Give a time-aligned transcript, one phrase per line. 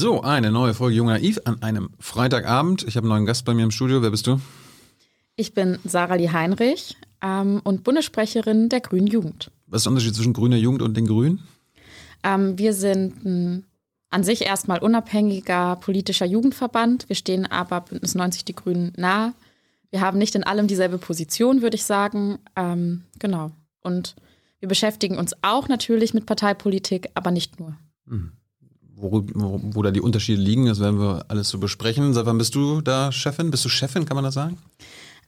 [0.00, 2.84] So, eine neue Folge Jung Naiv an einem Freitagabend.
[2.84, 4.00] Ich habe einen neuen Gast bei mir im Studio.
[4.00, 4.40] Wer bist du?
[5.36, 9.50] Ich bin Sarah Lee Heinrich ähm, und Bundessprecherin der Grünen Jugend.
[9.66, 11.46] Was ist der Unterschied zwischen grüner Jugend und den Grünen?
[12.22, 13.66] Ähm, wir sind ein
[14.08, 17.06] an sich erstmal unabhängiger politischer Jugendverband.
[17.10, 19.34] Wir stehen aber Bündnis 90 Die Grünen nahe.
[19.90, 22.38] Wir haben nicht in allem dieselbe Position, würde ich sagen.
[22.56, 23.50] Ähm, genau.
[23.82, 24.16] Und
[24.60, 27.76] wir beschäftigen uns auch natürlich mit Parteipolitik, aber nicht nur.
[28.06, 28.32] Mhm.
[29.00, 32.12] Wo, wo, wo, da die Unterschiede liegen, das werden wir alles so besprechen.
[32.12, 33.50] Seit wann bist du da Chefin?
[33.50, 34.58] Bist du Chefin, kann man das sagen?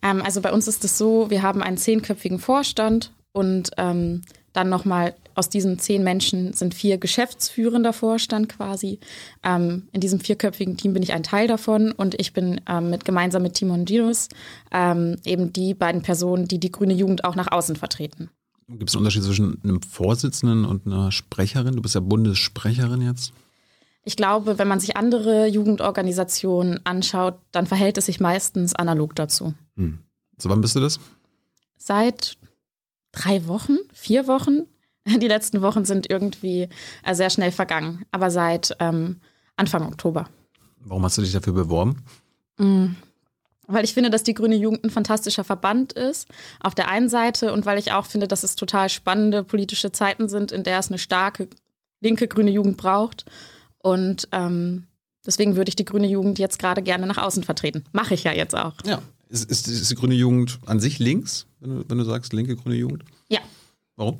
[0.02, 4.69] Ähm, also bei uns ist es so, wir haben einen zehnköpfigen Vorstand und ähm, dann
[4.69, 8.98] nochmal aus diesen zehn Menschen sind vier geschäftsführender Vorstand quasi.
[9.42, 13.05] Ähm, in diesem vierköpfigen Team bin ich ein Teil davon und ich bin ähm, mit
[13.05, 14.28] gemeinsam mit Timon Giros
[14.70, 18.28] ähm, eben die beiden Personen, die die grüne Jugend auch nach außen vertreten.
[18.69, 21.77] Gibt es einen Unterschied zwischen einem Vorsitzenden und einer Sprecherin?
[21.77, 23.33] Du bist ja Bundessprecherin jetzt.
[24.05, 29.55] Ich glaube, wenn man sich andere Jugendorganisationen anschaut, dann verhält es sich meistens analog dazu.
[29.77, 29.98] Hm.
[30.39, 30.98] So wann bist du das?
[31.77, 32.36] Seit
[33.12, 34.67] drei Wochen, vier Wochen.
[35.06, 36.69] Die letzten Wochen sind irgendwie
[37.05, 39.20] äh, sehr schnell vergangen, aber seit ähm,
[39.56, 40.28] Anfang Oktober.
[40.80, 42.03] Warum hast du dich dafür beworben?
[42.58, 42.97] Mhm.
[43.69, 46.28] Weil ich finde, dass die Grüne Jugend ein fantastischer Verband ist,
[46.61, 50.28] auf der einen Seite, und weil ich auch finde, dass es total spannende politische Zeiten
[50.28, 51.48] sind, in der es eine starke
[52.00, 53.25] linke grüne Jugend braucht.
[53.83, 54.84] Und ähm,
[55.27, 57.84] deswegen würde ich die grüne Jugend jetzt gerade gerne nach außen vertreten.
[57.92, 58.74] Mache ich ja jetzt auch.
[58.84, 59.02] Ja.
[59.28, 62.55] Ist, ist, ist die grüne Jugend an sich links, wenn du, wenn du sagst linke
[62.56, 63.05] grüne Jugend?
[63.28, 63.41] Ja.
[63.97, 64.19] Warum?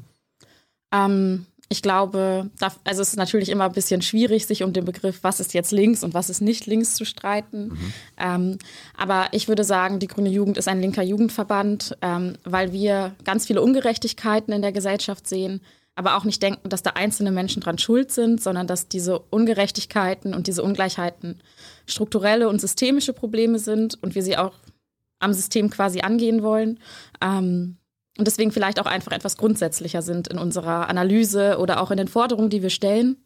[0.91, 4.85] Ähm, ich glaube, da, also es ist natürlich immer ein bisschen schwierig, sich um den
[4.85, 7.69] Begriff, was ist jetzt links und was ist nicht links zu streiten.
[7.69, 7.93] Mhm.
[8.19, 8.59] Ähm,
[8.97, 13.47] aber ich würde sagen, die Grüne Jugend ist ein linker Jugendverband, ähm, weil wir ganz
[13.47, 15.63] viele Ungerechtigkeiten in der Gesellschaft sehen,
[15.95, 20.35] aber auch nicht denken, dass da einzelne Menschen dran schuld sind, sondern dass diese Ungerechtigkeiten
[20.35, 21.43] und diese Ungleichheiten
[21.87, 24.55] strukturelle und systemische Probleme sind und wir sie auch
[25.19, 26.81] am System quasi angehen wollen.
[27.21, 27.77] Ähm,
[28.19, 32.09] und deswegen vielleicht auch einfach etwas grundsätzlicher sind in unserer Analyse oder auch in den
[32.09, 33.17] Forderungen, die wir stellen.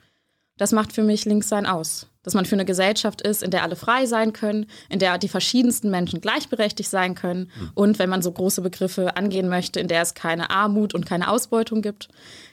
[0.57, 2.07] Das macht für mich Linkssein aus.
[2.27, 5.29] Dass man für eine Gesellschaft ist, in der alle frei sein können, in der die
[5.29, 7.71] verschiedensten Menschen gleichberechtigt sein können mhm.
[7.75, 11.31] und wenn man so große Begriffe angehen möchte, in der es keine Armut und keine
[11.31, 12.09] Ausbeutung gibt.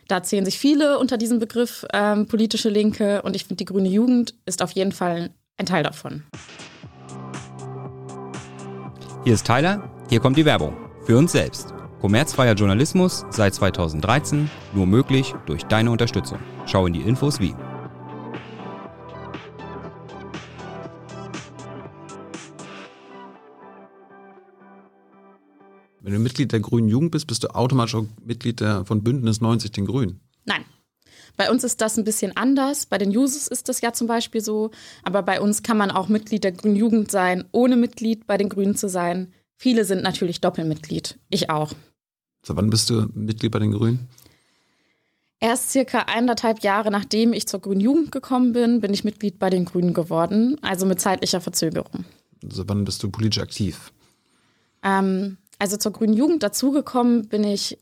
[0.07, 3.89] Da zählen sich viele unter diesem Begriff ähm, politische Linke und ich finde, die grüne
[3.89, 6.23] Jugend ist auf jeden Fall ein Teil davon.
[9.23, 10.77] Hier ist Tyler, hier kommt die Werbung.
[11.03, 11.73] Für uns selbst.
[11.99, 16.37] Kommerzfreier Journalismus seit 2013, nur möglich durch deine Unterstützung.
[16.67, 17.55] Schau in die Infos wie.
[26.03, 29.39] Wenn du Mitglied der Grünen Jugend bist, bist du automatisch auch Mitglied der, von Bündnis
[29.39, 30.19] 90 den Grünen.
[30.43, 30.65] Nein.
[31.37, 32.85] Bei uns ist das ein bisschen anders.
[32.85, 34.71] Bei den Jusos ist das ja zum Beispiel so.
[35.03, 38.49] Aber bei uns kann man auch Mitglied der Grünen Jugend sein, ohne Mitglied bei den
[38.49, 39.33] Grünen zu sein.
[39.55, 41.17] Viele sind natürlich Doppelmitglied.
[41.29, 41.71] Ich auch.
[42.45, 44.09] So, wann bist du Mitglied bei den Grünen?
[45.39, 49.49] Erst circa eineinhalb Jahre nachdem ich zur Grünen Jugend gekommen bin, bin ich Mitglied bei
[49.49, 52.05] den Grünen geworden, also mit zeitlicher Verzögerung.
[52.43, 53.93] Also wann bist du politisch aktiv?
[54.83, 57.79] Ähm, also zur Grünen Jugend dazugekommen bin ich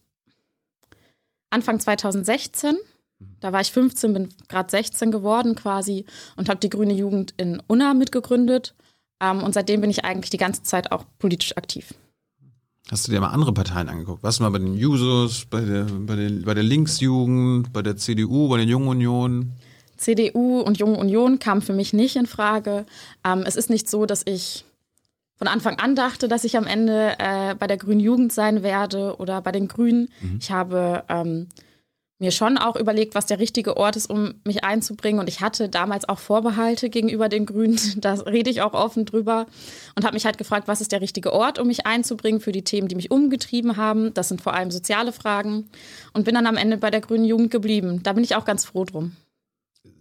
[1.50, 2.78] Anfang 2016
[3.40, 6.06] da war ich 15, bin gerade 16 geworden quasi
[6.36, 8.74] und habe die Grüne Jugend in Unna mitgegründet.
[9.22, 11.94] Ähm, und seitdem bin ich eigentlich die ganze Zeit auch politisch aktiv.
[12.90, 14.24] Hast du dir mal andere Parteien angeguckt?
[14.24, 17.96] Warst du mal bei den Jusos, bei der, bei der, bei der Linksjugend, bei der
[17.96, 19.52] CDU, bei den Jungen Union?
[19.98, 22.86] CDU und Jungen Union kamen für mich nicht in Frage.
[23.24, 24.66] Ähm, es ist nicht so, dass ich
[25.42, 29.16] von Anfang an dachte, dass ich am Ende äh, bei der Grünen Jugend sein werde
[29.18, 30.08] oder bei den Grünen.
[30.22, 30.38] Mhm.
[30.40, 31.48] Ich habe ähm,
[32.20, 35.20] mir schon auch überlegt, was der richtige Ort ist, um mich einzubringen.
[35.20, 37.80] Und ich hatte damals auch Vorbehalte gegenüber den Grünen.
[37.96, 39.48] Da rede ich auch offen drüber.
[39.96, 42.64] Und habe mich halt gefragt, was ist der richtige Ort, um mich einzubringen für die
[42.64, 44.14] Themen, die mich umgetrieben haben.
[44.14, 45.72] Das sind vor allem soziale Fragen.
[46.14, 48.04] Und bin dann am Ende bei der Grünen Jugend geblieben.
[48.04, 49.16] Da bin ich auch ganz froh drum.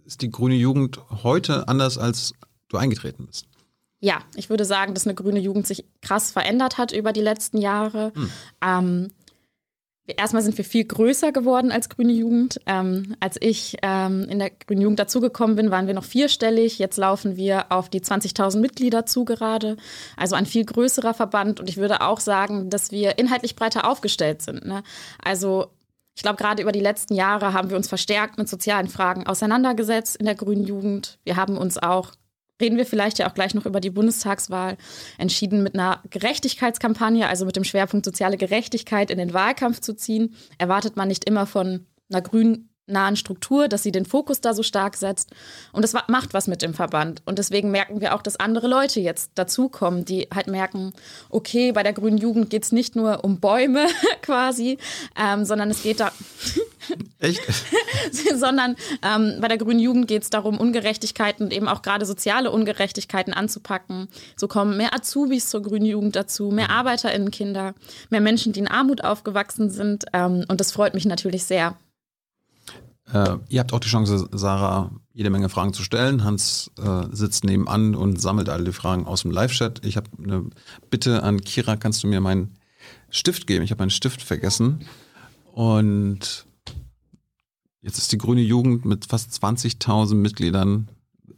[0.05, 2.35] Ist die Grüne Jugend heute anders, als
[2.69, 3.47] du eingetreten bist?
[4.01, 7.57] Ja, ich würde sagen, dass eine grüne Jugend sich krass verändert hat über die letzten
[7.57, 8.11] Jahre.
[8.15, 8.31] Hm.
[8.61, 9.11] Ähm,
[10.17, 12.59] Erstmal sind wir viel größer geworden als Grüne Jugend.
[12.65, 16.79] Ähm, als ich ähm, in der Grünen Jugend dazugekommen bin, waren wir noch vierstellig.
[16.79, 19.77] Jetzt laufen wir auf die 20.000 Mitglieder zu gerade.
[20.17, 21.59] Also ein viel größerer Verband.
[21.59, 24.65] Und ich würde auch sagen, dass wir inhaltlich breiter aufgestellt sind.
[24.65, 24.83] Ne?
[25.23, 25.67] Also
[26.15, 30.17] ich glaube, gerade über die letzten Jahre haben wir uns verstärkt mit sozialen Fragen auseinandergesetzt
[30.17, 31.19] in der Grünen Jugend.
[31.23, 32.11] Wir haben uns auch
[32.61, 34.77] reden wir vielleicht ja auch gleich noch über die Bundestagswahl,
[35.17, 40.35] entschieden mit einer Gerechtigkeitskampagne, also mit dem Schwerpunkt soziale Gerechtigkeit in den Wahlkampf zu ziehen.
[40.57, 44.63] Erwartet man nicht immer von einer grünen nahen Struktur, dass sie den Fokus da so
[44.63, 45.31] stark setzt.
[45.71, 47.21] Und das macht was mit dem Verband.
[47.25, 50.93] Und deswegen merken wir auch, dass andere Leute jetzt dazukommen, die halt merken,
[51.29, 53.87] okay, bei der Grünen Jugend geht es nicht nur um Bäume
[54.21, 54.77] quasi,
[55.19, 56.11] ähm, sondern es geht da.
[57.19, 57.41] Echt?
[58.35, 62.51] sondern ähm, bei der Grünen Jugend geht es darum, Ungerechtigkeiten und eben auch gerade soziale
[62.51, 64.07] Ungerechtigkeiten anzupacken.
[64.35, 66.75] So kommen mehr Azubis zur Grünen Jugend dazu, mehr mhm.
[66.75, 67.73] ArbeiterInnenkinder,
[68.09, 70.05] mehr Menschen, die in Armut aufgewachsen sind.
[70.13, 71.75] Ähm, und das freut mich natürlich sehr.
[73.13, 76.23] Äh, ihr habt auch die Chance, Sarah jede Menge Fragen zu stellen.
[76.23, 79.85] Hans äh, sitzt nebenan und sammelt alle die Fragen aus dem Live-Chat.
[79.85, 80.45] Ich habe eine
[80.89, 82.55] Bitte an Kira, kannst du mir meinen
[83.09, 83.63] Stift geben?
[83.63, 84.85] Ich habe meinen Stift vergessen.
[85.53, 86.45] Und
[87.81, 90.87] jetzt ist die Grüne Jugend mit fast 20.000 Mitgliedern.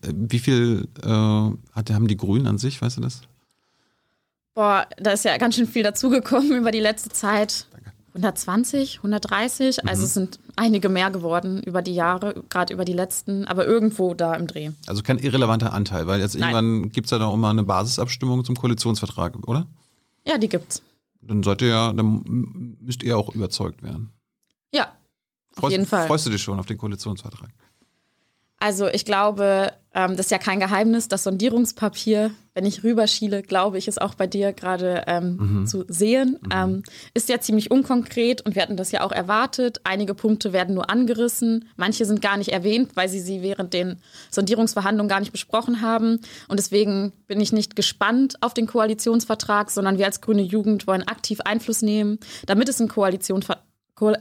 [0.01, 3.21] Äh, wie viel äh, hat, haben die Grünen an sich, weißt du das?
[4.53, 7.65] Boah, da ist ja ganz schön viel dazugekommen über die letzte Zeit.
[8.15, 9.89] 120, 130, mhm.
[9.89, 14.13] also es sind einige mehr geworden über die Jahre, gerade über die letzten, aber irgendwo
[14.13, 14.71] da im Dreh.
[14.85, 16.53] Also kein irrelevanter Anteil, weil jetzt Nein.
[16.53, 19.67] irgendwann gibt es ja noch mal eine Basisabstimmung zum Koalitionsvertrag, oder?
[20.25, 20.83] Ja, die gibt's.
[21.21, 24.11] Dann sollt ihr ja, dann müsst ihr auch überzeugt werden.
[24.73, 24.91] Ja,
[25.55, 26.07] auf freust, jeden Fall.
[26.07, 27.49] Freust du dich schon auf den Koalitionsvertrag?
[28.59, 33.77] Also ich glaube, ähm, das ist ja kein Geheimnis, das Sondierungspapier, wenn ich rüberschiele, glaube
[33.77, 35.67] ich, ist auch bei dir gerade ähm, mhm.
[35.67, 36.49] zu sehen, mhm.
[36.53, 36.83] ähm,
[37.13, 39.81] ist ja ziemlich unkonkret und wir hatten das ja auch erwartet.
[39.83, 43.99] Einige Punkte werden nur angerissen, manche sind gar nicht erwähnt, weil sie sie während den
[44.29, 46.19] Sondierungsverhandlungen gar nicht besprochen haben.
[46.47, 51.07] Und deswegen bin ich nicht gespannt auf den Koalitionsvertrag, sondern wir als Grüne Jugend wollen
[51.07, 53.43] aktiv Einfluss nehmen, damit es ein Koalition
[53.95, 54.13] Ko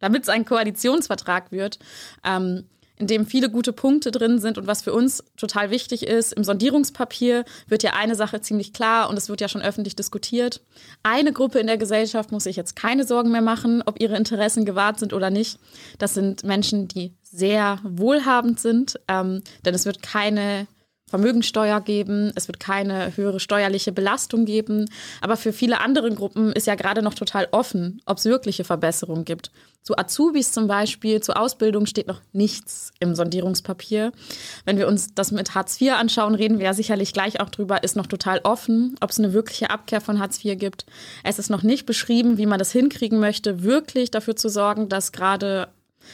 [0.00, 1.78] damit es ein Koalitionsvertrag wird.
[2.24, 2.64] Ähm,
[2.98, 6.32] in dem viele gute Punkte drin sind und was für uns total wichtig ist.
[6.32, 10.60] Im Sondierungspapier wird ja eine Sache ziemlich klar und es wird ja schon öffentlich diskutiert.
[11.02, 14.64] Eine Gruppe in der Gesellschaft muss sich jetzt keine Sorgen mehr machen, ob ihre Interessen
[14.64, 15.58] gewahrt sind oder nicht.
[15.98, 20.66] Das sind Menschen, die sehr wohlhabend sind, ähm, denn es wird keine
[21.08, 24.86] Vermögensteuer geben, es wird keine höhere steuerliche Belastung geben.
[25.20, 29.24] Aber für viele andere Gruppen ist ja gerade noch total offen, ob es wirkliche Verbesserungen
[29.24, 29.50] gibt.
[29.82, 34.12] Zu Azubis zum Beispiel, zu Ausbildung steht noch nichts im Sondierungspapier.
[34.66, 37.82] Wenn wir uns das mit Hartz IV anschauen, reden wir ja sicherlich gleich auch drüber,
[37.82, 40.84] ist noch total offen, ob es eine wirkliche Abkehr von Hartz IV gibt.
[41.24, 45.12] Es ist noch nicht beschrieben, wie man das hinkriegen möchte, wirklich dafür zu sorgen, dass
[45.12, 45.68] gerade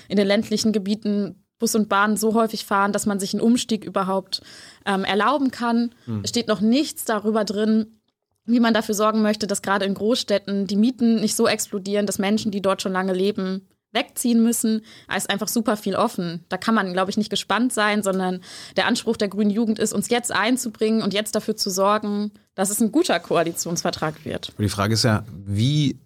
[0.08, 3.84] in den ländlichen Gebieten Bus und Bahn so häufig fahren, dass man sich einen Umstieg
[3.84, 4.42] überhaupt
[4.86, 5.94] ähm, erlauben kann.
[6.06, 6.20] Mhm.
[6.22, 8.00] Es steht noch nichts darüber drin,
[8.46, 12.18] wie man dafür sorgen möchte, dass gerade in Großstädten die Mieten nicht so explodieren, dass
[12.18, 14.82] Menschen, die dort schon lange leben, wegziehen müssen.
[15.08, 16.44] Da ist einfach super viel offen.
[16.48, 18.40] Da kann man, glaube ich, nicht gespannt sein, sondern
[18.76, 22.70] der Anspruch der grünen Jugend ist, uns jetzt einzubringen und jetzt dafür zu sorgen, dass
[22.70, 24.50] es ein guter Koalitionsvertrag wird.
[24.50, 25.98] Und die Frage ist ja, wie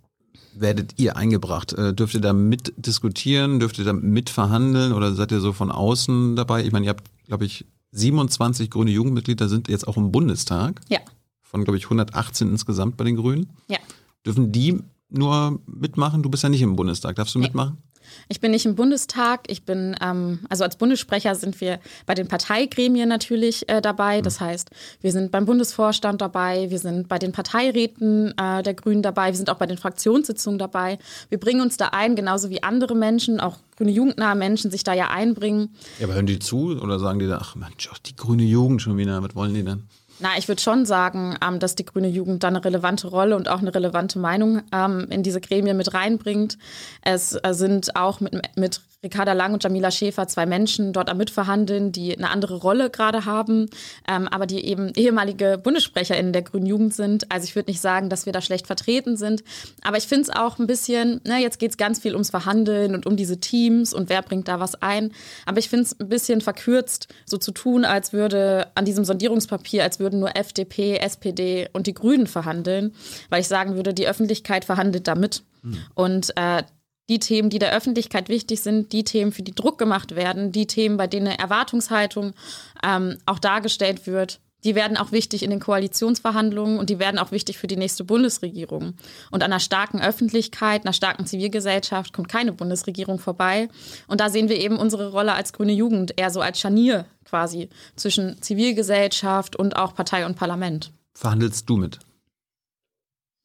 [0.54, 1.72] werdet ihr eingebracht?
[1.72, 3.58] Äh, dürft ihr da mitdiskutieren?
[3.58, 4.92] Dürft ihr da mitverhandeln?
[4.92, 6.64] Oder seid ihr so von außen dabei?
[6.64, 10.80] Ich meine, ihr habt, glaube ich, 27 grüne Jugendmitglieder sind jetzt auch im Bundestag.
[10.88, 11.00] Ja.
[11.42, 13.50] Von, glaube ich, 118 insgesamt bei den Grünen.
[13.68, 13.78] Ja.
[14.26, 16.22] Dürfen die nur mitmachen?
[16.22, 17.16] Du bist ja nicht im Bundestag.
[17.16, 17.46] Darfst du nee.
[17.46, 17.78] mitmachen?
[18.28, 19.42] Ich bin nicht im Bundestag.
[19.48, 24.20] Ich bin, ähm, also als Bundessprecher sind wir bei den Parteigremien natürlich äh, dabei.
[24.20, 24.70] Das heißt,
[25.00, 29.36] wir sind beim Bundesvorstand dabei, wir sind bei den Parteiräten äh, der Grünen dabei, wir
[29.36, 30.98] sind auch bei den Fraktionssitzungen dabei.
[31.28, 34.92] Wir bringen uns da ein, genauso wie andere Menschen, auch grüne jugendnahe Menschen sich da
[34.92, 35.74] ja einbringen.
[35.98, 38.96] Ja, aber hören die zu oder sagen die da, ach Mensch, die grüne Jugend schon
[38.96, 39.84] wieder, was wollen die denn?
[40.20, 43.48] Na, ich würde schon sagen, ähm, dass die grüne Jugend da eine relevante Rolle und
[43.48, 46.58] auch eine relevante Meinung ähm, in diese Gremien mit reinbringt.
[47.02, 51.18] Es äh, sind auch mit, mit Ricarda Lang und Jamila Schäfer zwei Menschen dort am
[51.18, 53.66] Mitverhandeln, die eine andere Rolle gerade haben,
[54.08, 57.30] ähm, aber die eben ehemalige BundessprecherInnen der grünen Jugend sind.
[57.30, 59.44] Also ich würde nicht sagen, dass wir da schlecht vertreten sind.
[59.82, 62.96] Aber ich finde es auch ein bisschen, ne, jetzt geht es ganz viel ums Verhandeln
[62.96, 65.12] und um diese Teams und wer bringt da was ein.
[65.46, 69.84] Aber ich finde es ein bisschen verkürzt, so zu tun, als würde an diesem Sondierungspapier,
[69.84, 72.94] als würden nur FDP, SPD und die Grünen verhandeln,
[73.30, 75.44] weil ich sagen würde, die Öffentlichkeit verhandelt damit.
[75.62, 75.78] Mhm.
[75.94, 76.64] Und äh,
[77.08, 80.66] die Themen, die der Öffentlichkeit wichtig sind, die Themen, für die Druck gemacht werden, die
[80.66, 82.34] Themen, bei denen eine Erwartungshaltung
[82.82, 87.30] ähm, auch dargestellt wird, die werden auch wichtig in den Koalitionsverhandlungen und die werden auch
[87.30, 88.94] wichtig für die nächste Bundesregierung.
[89.30, 93.68] Und an einer starken Öffentlichkeit, einer starken Zivilgesellschaft kommt keine Bundesregierung vorbei.
[94.08, 97.68] Und da sehen wir eben unsere Rolle als grüne Jugend eher so als Scharnier quasi
[97.94, 100.92] zwischen Zivilgesellschaft und auch Partei und Parlament.
[101.14, 102.00] Verhandelst du mit?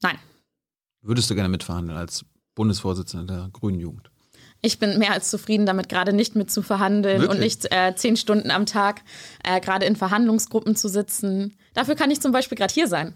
[0.01, 0.17] Nein.
[1.01, 4.10] Würdest du gerne mitverhandeln als Bundesvorsitzender der Grünen Jugend.
[4.62, 7.31] Ich bin mehr als zufrieden damit, gerade nicht mit zu verhandeln Wirklich?
[7.31, 9.01] und nicht äh, zehn Stunden am Tag
[9.43, 11.57] äh, gerade in Verhandlungsgruppen zu sitzen.
[11.74, 13.13] Dafür kann ich zum Beispiel gerade hier sein.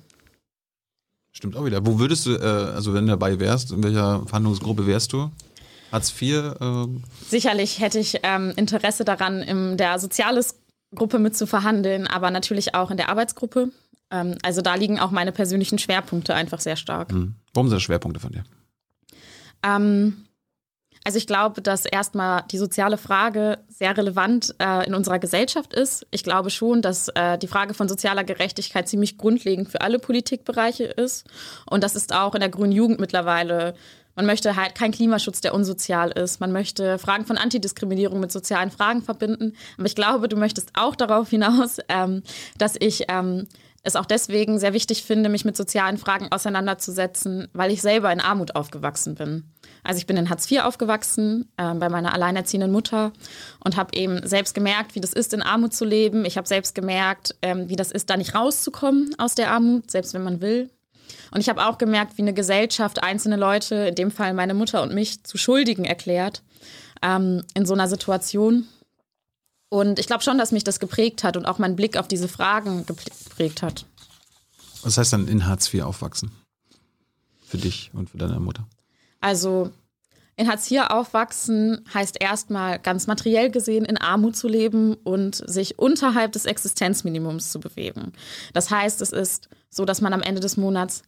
[1.32, 1.86] Stimmt auch wieder.
[1.86, 5.32] Wo würdest du, äh, also wenn du dabei wärst, in welcher Verhandlungsgruppe wärst du?
[5.92, 6.56] Hartz IV?
[6.60, 6.88] Äh
[7.30, 13.08] Sicherlich hätte ich ähm, Interesse daran, in der Soziales-Gruppe mitzuverhandeln, aber natürlich auch in der
[13.08, 13.72] Arbeitsgruppe.
[14.12, 17.14] Ähm, also da liegen auch meine persönlichen Schwerpunkte einfach sehr stark.
[17.14, 17.36] Mhm.
[17.54, 18.44] Warum sind das Schwerpunkte von dir?
[19.64, 20.28] Ähm,
[21.08, 26.06] also ich glaube, dass erstmal die soziale Frage sehr relevant äh, in unserer Gesellschaft ist.
[26.12, 30.84] Ich glaube schon, dass äh, die Frage von sozialer Gerechtigkeit ziemlich grundlegend für alle Politikbereiche
[30.84, 31.26] ist.
[31.66, 33.74] Und das ist auch in der grünen Jugend mittlerweile.
[34.18, 36.42] Man möchte halt keinen Klimaschutz, der unsozial ist.
[36.42, 39.54] Man möchte Fragen von Antidiskriminierung mit sozialen Fragen verbinden.
[39.78, 42.22] Aber ich glaube, du möchtest auch darauf hinaus, ähm,
[42.58, 43.48] dass ich ähm,
[43.88, 48.20] es auch deswegen sehr wichtig finde, mich mit sozialen Fragen auseinanderzusetzen, weil ich selber in
[48.20, 49.46] Armut aufgewachsen bin.
[49.84, 53.14] Also ich bin in Hartz IV aufgewachsen, äh, bei meiner alleinerziehenden Mutter
[53.64, 56.26] und habe eben selbst gemerkt, wie das ist, in Armut zu leben.
[56.26, 60.14] Ich habe selbst gemerkt, ähm, wie das ist, da nicht rauszukommen aus der Armut, selbst
[60.14, 60.70] wenn man will.
[61.32, 64.82] Und ich habe auch gemerkt, wie eine Gesellschaft einzelne Leute, in dem Fall meine Mutter
[64.82, 66.44] und mich, zu Schuldigen erklärt
[67.02, 68.68] ähm, in so einer Situation.
[69.70, 72.28] Und ich glaube schon, dass mich das geprägt hat und auch mein Blick auf diese
[72.28, 73.86] Fragen geprägt hat.
[74.84, 76.32] Was heißt dann in Hartz IV aufwachsen?
[77.46, 78.68] Für dich und für deine Mutter?
[79.20, 79.72] Also
[80.36, 85.80] in Hartz IV aufwachsen heißt erstmal ganz materiell gesehen in Armut zu leben und sich
[85.80, 88.14] unterhalb des Existenzminimums zu bewegen.
[88.54, 91.02] Das heißt, es ist so, dass man am Ende des Monats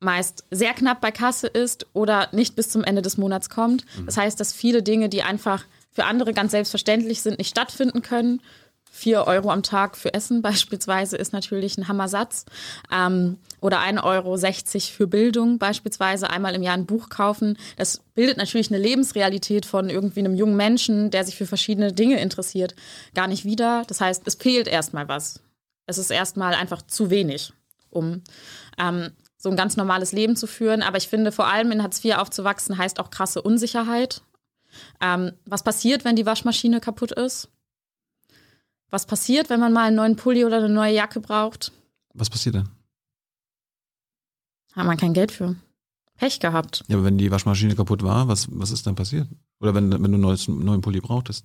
[0.00, 3.84] meist sehr knapp bei Kasse ist oder nicht bis zum Ende des Monats kommt.
[4.06, 5.64] Das heißt, dass viele Dinge, die einfach
[5.98, 8.40] für andere ganz selbstverständlich sind, nicht stattfinden können.
[8.88, 12.44] Vier Euro am Tag für Essen beispielsweise ist natürlich ein Hammersatz.
[12.92, 14.36] Ähm, oder 1,60 Euro
[14.96, 17.58] für Bildung beispielsweise, einmal im Jahr ein Buch kaufen.
[17.76, 22.20] Das bildet natürlich eine Lebensrealität von irgendwie einem jungen Menschen, der sich für verschiedene Dinge
[22.20, 22.76] interessiert,
[23.12, 23.82] gar nicht wieder.
[23.88, 25.40] Das heißt, es fehlt erstmal was.
[25.86, 27.52] Es ist erstmal einfach zu wenig,
[27.90, 28.22] um
[28.78, 30.82] ähm, so ein ganz normales Leben zu führen.
[30.82, 34.22] Aber ich finde, vor allem in Hartz IV aufzuwachsen, heißt auch krasse Unsicherheit.
[35.00, 37.48] Ähm, was passiert, wenn die Waschmaschine kaputt ist?
[38.90, 41.72] Was passiert, wenn man mal einen neuen Pulli oder eine neue Jacke braucht?
[42.14, 42.68] Was passiert denn?
[44.74, 45.56] Hat man kein Geld für.
[46.16, 46.82] Pech gehabt.
[46.88, 49.28] Ja, aber wenn die Waschmaschine kaputt war, was, was ist dann passiert?
[49.60, 51.44] Oder wenn, wenn du einen neues, neuen Pulli brauchtest?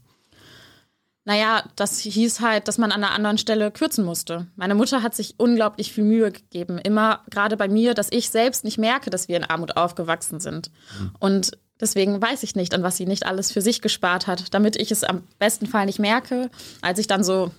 [1.25, 4.47] Naja, das hieß halt, dass man an einer anderen Stelle kürzen musste.
[4.55, 6.79] Meine Mutter hat sich unglaublich viel Mühe gegeben.
[6.79, 10.69] Immer gerade bei mir, dass ich selbst nicht merke, dass wir in Armut aufgewachsen sind.
[10.99, 11.11] Mhm.
[11.19, 14.75] Und Deswegen weiß ich nicht, an was sie nicht alles für sich gespart hat, damit
[14.75, 16.49] ich es am besten Fall nicht merke.
[16.81, 17.51] Als ich dann so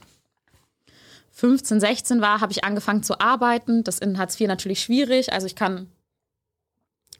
[1.33, 3.83] 15, 16 war, habe ich angefangen zu arbeiten.
[3.85, 5.33] Das in Hartz IV natürlich schwierig.
[5.33, 5.91] Also ich kann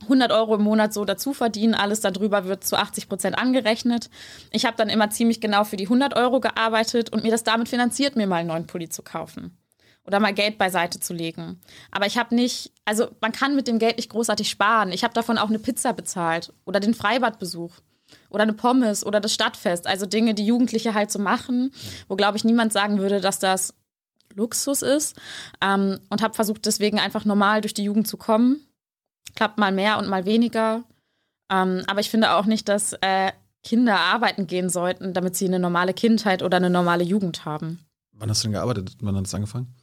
[0.03, 1.75] 100 Euro im Monat so dazu verdienen.
[1.75, 4.09] Alles darüber wird zu 80 Prozent angerechnet.
[4.53, 7.69] Ich habe dann immer ziemlich genau für die 100 Euro gearbeitet und mir das damit
[7.69, 9.59] finanziert, mir mal einen neuen Pulli zu kaufen
[10.07, 11.61] oder mal Geld beiseite zu legen.
[11.91, 14.93] Aber ich habe nicht, also man kann mit dem Geld nicht großartig sparen.
[14.93, 17.73] Ich habe davon auch eine Pizza bezahlt oder den Freibadbesuch
[18.29, 19.87] oder eine Pommes oder das Stadtfest.
[19.87, 21.73] Also Dinge, die Jugendliche halt so machen,
[22.09, 23.75] wo, glaube ich, niemand sagen würde, dass das
[24.35, 25.17] Luxus ist.
[25.63, 28.61] Ähm, und habe versucht, deswegen einfach normal durch die Jugend zu kommen.
[29.35, 30.85] Klappt mal mehr und mal weniger.
[31.51, 33.33] Ähm, aber ich finde auch nicht, dass äh,
[33.63, 37.81] Kinder arbeiten gehen sollten, damit sie eine normale Kindheit oder eine normale Jugend haben.
[38.13, 38.97] Wann hast du denn gearbeitet?
[39.01, 39.75] Wann hat es angefangen?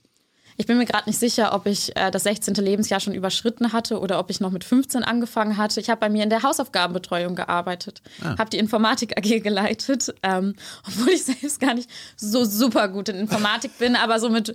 [0.57, 2.55] Ich bin mir gerade nicht sicher, ob ich äh, das 16.
[2.55, 5.79] Lebensjahr schon überschritten hatte oder ob ich noch mit 15 angefangen hatte.
[5.79, 8.37] Ich habe bei mir in der Hausaufgabenbetreuung gearbeitet, ah.
[8.37, 10.55] habe die Informatik AG geleitet, ähm,
[10.87, 14.53] obwohl ich selbst gar nicht so super gut in Informatik bin, aber so mit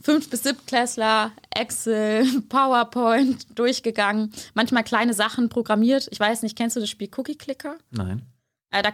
[0.00, 6.08] fünf bis siebtklässler, Excel, PowerPoint durchgegangen, manchmal kleine Sachen programmiert.
[6.10, 7.76] Ich weiß nicht, kennst du das Spiel Cookie Clicker?
[7.90, 8.22] Nein.
[8.70, 8.92] Äh, da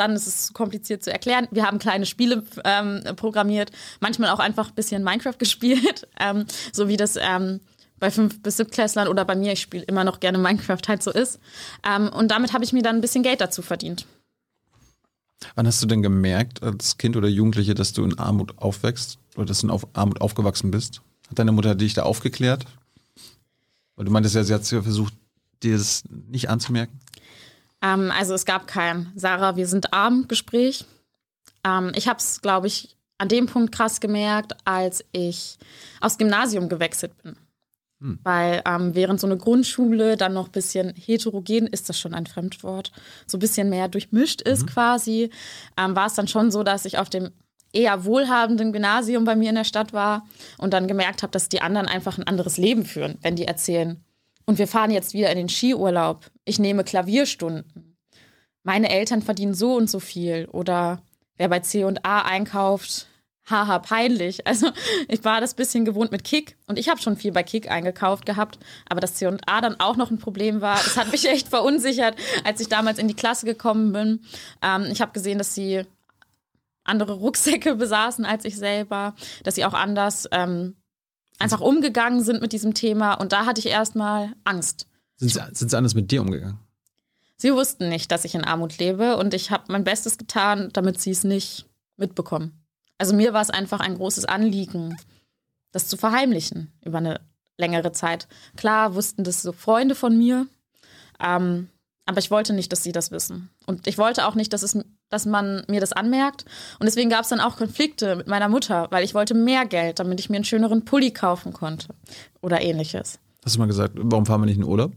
[0.00, 1.46] dann ist es kompliziert zu erklären.
[1.50, 6.88] Wir haben kleine Spiele ähm, programmiert, manchmal auch einfach ein bisschen Minecraft gespielt, ähm, so
[6.88, 7.60] wie das ähm,
[7.98, 11.10] bei fünf bis siebtklässlern oder bei mir, ich spiele immer noch gerne Minecraft halt so
[11.10, 11.38] ist.
[11.86, 14.06] Ähm, und damit habe ich mir dann ein bisschen Geld dazu verdient.
[15.54, 19.46] Wann hast du denn gemerkt als Kind oder Jugendliche, dass du in Armut aufwächst oder
[19.46, 21.02] dass du in Armut aufgewachsen bist?
[21.28, 22.64] Hat deine Mutter dich da aufgeklärt?
[23.96, 25.14] Weil du meintest ja, sie hat versucht,
[25.62, 26.99] dir das nicht anzumerken.
[27.82, 30.84] Ähm, also es gab kein Sarah, wir sind arm Gespräch.
[31.64, 35.58] Ähm, ich habe es, glaube ich, an dem Punkt krass gemerkt, als ich
[36.00, 37.36] aufs Gymnasium gewechselt bin.
[38.00, 38.18] Hm.
[38.22, 42.26] Weil ähm, während so eine Grundschule dann noch ein bisschen heterogen, ist das schon ein
[42.26, 42.92] Fremdwort,
[43.26, 44.66] so ein bisschen mehr durchmischt ist mhm.
[44.66, 45.30] quasi,
[45.78, 47.30] ähm, war es dann schon so, dass ich auf dem
[47.72, 50.26] eher wohlhabenden Gymnasium bei mir in der Stadt war
[50.58, 54.02] und dann gemerkt habe, dass die anderen einfach ein anderes Leben führen, wenn die erzählen,
[54.46, 56.30] und wir fahren jetzt wieder in den Skiurlaub.
[56.44, 57.96] Ich nehme Klavierstunden.
[58.62, 60.46] Meine Eltern verdienen so und so viel.
[60.46, 61.02] Oder
[61.36, 63.06] wer bei C&A einkauft,
[63.48, 64.46] haha, peinlich.
[64.50, 64.70] Also
[65.08, 68.26] ich war das bisschen gewohnt mit Kick und ich habe schon viel bei Kick eingekauft
[68.26, 72.16] gehabt, aber dass C&A dann auch noch ein Problem war, das hat mich echt verunsichert,
[72.44, 74.20] als ich damals in die Klasse gekommen bin.
[74.62, 75.84] Ähm, ich habe gesehen, dass sie
[76.84, 80.76] andere Rucksäcke besaßen als ich selber, dass sie auch anders ähm,
[81.40, 84.86] einfach umgegangen sind mit diesem Thema und da hatte ich erstmal Angst.
[85.16, 86.58] Sind sie, sind sie anders mit dir umgegangen?
[87.36, 91.00] Sie wussten nicht, dass ich in Armut lebe und ich habe mein Bestes getan, damit
[91.00, 91.66] sie es nicht
[91.96, 92.52] mitbekommen.
[92.98, 94.96] Also mir war es einfach ein großes Anliegen,
[95.72, 97.20] das zu verheimlichen über eine
[97.56, 98.28] längere Zeit.
[98.56, 100.46] Klar wussten das so Freunde von mir,
[101.18, 101.68] ähm,
[102.04, 103.50] aber ich wollte nicht, dass sie das wissen.
[103.66, 104.76] Und ich wollte auch nicht, dass, es,
[105.10, 106.44] dass man mir das anmerkt.
[106.78, 109.98] Und deswegen gab es dann auch Konflikte mit meiner Mutter, weil ich wollte mehr Geld,
[109.98, 111.88] damit ich mir einen schöneren Pulli kaufen konnte
[112.40, 113.18] oder ähnliches.
[113.44, 114.92] Hast du mal gesagt, warum fahren wir nicht in Urlaub?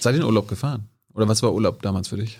[0.00, 0.88] Seid ihr in Urlaub gefahren?
[1.14, 2.38] Oder was war Urlaub damals für dich?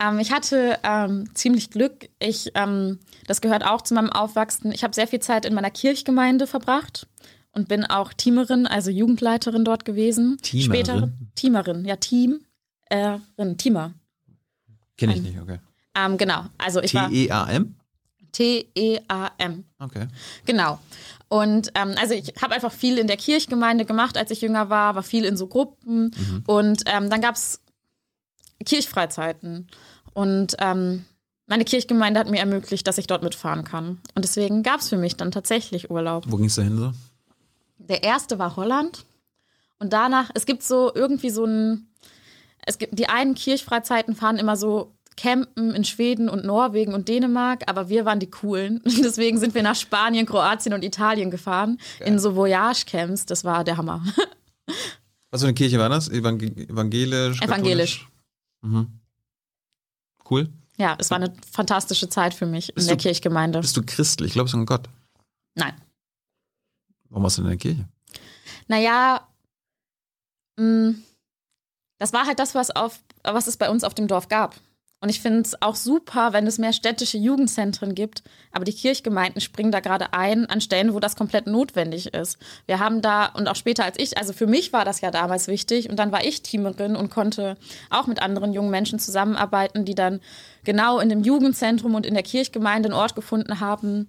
[0.00, 2.08] Ähm, ich hatte ähm, ziemlich Glück.
[2.18, 4.72] Ich, ähm, das gehört auch zu meinem Aufwachsen.
[4.72, 7.06] Ich habe sehr viel Zeit in meiner Kirchgemeinde verbracht
[7.52, 10.38] und bin auch Teamerin, also Jugendleiterin dort gewesen.
[10.42, 10.64] Teamerin?
[10.64, 12.40] Später Teamerin, ja, Team,
[12.86, 13.18] äh,
[13.56, 13.94] Teamer.
[15.00, 15.58] Kenne ich nicht, okay.
[15.96, 17.74] Ähm, genau, also ich war T-E-A-M?
[18.32, 19.64] T-E-A-M.
[19.80, 20.06] Okay.
[20.46, 20.78] Genau.
[21.28, 24.94] Und ähm, also ich habe einfach viel in der Kirchgemeinde gemacht, als ich jünger war,
[24.94, 26.12] war viel in so Gruppen.
[26.46, 27.60] Und ähm, dann gab es
[28.64, 29.68] Kirchfreizeiten.
[30.12, 31.04] Und ähm,
[31.46, 34.00] meine Kirchgemeinde hat mir ermöglicht, dass ich dort mitfahren kann.
[34.14, 36.24] Und deswegen gab es für mich dann tatsächlich Urlaub.
[36.28, 36.92] Wo ging es dahin so?
[37.78, 39.04] Der erste war Holland.
[39.78, 41.88] Und danach, es gibt so irgendwie so ein,
[42.66, 47.64] es gibt, die einen Kirchfreizeiten fahren immer so campen in Schweden und Norwegen und Dänemark,
[47.68, 48.80] aber wir waren die coolen.
[48.86, 53.26] Deswegen sind wir nach Spanien, Kroatien und Italien gefahren, in so Voyage-Camps.
[53.26, 54.02] Das war der Hammer.
[55.30, 56.08] Was für eine Kirche war das?
[56.08, 57.40] Evangel evangelisch?
[57.42, 58.08] Evangelisch.
[58.62, 58.88] Mhm.
[60.30, 60.48] Cool.
[60.78, 63.60] Ja, es war eine fantastische Zeit für mich in Bist der du- Kirchgemeinde.
[63.60, 64.32] Bist du christlich?
[64.32, 64.88] Glaubst du an Gott?
[65.54, 65.74] Nein.
[67.10, 67.86] Warum warst du in der Kirche?
[68.68, 69.26] Naja,
[70.56, 70.94] mh,
[72.00, 74.56] das war halt das, was, auf, was es bei uns auf dem Dorf gab.
[75.02, 78.22] Und ich finde es auch super, wenn es mehr städtische Jugendzentren gibt.
[78.52, 82.38] Aber die Kirchgemeinden springen da gerade ein an Stellen, wo das komplett notwendig ist.
[82.66, 85.48] Wir haben da, und auch später als ich, also für mich war das ja damals
[85.48, 85.88] wichtig.
[85.88, 87.56] Und dann war ich Teamerin und konnte
[87.88, 90.20] auch mit anderen jungen Menschen zusammenarbeiten, die dann
[90.64, 94.06] genau in dem Jugendzentrum und in der Kirchgemeinde einen Ort gefunden haben,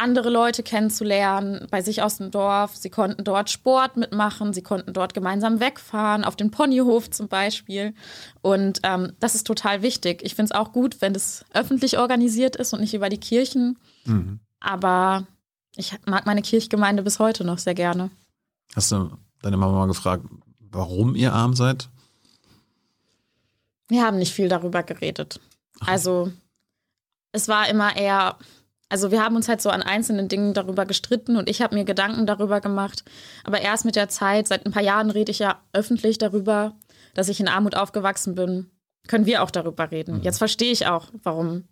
[0.00, 2.76] andere Leute kennenzulernen bei sich aus dem Dorf.
[2.76, 7.94] Sie konnten dort Sport mitmachen, sie konnten dort gemeinsam wegfahren, auf den Ponyhof zum Beispiel.
[8.42, 10.22] Und ähm, das ist total wichtig.
[10.22, 13.78] Ich finde es auch gut, wenn es öffentlich organisiert ist und nicht über die Kirchen.
[14.60, 15.26] Aber
[15.76, 18.10] ich mag meine Kirchgemeinde bis heute noch sehr gerne.
[18.74, 19.10] Hast du
[19.42, 20.24] deine Mama mal gefragt,
[20.58, 21.88] warum ihr arm seid?
[23.88, 25.40] Wir haben nicht viel darüber geredet.
[25.80, 26.32] Also
[27.32, 28.36] es war immer eher,
[28.90, 31.84] also wir haben uns halt so an einzelnen Dingen darüber gestritten und ich habe mir
[31.84, 33.04] Gedanken darüber gemacht.
[33.44, 36.74] Aber erst mit der Zeit, seit ein paar Jahren rede ich ja öffentlich darüber,
[37.14, 38.66] dass ich in Armut aufgewachsen bin.
[39.06, 40.22] Können wir auch darüber reden.
[40.22, 41.64] Jetzt verstehe ich auch, warum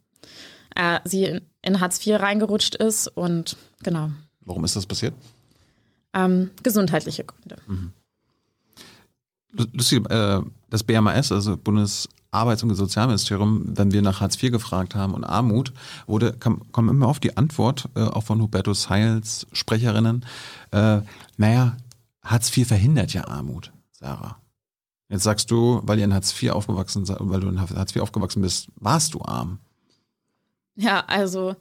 [0.76, 4.10] äh, sie in, in Hartz IV reingerutscht ist und genau.
[4.40, 5.14] Warum ist das passiert?
[6.14, 7.56] Ähm, gesundheitliche Gründe.
[9.72, 11.56] Lustig, äh, das BMAS, also
[12.30, 15.72] Bundesarbeits- und Sozialministerium, wenn wir nach Hartz IV gefragt haben und Armut,
[16.06, 20.24] wurde, kam, kam immer auf die Antwort, äh, auch von Hubertus Heils Sprecherinnen,
[20.70, 21.00] äh,
[21.36, 21.76] naja,
[22.22, 24.36] Hartz IV verhindert ja Armut, Sarah.
[25.08, 28.42] Jetzt sagst du, weil ihr in Hartz IV aufgewachsen weil du in Hartz IV aufgewachsen
[28.42, 29.58] bist, warst du arm.
[30.74, 31.56] Ja, also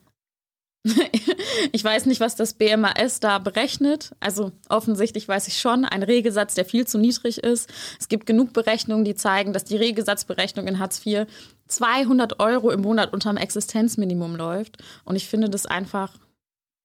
[1.72, 4.16] ich weiß nicht, was das BMAS da berechnet.
[4.20, 7.70] Also offensichtlich weiß ich schon, ein Regelsatz, der viel zu niedrig ist.
[8.00, 11.28] Es gibt genug Berechnungen, die zeigen, dass die Regelsatzberechnung in Hartz IV
[11.68, 14.78] 200 Euro im Monat unterm Existenzminimum läuft.
[15.04, 16.18] Und ich finde das einfach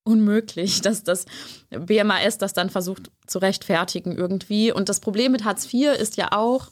[0.04, 1.26] unmöglich, dass das
[1.70, 4.72] BMAS das dann versucht zu rechtfertigen irgendwie.
[4.72, 6.68] Und das Problem mit Hartz IV ist ja auch,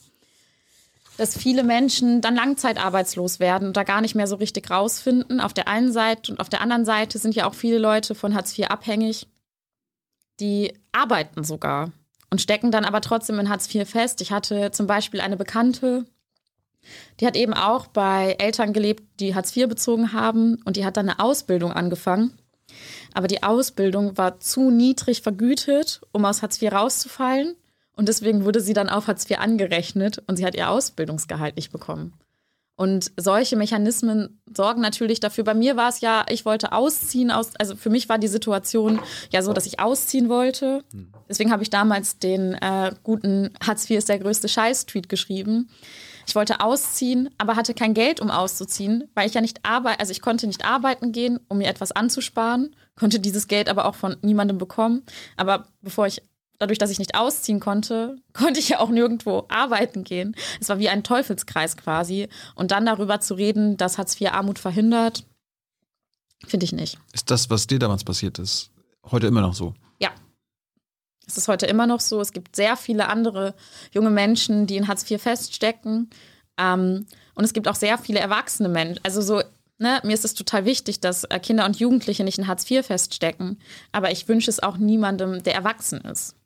[1.20, 5.38] dass viele Menschen dann langzeitarbeitslos werden und da gar nicht mehr so richtig rausfinden.
[5.38, 8.34] Auf der einen Seite und auf der anderen Seite sind ja auch viele Leute von
[8.34, 9.28] Hartz IV abhängig,
[10.40, 11.92] die arbeiten sogar
[12.30, 14.22] und stecken dann aber trotzdem in Hartz IV fest.
[14.22, 16.06] Ich hatte zum Beispiel eine Bekannte,
[17.20, 20.96] die hat eben auch bei Eltern gelebt, die Hartz IV bezogen haben und die hat
[20.96, 22.32] dann eine Ausbildung angefangen.
[23.12, 27.56] Aber die Ausbildung war zu niedrig vergütet, um aus Hartz IV rauszufallen.
[27.96, 31.72] Und deswegen wurde sie dann auf Hartz IV angerechnet und sie hat ihr Ausbildungsgehalt nicht
[31.72, 32.14] bekommen.
[32.80, 35.44] Und solche Mechanismen sorgen natürlich dafür.
[35.44, 39.00] Bei mir war es ja, ich wollte ausziehen aus, also für mich war die Situation
[39.30, 40.82] ja so, dass ich ausziehen wollte.
[41.28, 45.68] Deswegen habe ich damals den äh, guten Hartz IV ist der größte Scheiß-Tweet geschrieben.
[46.26, 50.12] Ich wollte ausziehen, aber hatte kein Geld, um auszuziehen, weil ich ja nicht arbeite, also
[50.12, 54.16] ich konnte nicht arbeiten gehen, um mir etwas anzusparen, konnte dieses Geld aber auch von
[54.22, 55.02] niemandem bekommen.
[55.36, 56.22] Aber bevor ich,
[56.60, 60.36] dadurch, dass ich nicht ausziehen konnte, konnte ich ja auch nirgendwo arbeiten gehen.
[60.60, 62.28] Es war wie ein Teufelskreis quasi.
[62.54, 65.24] Und dann darüber zu reden, dass Hartz IV Armut verhindert,
[66.46, 66.98] finde ich nicht.
[67.12, 68.70] Ist das, was dir damals passiert ist,
[69.10, 69.74] heute immer noch so?
[69.98, 70.10] Ja.
[71.26, 72.20] Es ist heute immer noch so.
[72.20, 73.54] Es gibt sehr viele andere
[73.92, 76.10] junge Menschen, die in Hartz IV feststecken.
[76.58, 79.00] Ähm, und es gibt auch sehr viele erwachsene Menschen.
[79.02, 79.42] Also so,
[79.78, 82.84] ne, mir ist es total wichtig, dass äh, Kinder und Jugendliche nicht in Hartz IV
[82.84, 83.58] feststecken.
[83.92, 86.36] Aber ich wünsche es auch niemandem, der erwachsen ist,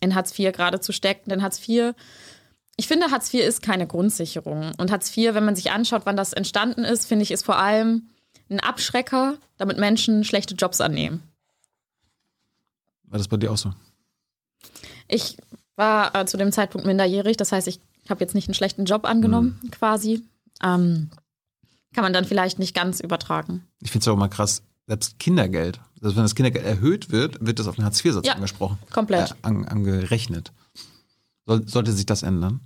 [0.00, 1.30] in Hartz IV gerade zu stecken.
[1.30, 1.94] Denn Hartz IV,
[2.76, 4.72] ich finde, Hartz IV ist keine Grundsicherung.
[4.76, 7.58] Und Hartz IV, wenn man sich anschaut, wann das entstanden ist, finde ich, ist vor
[7.58, 8.08] allem
[8.50, 11.22] ein Abschrecker, damit Menschen schlechte Jobs annehmen.
[13.04, 13.72] War das bei dir auch so?
[15.08, 15.36] Ich
[15.76, 19.04] war äh, zu dem Zeitpunkt minderjährig, das heißt, ich habe jetzt nicht einen schlechten Job
[19.04, 19.70] angenommen, mhm.
[19.70, 20.22] quasi.
[20.62, 21.10] Ähm,
[21.94, 23.66] kann man dann vielleicht nicht ganz übertragen.
[23.80, 27.58] Ich finde es auch mal krass, selbst Kindergeld, also wenn das Kindergeld erhöht wird, wird
[27.58, 28.78] das auf den Hartz-IV-Satz Ja, angesprochen.
[28.90, 29.32] komplett.
[29.32, 30.52] Äh, an, angerechnet.
[31.46, 32.60] Soll, sollte sich das ändern?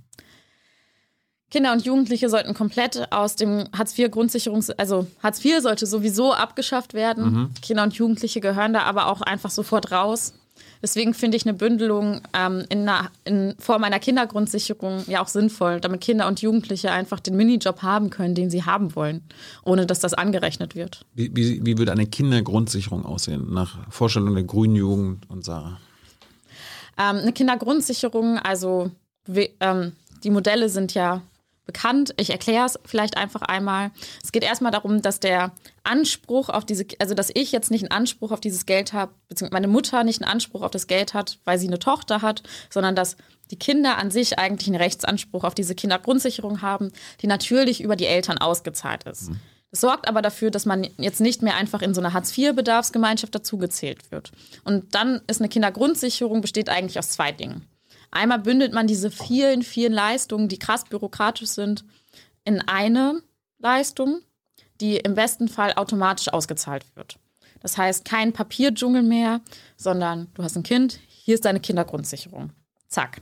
[1.49, 7.53] Kinder und Jugendliche sollten komplett aus dem Hartz-IV-Grundsicherungs-, also Hartz IV sollte sowieso abgeschafft werden.
[7.61, 10.33] Kinder und Jugendliche gehören da aber auch einfach sofort raus.
[10.81, 15.79] Deswegen finde ich eine Bündelung ähm, in, einer, in Form einer Kindergrundsicherung ja auch sinnvoll,
[15.79, 19.21] damit Kinder und Jugendliche einfach den Minijob haben können, den sie haben wollen,
[19.63, 21.05] ohne dass das angerechnet wird.
[21.13, 25.79] Wie, wie, wie würde eine Kindergrundsicherung aussehen, nach Vorstellung der Grünen Jugend und Sarah?
[26.97, 28.89] Ähm, eine Kindergrundsicherung, also
[29.25, 29.93] we- ähm,
[30.23, 31.21] die Modelle sind ja
[31.65, 32.13] bekannt.
[32.17, 33.91] Ich erkläre es vielleicht einfach einmal.
[34.23, 35.51] Es geht erstmal darum, dass der
[35.83, 39.61] Anspruch auf diese, also dass ich jetzt nicht einen Anspruch auf dieses Geld habe, beziehungsweise
[39.61, 42.95] meine Mutter nicht einen Anspruch auf das Geld hat, weil sie eine Tochter hat, sondern
[42.95, 43.17] dass
[43.51, 48.05] die Kinder an sich eigentlich einen Rechtsanspruch auf diese Kindergrundsicherung haben, die natürlich über die
[48.05, 49.31] Eltern ausgezahlt ist.
[49.71, 54.11] Das sorgt aber dafür, dass man jetzt nicht mehr einfach in so eine Hartz-IV-Bedarfsgemeinschaft dazugezählt
[54.11, 54.31] wird.
[54.65, 57.65] Und dann ist eine Kindergrundsicherung besteht eigentlich aus zwei Dingen.
[58.11, 61.85] Einmal bündelt man diese vielen, vielen Leistungen, die krass bürokratisch sind,
[62.43, 63.23] in eine
[63.59, 64.21] Leistung,
[64.81, 67.17] die im besten Fall automatisch ausgezahlt wird.
[67.61, 69.41] Das heißt, kein Papierdschungel mehr,
[69.77, 72.51] sondern du hast ein Kind, hier ist deine Kindergrundsicherung.
[72.87, 73.21] Zack.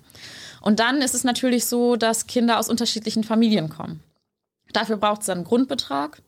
[0.61, 4.01] Und dann ist es natürlich so, dass Kinder aus unterschiedlichen Familien kommen.
[4.73, 6.21] Dafür braucht es einen Grundbetrag.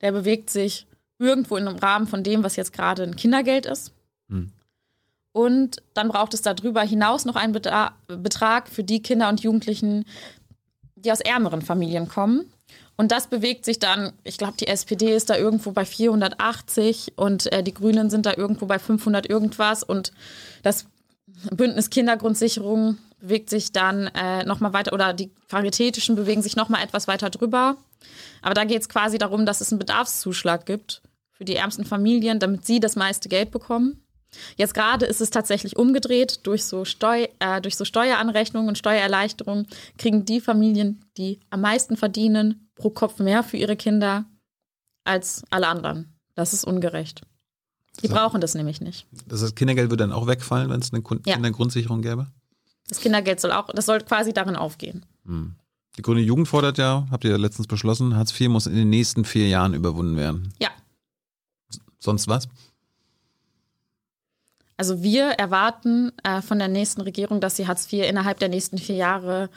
[0.00, 0.86] Der bewegt sich
[1.18, 3.92] irgendwo einem Rahmen von dem, was jetzt gerade ein Kindergeld ist.
[5.32, 10.04] Und dann braucht es darüber hinaus noch einen Betrag für die Kinder und Jugendlichen,
[10.96, 12.52] die aus ärmeren Familien kommen.
[12.96, 17.50] Und das bewegt sich dann, ich glaube, die SPD ist da irgendwo bei 480 und
[17.52, 19.84] äh, die Grünen sind da irgendwo bei 500 irgendwas.
[19.84, 20.10] Und
[20.64, 20.86] das
[21.52, 27.06] Bündnis Kindergrundsicherung bewegt sich dann äh, nochmal weiter, oder die Paritätischen bewegen sich nochmal etwas
[27.06, 27.76] weiter drüber.
[28.42, 32.40] Aber da geht es quasi darum, dass es einen Bedarfszuschlag gibt für die ärmsten Familien,
[32.40, 34.02] damit sie das meiste Geld bekommen.
[34.56, 36.40] Jetzt gerade ist es tatsächlich umgedreht.
[36.46, 41.96] Durch so, Steu äh, durch so Steueranrechnungen und Steuererleichterungen kriegen die Familien, die am meisten
[41.96, 44.26] verdienen, pro Kopf mehr für ihre Kinder
[45.04, 46.14] als alle anderen.
[46.34, 47.22] Das ist ungerecht.
[48.02, 48.14] Die So.
[48.14, 49.06] brauchen das nämlich nicht.
[49.26, 51.34] Das heißt, Kindergeld würde dann auch wegfallen, wenn es eine Kun- Ja.
[51.34, 52.28] Kindergrundsicherung gäbe?
[52.86, 55.04] Das Kindergeld soll auch, das soll quasi darin aufgehen.
[55.96, 58.88] Die Grüne Jugend fordert ja, habt ihr ja letztens beschlossen, Hartz IV muss in den
[58.90, 60.52] nächsten vier Jahren überwunden werden.
[60.60, 60.68] Ja.
[61.98, 62.48] Sonst was?
[64.78, 68.78] Also wir erwarten äh, von der nächsten Regierung, dass sie Hartz IV innerhalb der nächsten
[68.78, 69.50] vier Jahre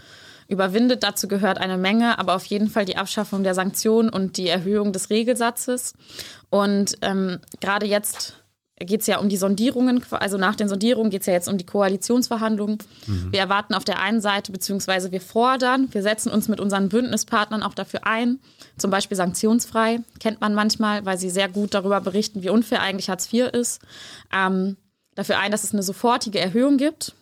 [0.48, 1.04] überwindet.
[1.04, 4.92] Dazu gehört eine Menge, aber auf jeden Fall die Abschaffung der Sanktionen und die Erhöhung
[4.92, 5.94] des Regelsatzes.
[6.50, 8.36] Und ähm, gerade jetzt
[8.86, 11.60] geht es ja um die Sondierungen, also nach den Sondierungen geht es ja jetzt um
[11.60, 12.80] die Koalitionsverhandlungen.
[13.30, 17.62] Wir erwarten auf der einen Seite, beziehungsweise wir fordern, wir setzen uns mit unseren Bündnispartnern
[17.62, 18.40] auch dafür ein,
[18.80, 23.10] zum Beispiel sanktionsfrei, kennt man manchmal, weil sie sehr gut darüber berichten, wie unfair eigentlich
[23.10, 23.82] Hartz IV ist.
[24.34, 24.78] Ähm,
[25.22, 27.16] dafür ein, dass es eine sofortige Erhöhung gibt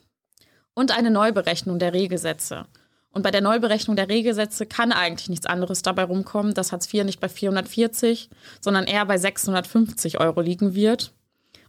[0.74, 2.66] und eine Neuberechnung der Regelsätze.
[3.12, 7.04] Und bei der Neuberechnung der Regelsätze kann eigentlich nichts anderes dabei rumkommen, dass Hartz IV
[7.04, 8.30] nicht bei 440,
[8.62, 11.14] sondern eher bei 650 Euro liegen wird.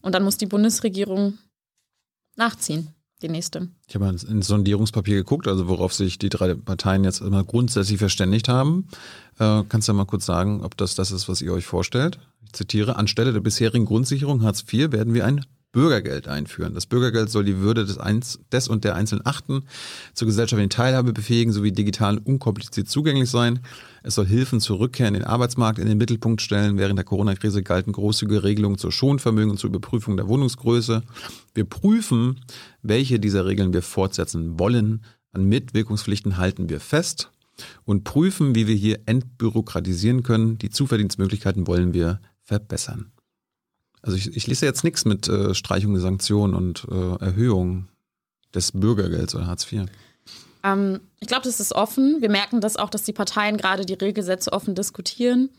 [0.03, 1.39] Und dann muss die Bundesregierung
[2.37, 3.69] nachziehen, die nächste.
[3.89, 7.99] Ich habe mal ins Sondierungspapier geguckt, also worauf sich die drei Parteien jetzt immer grundsätzlich
[7.99, 8.89] verständigt haben.
[9.39, 12.19] Äh, kannst du ja mal kurz sagen, ob das das ist, was ihr euch vorstellt?
[12.45, 16.75] Ich zitiere, anstelle der bisherigen Grundsicherung Hartz IV werden wir ein Bürgergeld einführen.
[16.75, 19.63] Das Bürgergeld soll die Würde des, Eins, des und der Einzelnen achten,
[20.15, 23.61] zur gesellschaftlichen Teilhabe befähigen sowie digital unkompliziert zugänglich sein.
[24.03, 26.77] Es soll Hilfen zur Rückkehr in den Arbeitsmarkt in den Mittelpunkt stellen.
[26.77, 31.03] Während der Corona-Krise galten großzügige Regelungen zur Schonvermögen und zur Überprüfung der Wohnungsgröße.
[31.55, 32.41] Wir prüfen,
[32.83, 35.05] welche dieser Regeln wir fortsetzen wollen.
[35.33, 37.31] An Mitwirkungspflichten halten wir fest.
[37.85, 40.59] und prüfen, wie wir hier entbürokratisieren können.
[40.59, 43.13] Die Zuverdienstmöglichkeiten wollen wir verbessern.
[44.03, 47.89] Also ich, ich lese jetzt nichts mit äh, Streichung der Sanktionen und äh, Erhöhung
[48.55, 49.87] des Bürgergelds oder Hartz IV.
[50.63, 52.21] Ähm, ich glaube, das ist offen.
[52.21, 55.51] Wir merken das auch, dass die Parteien gerade die Regelsätze offen diskutieren.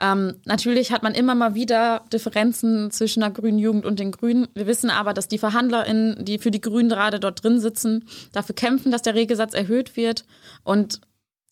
[0.00, 4.48] Ähm, natürlich hat man immer mal wieder Differenzen zwischen der grünen Jugend und den Grünen.
[4.54, 8.56] Wir wissen aber, dass die VerhandlerInnen, die für die Grünen gerade dort drin sitzen, dafür
[8.56, 10.24] kämpfen, dass der Regelsatz erhöht wird.
[10.64, 11.00] Und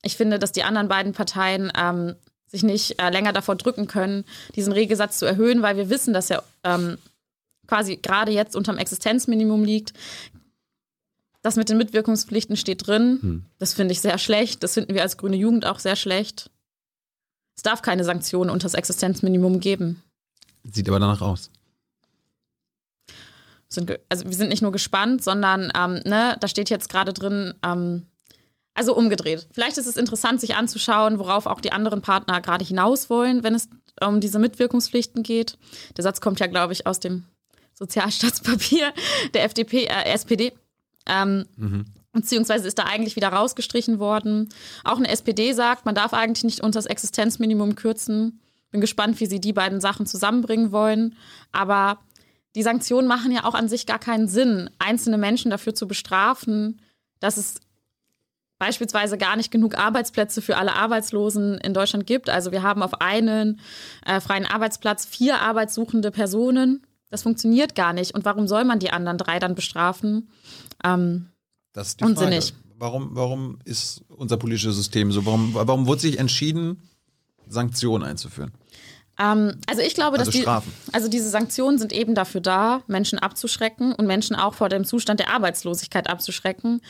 [0.03, 2.17] ich finde, dass die anderen beiden Parteien ähm,
[2.53, 6.31] sich nicht äh, länger davor drücken können, diesen Regelsatz zu erhöhen, weil wir wissen, dass
[6.31, 6.99] er ähm,
[7.67, 9.95] quasi gerade jetzt unterm Existenzminimum liegt.
[11.41, 13.19] Das mit den Mitwirkungspflichten steht drin.
[13.21, 13.45] Hm.
[13.59, 14.63] Das finde ich sehr schlecht.
[14.63, 16.51] Das finden wir als grüne Jugend auch sehr schlecht.
[17.57, 20.03] Es darf keine Sanktionen unter das Existenzminimum geben.
[20.65, 21.51] Sieht aber danach aus.
[23.69, 27.55] Sind, also wir sind nicht nur gespannt, sondern ähm, ne, da steht jetzt gerade drin,
[27.65, 28.07] ähm,
[28.75, 29.49] also umgedreht.
[29.53, 33.55] Vielleicht ist es interessant, sich anzuschauen, worauf auch die anderen Partner gerade hinaus wollen, wenn
[33.55, 33.69] es
[34.01, 35.59] um diese Mitwirkungspflichten geht.
[35.97, 37.25] Der Satz kommt ja, glaube ich, aus dem
[37.75, 38.93] Sozialstaatspapier
[39.35, 40.53] der FDP, äh, SPD.
[41.07, 41.85] Ähm, mhm.
[42.13, 44.51] Beziehungsweise ist da eigentlich wieder rausgestrichen worden.
[44.85, 48.41] Auch eine SPD sagt, man darf eigentlich nicht unter das Existenzminimum kürzen.
[48.71, 51.17] Bin gespannt, wie sie die beiden Sachen zusammenbringen wollen.
[51.53, 51.99] Aber
[52.55, 56.81] die Sanktionen machen ja auch an sich gar keinen Sinn, einzelne Menschen dafür zu bestrafen,
[57.19, 57.61] dass es
[58.63, 62.31] beispielsweise gar nicht genug Arbeitsplätze für alle Arbeitslosen in Deutschland gibt.
[62.31, 63.59] Also wir haben auf einen
[64.07, 66.87] äh, freien Arbeitsplatz vier arbeitssuchende Personen.
[67.11, 68.15] Das funktioniert gar nicht.
[68.15, 70.29] Und warum soll man die anderen drei dann bestrafen?
[70.85, 71.27] Ähm,
[71.73, 72.53] das ist die Unsinnig.
[72.53, 72.57] Frage.
[72.79, 75.27] Warum, warum ist unser politisches System so?
[75.27, 76.89] Warum, warum wurde sich entschieden,
[77.49, 78.53] Sanktionen einzuführen?
[79.19, 80.47] Ähm, also ich glaube, also dass die,
[80.93, 85.19] also diese Sanktionen sind eben dafür da, Menschen abzuschrecken und Menschen auch vor dem Zustand
[85.19, 86.81] der Arbeitslosigkeit abzuschrecken.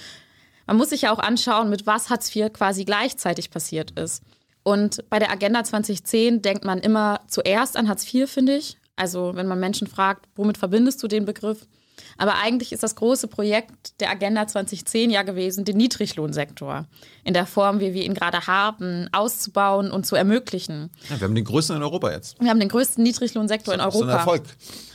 [0.72, 4.22] Man muss sich ja auch anschauen, mit was Hartz IV quasi gleichzeitig passiert ist.
[4.62, 8.78] Und bei der Agenda 2010 denkt man immer zuerst an Hartz IV, finde ich.
[8.96, 11.66] Also wenn man Menschen fragt, womit verbindest du den Begriff?
[12.16, 16.86] Aber eigentlich ist das große Projekt der Agenda 2010 ja gewesen, den Niedriglohnsektor
[17.22, 20.88] in der Form, wie wir ihn gerade haben, auszubauen und zu ermöglichen.
[21.10, 22.40] Ja, wir haben den größten in Europa jetzt.
[22.40, 24.06] Wir haben den größten Niedriglohnsektor in Europa.
[24.06, 24.44] Das ist ein Erfolg,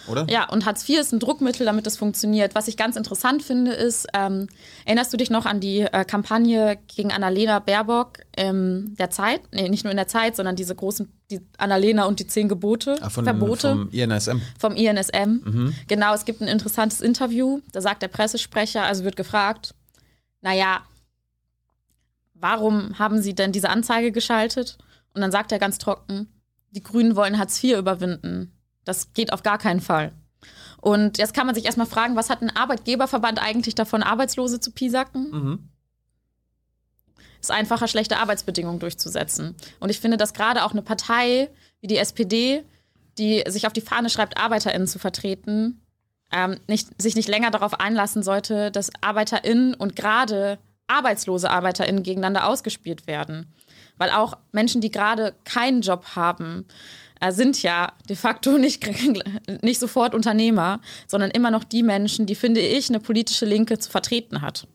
[0.08, 0.26] oder?
[0.30, 2.56] Ja, und Hartz IV ist ein Druckmittel, damit das funktioniert.
[2.56, 4.48] Was ich ganz interessant finde, ist, ähm,
[4.86, 9.42] erinnerst du dich noch an die äh, Kampagne gegen Annalena Baerbock in der Zeit?
[9.54, 12.98] Nee, nicht nur in der Zeit, sondern diese großen, die Annalena und die zehn Gebote,
[13.02, 13.70] Ach, von, Verbote.
[13.70, 14.42] Vom INSM.
[14.60, 15.42] Vom INSM.
[15.44, 15.76] Mhm.
[15.88, 19.74] Genau, es gibt ein interessantes Interview, da sagt der Pressesprecher, also wird gefragt,
[20.42, 20.82] naja,
[22.34, 24.78] warum haben Sie denn diese Anzeige geschaltet?
[25.14, 26.28] Und dann sagt er ganz trocken,
[26.72, 28.57] die Grünen wollen Hartz IV überwinden.
[28.88, 30.14] Das geht auf gar keinen Fall.
[30.80, 34.72] Und jetzt kann man sich erstmal fragen, was hat ein Arbeitgeberverband eigentlich davon, Arbeitslose zu
[34.72, 35.32] piesacken?
[35.32, 35.70] Mhm.
[37.42, 39.56] Es ist einfacher, schlechte Arbeitsbedingungen durchzusetzen.
[39.80, 41.50] Und ich finde, dass gerade auch eine Partei
[41.82, 42.64] wie die SPD,
[43.18, 45.82] die sich auf die Fahne schreibt, ArbeiterInnen zu vertreten,
[46.32, 52.48] ähm, nicht, sich nicht länger darauf einlassen sollte, dass ArbeiterInnen und gerade arbeitslose ArbeiterInnen gegeneinander
[52.48, 53.54] ausgespielt werden.
[53.98, 56.66] Weil auch Menschen, die gerade keinen Job haben,
[57.30, 58.88] sind ja de facto nicht,
[59.64, 63.90] nicht sofort Unternehmer, sondern immer noch die Menschen, die, finde ich, eine politische Linke zu
[63.90, 64.68] vertreten hat.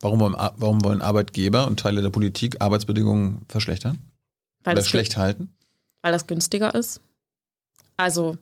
[0.00, 3.98] Warum wollen, warum wollen Arbeitgeber und Teile der Politik Arbeitsbedingungen verschlechtern?
[4.62, 5.52] Weil Oder schlecht halten?
[6.02, 7.00] Weil das günstiger ist.
[7.96, 8.36] Also.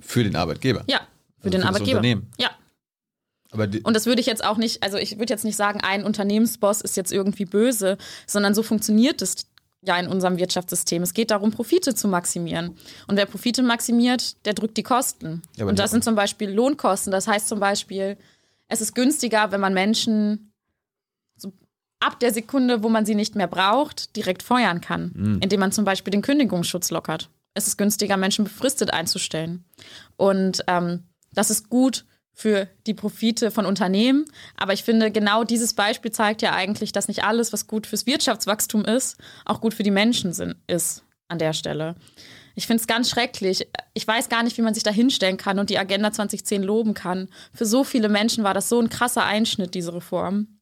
[0.00, 0.84] Für den Arbeitgeber?
[0.86, 0.98] Ja,
[1.38, 1.98] für also den für Arbeitgeber.
[1.98, 2.30] Unternehmen.
[2.38, 2.50] Ja.
[3.52, 6.82] und das würde ich jetzt auch nicht, also ich würde jetzt nicht sagen, ein Unternehmensboss
[6.82, 7.96] ist jetzt irgendwie böse,
[8.26, 9.46] sondern so funktioniert es
[9.86, 11.02] ja in unserem Wirtschaftssystem.
[11.02, 12.76] Es geht darum, Profite zu maximieren.
[13.06, 15.42] Und wer Profite maximiert, der drückt die Kosten.
[15.56, 17.10] Ja, und das sind zum Beispiel Lohnkosten.
[17.10, 18.16] Das heißt zum Beispiel,
[18.68, 20.52] es ist günstiger, wenn man Menschen
[21.36, 21.52] so
[22.00, 25.38] ab der Sekunde, wo man sie nicht mehr braucht, direkt feuern kann, mhm.
[25.42, 27.30] indem man zum Beispiel den Kündigungsschutz lockert.
[27.54, 29.64] Es ist günstiger, Menschen befristet einzustellen.
[30.16, 34.24] Und ähm, das ist gut für die Profite von Unternehmen.
[34.56, 38.06] Aber ich finde, genau dieses Beispiel zeigt ja eigentlich, dass nicht alles, was gut fürs
[38.06, 41.94] Wirtschaftswachstum ist, auch gut für die Menschen sind, ist an der Stelle.
[42.56, 43.68] Ich finde es ganz schrecklich.
[43.94, 46.94] Ich weiß gar nicht, wie man sich da hinstellen kann und die Agenda 2010 loben
[46.94, 47.28] kann.
[47.52, 50.60] Für so viele Menschen war das so ein krasser Einschnitt, diese Reform.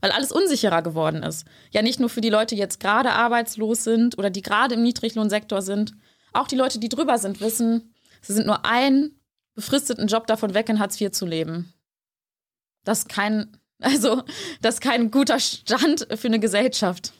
[0.00, 1.46] Weil alles unsicherer geworden ist.
[1.70, 4.82] Ja, nicht nur für die Leute, die jetzt gerade arbeitslos sind oder die gerade im
[4.82, 5.94] Niedriglohnsektor sind.
[6.32, 9.19] Auch die Leute, die drüber sind, wissen, sie sind nur ein
[9.54, 11.72] befristeten Job davon weg, in Hartz IV zu leben.
[12.84, 14.22] Das ist kein, also,
[14.60, 17.12] das ist kein guter Stand für eine Gesellschaft.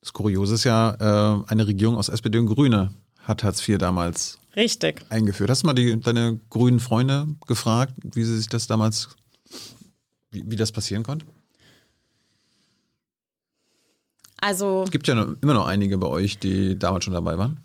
[0.00, 4.38] Das Kuriose ist ja, äh, eine Regierung aus SPD und Grüne hat Hartz IV damals
[4.54, 5.04] Richtig.
[5.10, 5.50] eingeführt.
[5.50, 9.08] Hast du mal die, deine grünen Freunde gefragt, wie sie sich das damals,
[10.30, 11.26] wie, wie das passieren konnte?
[14.40, 14.84] Also.
[14.84, 17.60] Es gibt ja noch, immer noch einige bei euch, die damals schon dabei waren.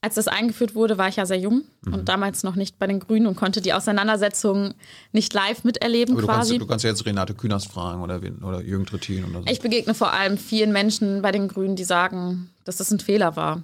[0.00, 1.94] Als das eingeführt wurde, war ich ja sehr jung mhm.
[1.94, 4.74] und damals noch nicht bei den Grünen und konnte die Auseinandersetzung
[5.10, 6.52] nicht live miterleben Aber du quasi.
[6.52, 9.46] Kannst, du kannst ja jetzt Renate Künast fragen oder, oder Jürgen Trittin oder so.
[9.48, 13.34] Ich begegne vor allem vielen Menschen bei den Grünen, die sagen, dass das ein Fehler
[13.34, 13.62] war.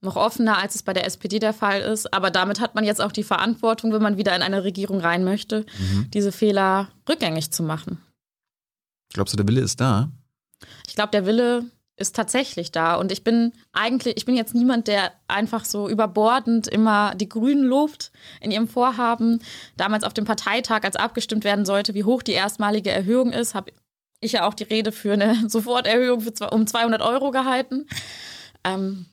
[0.00, 2.14] Noch offener, als es bei der SPD der Fall ist.
[2.14, 5.22] Aber damit hat man jetzt auch die Verantwortung, wenn man wieder in eine Regierung rein
[5.22, 6.10] möchte, mhm.
[6.14, 7.98] diese Fehler rückgängig zu machen.
[9.12, 10.10] Glaubst du, der Wille ist da?
[10.86, 11.64] Ich glaube, der Wille
[11.98, 12.94] ist tatsächlich da.
[12.94, 17.64] Und ich bin eigentlich, ich bin jetzt niemand, der einfach so überbordend immer die Grünen
[17.64, 19.40] lobt in ihrem Vorhaben.
[19.76, 23.72] Damals auf dem Parteitag, als abgestimmt werden sollte, wie hoch die erstmalige Erhöhung ist, habe
[24.20, 27.86] ich ja auch die Rede für eine Soforterhöhung für, um 200 Euro gehalten.
[28.64, 29.06] Ähm,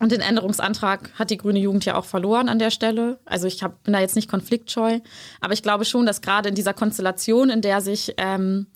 [0.00, 3.20] und den Änderungsantrag hat die grüne Jugend ja auch verloren an der Stelle.
[3.24, 5.00] Also ich hab, bin da jetzt nicht konfliktscheu,
[5.40, 8.66] aber ich glaube schon, dass gerade in dieser Konstellation, in der sich ähm,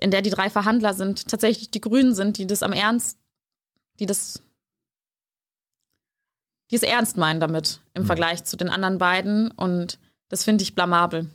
[0.00, 3.18] in der die drei Verhandler sind, tatsächlich die Grünen sind, die das am Ernst,
[4.00, 4.42] die das,
[6.70, 8.06] die es ernst meinen damit im mhm.
[8.06, 9.50] Vergleich zu den anderen beiden.
[9.52, 11.30] Und das finde ich blamabel.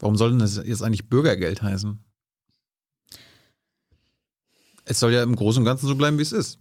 [0.00, 1.98] Warum soll denn das jetzt eigentlich Bürgergeld heißen?
[4.86, 6.58] Es soll ja im Großen und Ganzen so bleiben, wie es ist.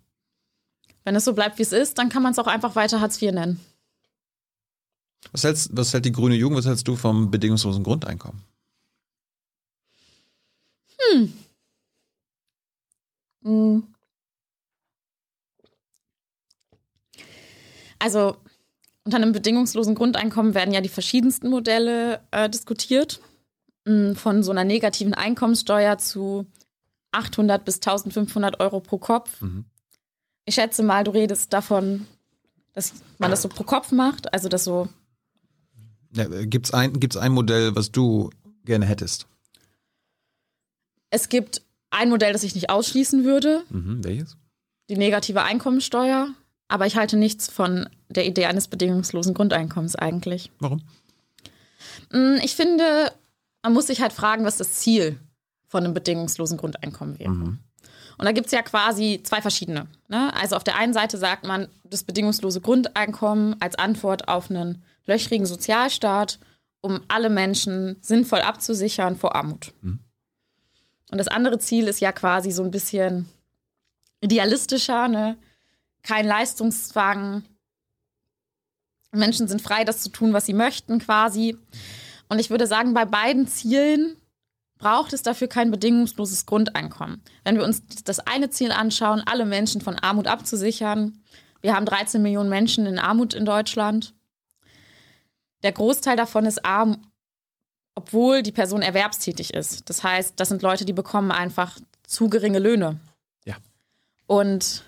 [1.03, 3.21] Wenn es so bleibt, wie es ist, dann kann man es auch einfach weiter Hartz
[3.21, 3.59] IV nennen.
[5.31, 8.41] Was, hältst, was hält die grüne Jugend, was hältst du vom bedingungslosen Grundeinkommen?
[11.11, 11.33] Hm.
[13.43, 13.87] hm.
[17.99, 18.37] Also
[19.05, 23.21] unter einem bedingungslosen Grundeinkommen werden ja die verschiedensten Modelle äh, diskutiert.
[23.85, 26.45] Hm, von so einer negativen Einkommenssteuer zu
[27.11, 29.41] 800 bis 1500 Euro pro Kopf.
[29.41, 29.65] Mhm.
[30.45, 32.07] Ich schätze mal, du redest davon,
[32.73, 34.89] dass man das so pro Kopf macht, also das so.
[36.13, 38.29] Ja, Gibt es ein, gibt's ein Modell, was du
[38.65, 39.27] gerne hättest?
[41.13, 43.63] Es gibt ein Modell, das ich nicht ausschließen würde.
[43.69, 44.35] Mhm, welches?
[44.89, 46.29] Die negative Einkommensteuer.
[46.67, 50.51] Aber ich halte nichts von der Idee eines bedingungslosen Grundeinkommens eigentlich.
[50.57, 50.81] Warum?
[52.11, 53.11] Mm, ich finde,
[53.61, 55.19] man muss sich halt fragen, was das Ziel
[55.67, 57.29] von einem bedingungslosen Grundeinkommen wäre.
[57.29, 57.59] Mhm.
[58.17, 59.85] Und da gibt es ja quasi zwei verschiedene.
[60.07, 60.33] Ne?
[60.33, 65.45] Also auf der einen Seite sagt man, das bedingungslose Grundeinkommen als Antwort auf einen löchrigen
[65.45, 66.39] Sozialstaat,
[66.81, 69.73] um alle Menschen sinnvoll abzusichern vor Armut.
[69.81, 69.99] Mhm.
[71.13, 73.29] Und das andere Ziel ist ja quasi so ein bisschen
[74.21, 75.37] idealistischer, ne?
[76.01, 77.43] Kein Leistungszwang.
[79.11, 81.55] Menschen sind frei, das zu tun, was sie möchten, quasi.
[82.29, 84.17] Und ich würde sagen, bei beiden Zielen
[84.79, 87.21] braucht es dafür kein bedingungsloses Grundeinkommen.
[87.43, 91.21] Wenn wir uns das eine Ziel anschauen, alle Menschen von Armut abzusichern,
[91.61, 94.15] wir haben 13 Millionen Menschen in Armut in Deutschland.
[95.61, 97.05] Der Großteil davon ist arm
[97.95, 99.89] obwohl die Person erwerbstätig ist.
[99.89, 102.99] Das heißt, das sind Leute, die bekommen einfach zu geringe Löhne.
[103.45, 103.55] Ja.
[104.27, 104.83] Und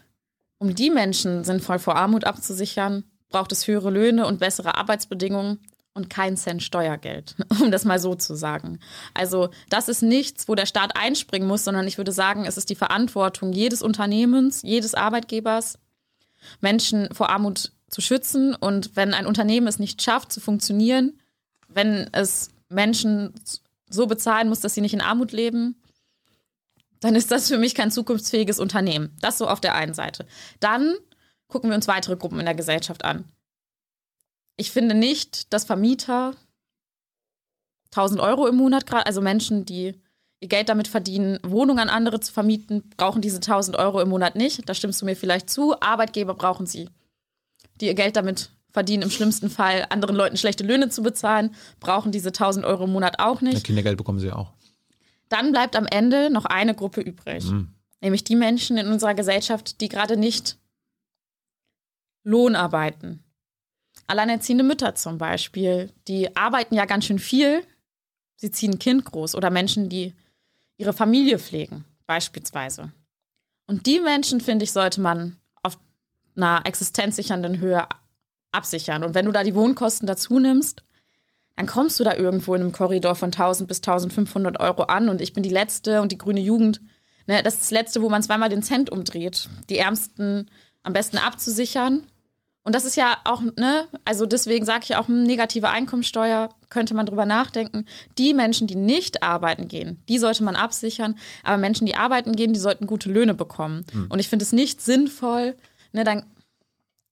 [0.58, 5.60] um die Menschen sinnvoll vor Armut abzusichern, braucht es höhere Löhne und bessere Arbeitsbedingungen
[5.94, 8.80] und kein Cent Steuergeld, um das mal so zu sagen.
[9.14, 12.70] Also das ist nichts, wo der Staat einspringen muss, sondern ich würde sagen, es ist
[12.70, 15.80] die Verantwortung jedes Unternehmens, jedes Arbeitgebers,
[16.62, 18.56] Menschen vor Armut zu schützen.
[18.56, 21.20] Und wenn ein Unternehmen es nicht schafft zu funktionieren,
[21.68, 23.34] wenn es Menschen
[23.90, 25.82] so bezahlen muss, dass sie nicht in Armut leben,
[27.00, 29.16] dann ist das für mich kein zukunftsfähiges Unternehmen.
[29.22, 30.26] Das so auf der einen Seite.
[30.60, 30.96] Dann
[31.48, 33.26] gucken wir uns weitere Gruppen in der Gesellschaft an.
[34.58, 36.36] Ich finde nicht, dass Vermieter
[37.92, 39.94] 1000 Euro im Monat, also Menschen, die
[40.40, 44.36] ihr Geld damit verdienen, Wohnungen an andere zu vermieten, brauchen diese 1000 Euro im Monat
[44.36, 44.68] nicht.
[44.68, 45.80] Da stimmst du mir vielleicht zu.
[45.82, 46.90] Arbeitgeber brauchen sie,
[47.80, 52.12] die ihr Geld damit verdienen im schlimmsten Fall anderen Leuten schlechte Löhne zu bezahlen, brauchen
[52.12, 53.54] diese 1000 Euro im Monat auch nicht.
[53.54, 54.52] Ja, Kindergeld bekommen sie auch.
[55.30, 57.70] Dann bleibt am Ende noch eine Gruppe übrig, mhm.
[58.02, 60.58] nämlich die Menschen in unserer Gesellschaft, die gerade nicht
[62.26, 63.24] Lohn arbeiten.
[64.08, 67.64] Alleinerziehende Mütter zum Beispiel, die arbeiten ja ganz schön viel.
[68.36, 70.14] Sie ziehen ein Kind groß oder Menschen, die
[70.76, 72.92] ihre Familie pflegen, beispielsweise.
[73.68, 75.78] Und die Menschen, finde ich, sollte man auf
[76.36, 77.88] einer existenzsichernden Höhe
[78.56, 79.04] absichern.
[79.04, 80.84] Und wenn du da die Wohnkosten dazu nimmst,
[81.56, 85.10] dann kommst du da irgendwo in einem Korridor von 1000 bis 1500 Euro an.
[85.10, 86.82] Und ich bin die Letzte und die grüne Jugend,
[87.28, 89.50] ne, das ist das Letzte, wo man zweimal den Cent umdreht.
[89.70, 90.50] Die Ärmsten
[90.84, 92.04] am besten abzusichern.
[92.64, 96.96] Und das ist ja auch, ne, also deswegen sage ich auch, eine negative Einkommensteuer könnte
[96.96, 97.86] man drüber nachdenken.
[98.18, 101.16] Die Menschen, die nicht arbeiten gehen, die sollte man absichern.
[101.44, 103.86] Aber Menschen, die arbeiten gehen, die sollten gute Löhne bekommen.
[103.92, 104.08] Hm.
[104.10, 105.56] Und ich finde es nicht sinnvoll,
[105.94, 106.26] ne, dann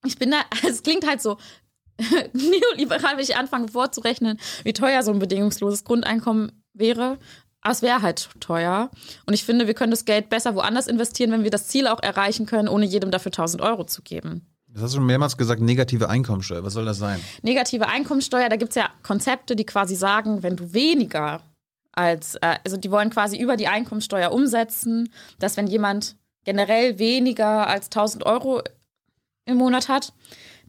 [0.06, 0.38] ich bin da,
[0.68, 1.38] es klingt halt so
[2.34, 7.18] neoliberal, wenn ich anfange vorzurechnen, wie teuer so ein bedingungsloses Grundeinkommen wäre.
[7.62, 8.90] Aber es wäre halt teuer.
[9.26, 12.02] Und ich finde, wir können das Geld besser woanders investieren, wenn wir das Ziel auch
[12.04, 14.46] erreichen können, ohne jedem dafür 1000 Euro zu geben.
[14.68, 16.64] Das hast du schon mehrmals gesagt, negative Einkommensteuer.
[16.64, 17.22] Was soll das sein?
[17.44, 21.42] Negative Einkommensteuer, da gibt es ja Konzepte, die quasi sagen, wenn du weniger
[21.92, 27.68] als, äh, also die wollen quasi über die Einkommensteuer umsetzen, dass wenn jemand generell weniger
[27.68, 28.64] als 1000 Euro
[29.46, 30.14] im Monat hat,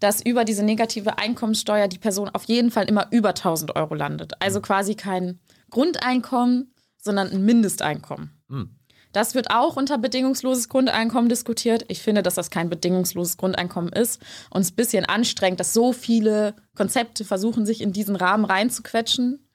[0.00, 4.32] dass über diese negative Einkommensteuer die Person auf jeden Fall immer über 1000 Euro landet.
[4.40, 8.30] Also quasi kein Grundeinkommen, sondern ein Mindesteinkommen.
[8.48, 8.76] Hm.
[9.12, 11.84] Das wird auch unter bedingungsloses Grundeinkommen diskutiert.
[11.86, 14.20] Ich finde, dass das kein bedingungsloses Grundeinkommen ist
[14.50, 19.48] und es ein bisschen anstrengend, dass so viele Konzepte versuchen, sich in diesen Rahmen reinzuquetschen.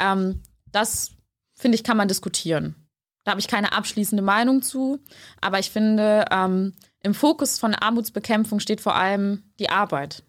[0.00, 1.12] Ähm, das,
[1.54, 2.74] finde ich, kann man diskutieren.
[3.22, 4.98] Da habe ich keine abschließende Meinung zu,
[5.40, 6.74] aber ich finde, ähm,
[7.04, 10.24] im Fokus von Armutsbekämpfung steht vor allem die Arbeit.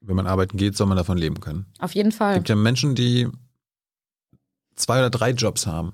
[0.00, 1.66] Wenn man arbeiten geht, soll man davon leben können.
[1.78, 2.32] Auf jeden Fall.
[2.32, 3.28] Es gibt ja Menschen, die
[4.74, 5.92] zwei oder drei Jobs haben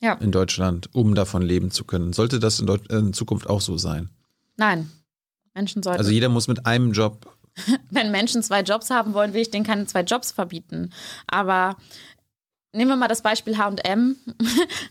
[0.00, 0.14] ja.
[0.14, 2.12] in Deutschland, um davon leben zu können.
[2.12, 4.10] Sollte das in, in Zukunft auch so sein?
[4.56, 4.90] Nein.
[5.54, 5.98] Menschen sollten.
[5.98, 7.34] Also jeder muss mit einem Job.
[7.90, 10.90] Wenn Menschen zwei Jobs haben wollen, will ich denen keine zwei Jobs verbieten.
[11.26, 11.76] Aber
[12.74, 14.16] nehmen wir mal das Beispiel HM.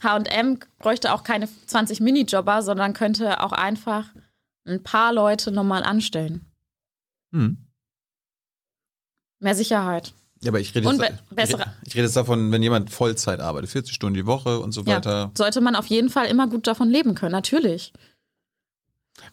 [0.02, 4.10] HM bräuchte auch keine 20 Minijobber, sondern könnte auch einfach
[4.66, 6.46] ein paar Leute normal anstellen.
[7.32, 7.58] Hm.
[9.40, 10.14] Mehr Sicherheit.
[10.42, 13.96] Ja, aber ich rede, jetzt, ich, ich rede jetzt davon, wenn jemand Vollzeit arbeitet, 40
[13.96, 15.12] Stunden die Woche und so weiter.
[15.12, 17.94] Ja, sollte man auf jeden Fall immer gut davon leben können, natürlich.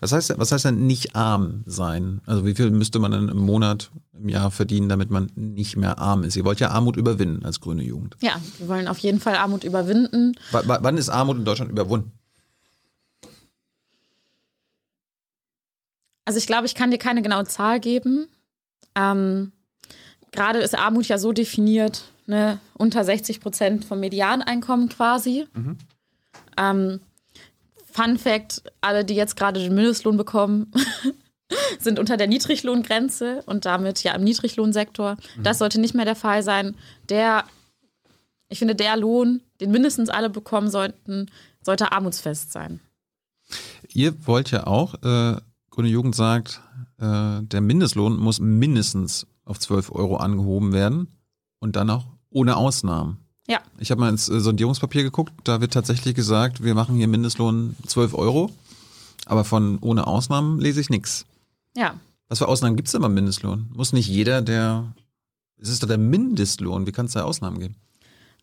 [0.00, 2.20] Was heißt, was heißt denn nicht arm sein?
[2.26, 5.98] Also wie viel müsste man dann im Monat, im Jahr verdienen, damit man nicht mehr
[5.98, 6.36] arm ist?
[6.36, 8.16] Ihr wollt ja Armut überwinden als grüne Jugend.
[8.20, 10.34] Ja, wir wollen auf jeden Fall Armut überwinden.
[10.52, 12.12] W wann ist Armut in Deutschland überwunden?
[16.24, 18.28] Also ich glaube, ich kann dir keine genaue Zahl geben.
[18.94, 19.52] Ähm,
[20.30, 25.46] gerade ist Armut ja so definiert, ne, unter 60 Prozent vom Medianeinkommen quasi.
[25.54, 25.78] Mhm.
[26.56, 27.00] Ähm,
[27.92, 30.70] Fun Fact: Alle, die jetzt gerade den Mindestlohn bekommen,
[31.78, 35.16] sind unter der Niedriglohngrenze und damit ja im Niedriglohnsektor.
[35.36, 35.42] Mhm.
[35.42, 36.76] Das sollte nicht mehr der Fall sein.
[37.08, 37.44] Der,
[38.48, 41.30] ich finde, der Lohn, den mindestens alle bekommen sollten,
[41.62, 42.80] sollte armutsfest sein.
[43.88, 45.36] Ihr wollt ja auch, äh,
[45.70, 46.60] Grüne Jugend sagt,
[46.98, 51.08] äh, der Mindestlohn muss mindestens auf 12 Euro angehoben werden
[51.58, 53.18] und dann auch ohne Ausnahmen.
[53.50, 53.60] Ja.
[53.78, 57.74] Ich habe mal ins äh, Sondierungspapier geguckt, da wird tatsächlich gesagt, wir machen hier Mindestlohn
[57.84, 58.52] 12 Euro,
[59.26, 61.26] aber von ohne Ausnahmen lese ich nichts.
[61.76, 61.94] Ja.
[62.28, 63.68] Was für Ausnahmen gibt es denn beim Mindestlohn?
[63.74, 64.94] Muss nicht jeder, der.
[65.60, 67.74] Es ist doch der Mindestlohn, wie kann es da Ausnahmen geben?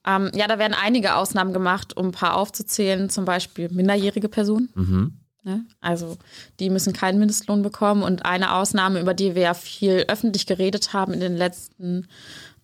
[0.05, 4.69] Ähm, ja, da werden einige Ausnahmen gemacht, um ein paar aufzuzählen, zum Beispiel minderjährige Personen.
[4.75, 5.13] Mhm.
[5.47, 5.65] Ne?
[5.79, 6.17] Also
[6.59, 8.03] die müssen keinen Mindestlohn bekommen.
[8.03, 12.07] Und eine Ausnahme, über die wir ja viel öffentlich geredet haben in den letzten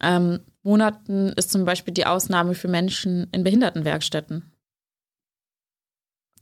[0.04, 4.52] ähm, Monaten, ist zum Beispiel die Ausnahme für Menschen in Behindertenwerkstätten.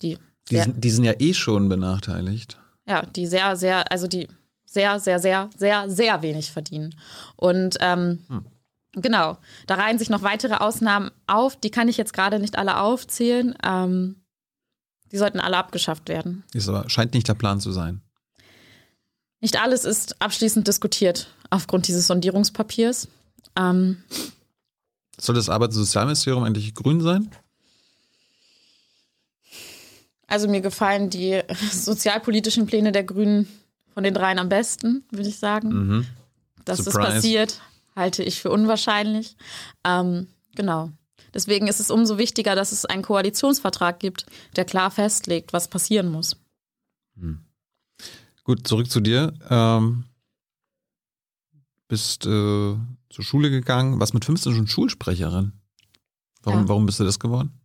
[0.01, 0.17] Die,
[0.49, 2.59] die, sind, die sind ja eh schon benachteiligt.
[2.87, 4.27] Ja, die sehr, sehr, also die
[4.65, 6.95] sehr, sehr, sehr, sehr, sehr wenig verdienen.
[7.35, 8.45] Und ähm, hm.
[8.93, 9.37] genau,
[9.67, 11.55] da reihen sich noch weitere Ausnahmen auf.
[11.55, 13.55] Die kann ich jetzt gerade nicht alle aufzählen.
[13.63, 14.23] Ähm,
[15.11, 16.43] die sollten alle abgeschafft werden.
[16.53, 18.01] Ist aber, scheint nicht der Plan zu sein.
[19.41, 23.07] Nicht alles ist abschließend diskutiert aufgrund dieses Sondierungspapiers.
[23.55, 24.03] Ähm,
[25.17, 27.29] Soll das Arbeits- und Sozialministerium eigentlich grün sein?
[30.27, 33.47] Also mir gefallen die sozialpolitischen Pläne der Grünen
[33.93, 35.69] von den dreien am besten, würde ich sagen.
[35.69, 36.07] Mhm.
[36.63, 36.99] Dass Surprise.
[36.99, 37.61] das passiert,
[37.95, 39.35] halte ich für unwahrscheinlich.
[39.83, 40.91] Ähm, genau.
[41.33, 44.25] Deswegen ist es umso wichtiger, dass es einen Koalitionsvertrag gibt,
[44.55, 46.37] der klar festlegt, was passieren muss.
[47.17, 47.39] Hm.
[48.43, 49.33] Gut, zurück zu dir.
[49.49, 50.05] Ähm,
[51.87, 52.75] bist äh,
[53.11, 55.53] zur Schule gegangen, warst mit 15 schon Schulsprecherin.
[56.43, 56.69] Warum, ja.
[56.69, 57.59] warum bist du das geworden?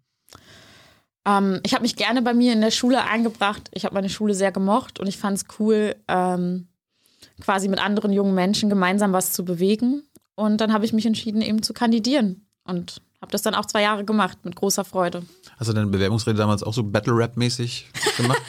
[1.27, 3.69] Ähm, ich habe mich gerne bei mir in der Schule eingebracht.
[3.73, 6.69] Ich habe meine Schule sehr gemocht und ich fand es cool, ähm,
[7.41, 10.03] quasi mit anderen jungen Menschen gemeinsam was zu bewegen.
[10.35, 12.47] Und dann habe ich mich entschieden, eben zu kandidieren.
[12.65, 15.23] Und habe das dann auch zwei Jahre gemacht, mit großer Freude.
[15.57, 17.87] Hast du deine Bewerbungsrede damals auch so Battle-Rap-mäßig
[18.17, 18.43] gemacht?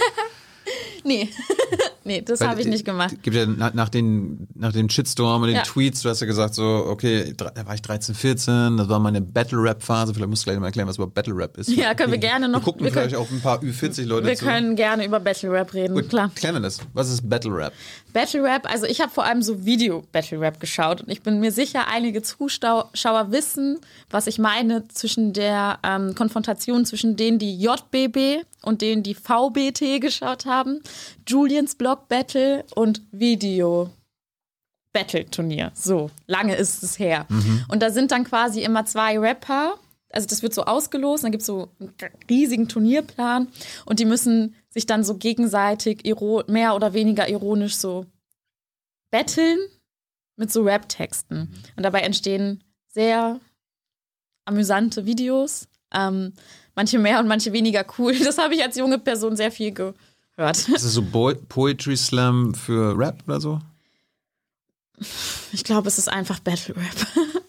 [1.04, 1.30] nee.
[2.08, 3.22] Nee, das habe ich nicht gemacht.
[3.22, 5.64] Gibt ja nach, nach, den, nach dem Shitstorm und den ja.
[5.64, 9.20] Tweets, du hast ja gesagt, so, okay, da war ich 13, 14, das war meine
[9.20, 10.14] Battle-Rap-Phase.
[10.14, 11.70] Vielleicht musst du gleich mal erklären, was überhaupt Battle-Rap ist.
[11.70, 12.62] Ja, können wir gerne noch.
[12.62, 14.46] Wir gucken wir vielleicht können, auch ein paar Ü40-Leute Wir zu.
[14.46, 16.32] können gerne über Battle-Rap reden, Gut, klar.
[16.34, 16.80] Klären wir das.
[16.94, 17.74] Was ist Battle-Rap?
[18.14, 22.22] Battle-Rap, also ich habe vor allem so Video-Battle-Rap geschaut und ich bin mir sicher, einige
[22.22, 23.80] Zuschauer wissen,
[24.10, 30.02] was ich meine zwischen der ähm, Konfrontation zwischen denen, die JBB und denen, die VBT
[30.02, 30.82] geschaut haben.
[31.28, 33.90] Julians Blog Battle und Video
[34.94, 35.72] Battle Turnier.
[35.74, 37.26] So, lange ist es her.
[37.30, 37.66] Mhm.
[37.68, 39.76] Und da sind dann quasi immer zwei Rapper
[40.12, 41.94] also das wird so ausgelost, dann gibt es so einen
[42.30, 43.50] riesigen Turnierplan
[43.86, 46.04] und die müssen sich dann so gegenseitig
[46.48, 48.06] mehr oder weniger ironisch so
[49.12, 49.60] betteln
[50.36, 51.50] mit so Rap-Texten.
[51.76, 53.40] Und dabei entstehen sehr
[54.46, 55.68] amüsante Videos.
[55.94, 56.34] Ähm,
[56.76, 58.18] manche mehr und manche weniger cool.
[58.24, 59.72] Das habe ich als junge Person sehr viel
[60.38, 60.58] gehört.
[60.58, 63.60] Ist das so Bo Poetry Slam für Rap oder so?
[65.52, 67.08] Ich glaube, es ist einfach Battle Rap.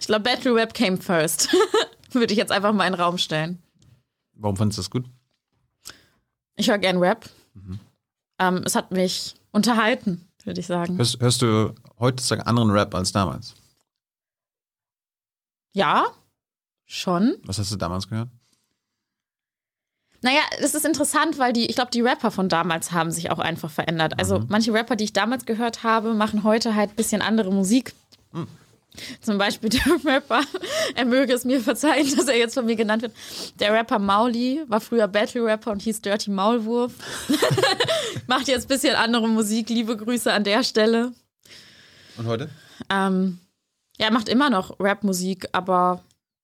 [0.00, 1.54] ich glaube, Battle Rap came first.
[2.12, 3.62] Würde ich jetzt einfach mal in den Raum stellen.
[4.34, 5.04] Warum fandest du das gut?
[6.56, 7.28] Ich höre gern Rap.
[7.54, 7.80] Mhm.
[8.38, 10.98] Ähm, es hat mich unterhalten, würde ich sagen.
[10.98, 13.54] Hörst, hörst du heutzutage anderen Rap als damals?
[15.72, 16.06] Ja,
[16.84, 17.36] schon.
[17.44, 18.28] Was hast du damals gehört?
[20.22, 23.40] Naja, das ist interessant, weil die, ich glaube, die Rapper von damals haben sich auch
[23.40, 24.18] einfach verändert.
[24.18, 24.46] Also mhm.
[24.48, 27.92] manche Rapper, die ich damals gehört habe, machen heute halt ein bisschen andere Musik.
[28.32, 28.46] Mhm.
[29.20, 30.42] Zum Beispiel der Rapper,
[30.94, 33.12] er möge es mir verzeihen, dass er jetzt von mir genannt wird.
[33.58, 36.92] Der Rapper Mauli war früher Battle-Rapper und hieß Dirty Maulwurf.
[38.26, 39.70] Macht jetzt ein bisschen andere Musik.
[39.70, 41.12] Liebe Grüße an der Stelle.
[42.16, 42.50] Und heute?
[42.90, 43.38] Ähm,
[43.98, 46.02] ja, er macht immer noch Rap-Musik, aber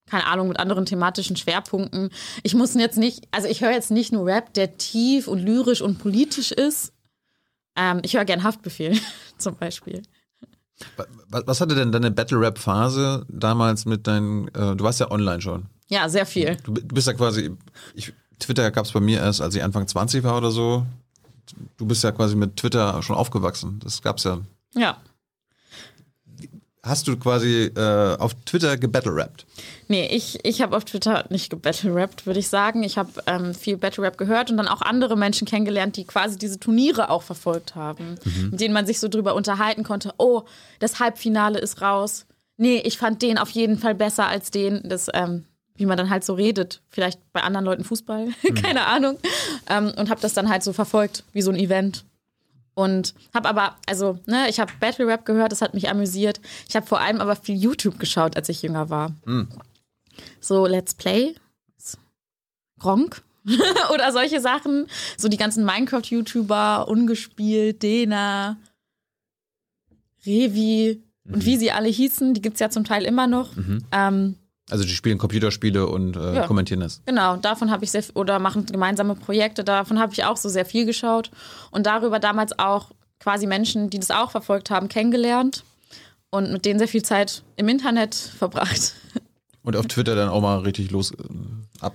[0.08, 2.10] keine Ahnung, mit anderen thematischen Schwerpunkten.
[2.42, 5.82] Ich muss jetzt nicht, also ich höre jetzt nicht nur Rap, der tief und lyrisch
[5.82, 6.92] und politisch ist.
[7.76, 8.98] Ähm, ich höre gern Haftbefehl
[9.38, 10.02] zum Beispiel.
[11.28, 15.66] Was hatte denn deine Battle-Rap-Phase damals mit deinen, äh, du warst ja online schon.
[15.88, 16.56] Ja, sehr viel.
[16.62, 17.50] Du, du bist ja quasi,
[17.94, 20.86] ich, Twitter gab es bei mir erst, als ich Anfang 20 war oder so.
[21.76, 23.80] Du bist ja quasi mit Twitter schon aufgewachsen.
[23.82, 24.38] Das gab's ja.
[24.74, 24.98] Ja
[26.88, 29.46] hast du quasi äh, auf Twitter gebattle-rappt?
[29.88, 32.82] Nee, ich, ich habe auf Twitter nicht gebattle-rappt, würde ich sagen.
[32.82, 36.58] Ich habe ähm, viel Battle-Rap gehört und dann auch andere Menschen kennengelernt, die quasi diese
[36.58, 38.50] Turniere auch verfolgt haben, mhm.
[38.50, 40.12] mit denen man sich so drüber unterhalten konnte.
[40.18, 40.42] Oh,
[40.78, 42.26] das Halbfinale ist raus.
[42.56, 44.82] Nee, ich fand den auf jeden Fall besser als den.
[44.84, 45.44] Das, ähm,
[45.78, 46.82] wie man dann halt so redet.
[46.90, 48.54] Vielleicht bei anderen Leuten Fußball, mhm.
[48.54, 49.16] keine Ahnung.
[49.70, 52.04] Ähm, und habe das dann halt so verfolgt, wie so ein Event.
[52.78, 56.40] Und habe aber, also, ne, ich habe Battle Rap gehört, das hat mich amüsiert.
[56.68, 59.16] Ich habe vor allem aber viel YouTube geschaut, als ich jünger war.
[59.24, 59.48] Mhm.
[60.38, 61.34] So Let's Play,
[62.78, 63.24] Gronk
[63.92, 64.86] oder solche Sachen.
[65.16, 68.58] So die ganzen Minecraft-YouTuber, Ungespielt, Dena,
[70.24, 71.34] Revi mhm.
[71.34, 73.56] und wie sie alle hießen, die gibt es ja zum Teil immer noch.
[73.56, 73.84] Mhm.
[73.90, 74.36] Ähm,
[74.70, 76.46] also die spielen Computerspiele und äh, ja.
[76.46, 77.00] kommentieren das.
[77.06, 80.64] Genau, davon habe ich sehr oder machen gemeinsame Projekte, davon habe ich auch so sehr
[80.64, 81.30] viel geschaut
[81.70, 82.90] und darüber damals auch
[83.20, 85.64] quasi Menschen, die das auch verfolgt haben, kennengelernt
[86.30, 88.94] und mit denen sehr viel Zeit im Internet verbracht.
[89.64, 91.16] Und auf Twitter dann auch mal richtig los äh,
[91.80, 91.94] ab.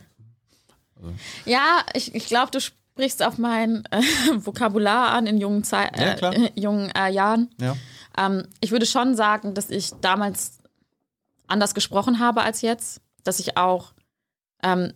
[0.96, 1.12] Also.
[1.46, 4.02] Ja, ich, ich glaube, du sprichst auf mein äh,
[4.36, 7.50] Vokabular an in jungen, Zei ja, äh, jungen äh, Jahren.
[7.60, 7.76] Ja.
[8.16, 10.60] Ähm, ich würde schon sagen, dass ich damals
[11.54, 13.94] anders gesprochen habe als jetzt, dass ich auch
[14.64, 14.94] ähm,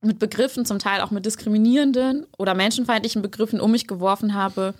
[0.00, 4.74] mit Begriffen, zum Teil auch mit diskriminierenden oder menschenfeindlichen Begriffen um mich geworfen habe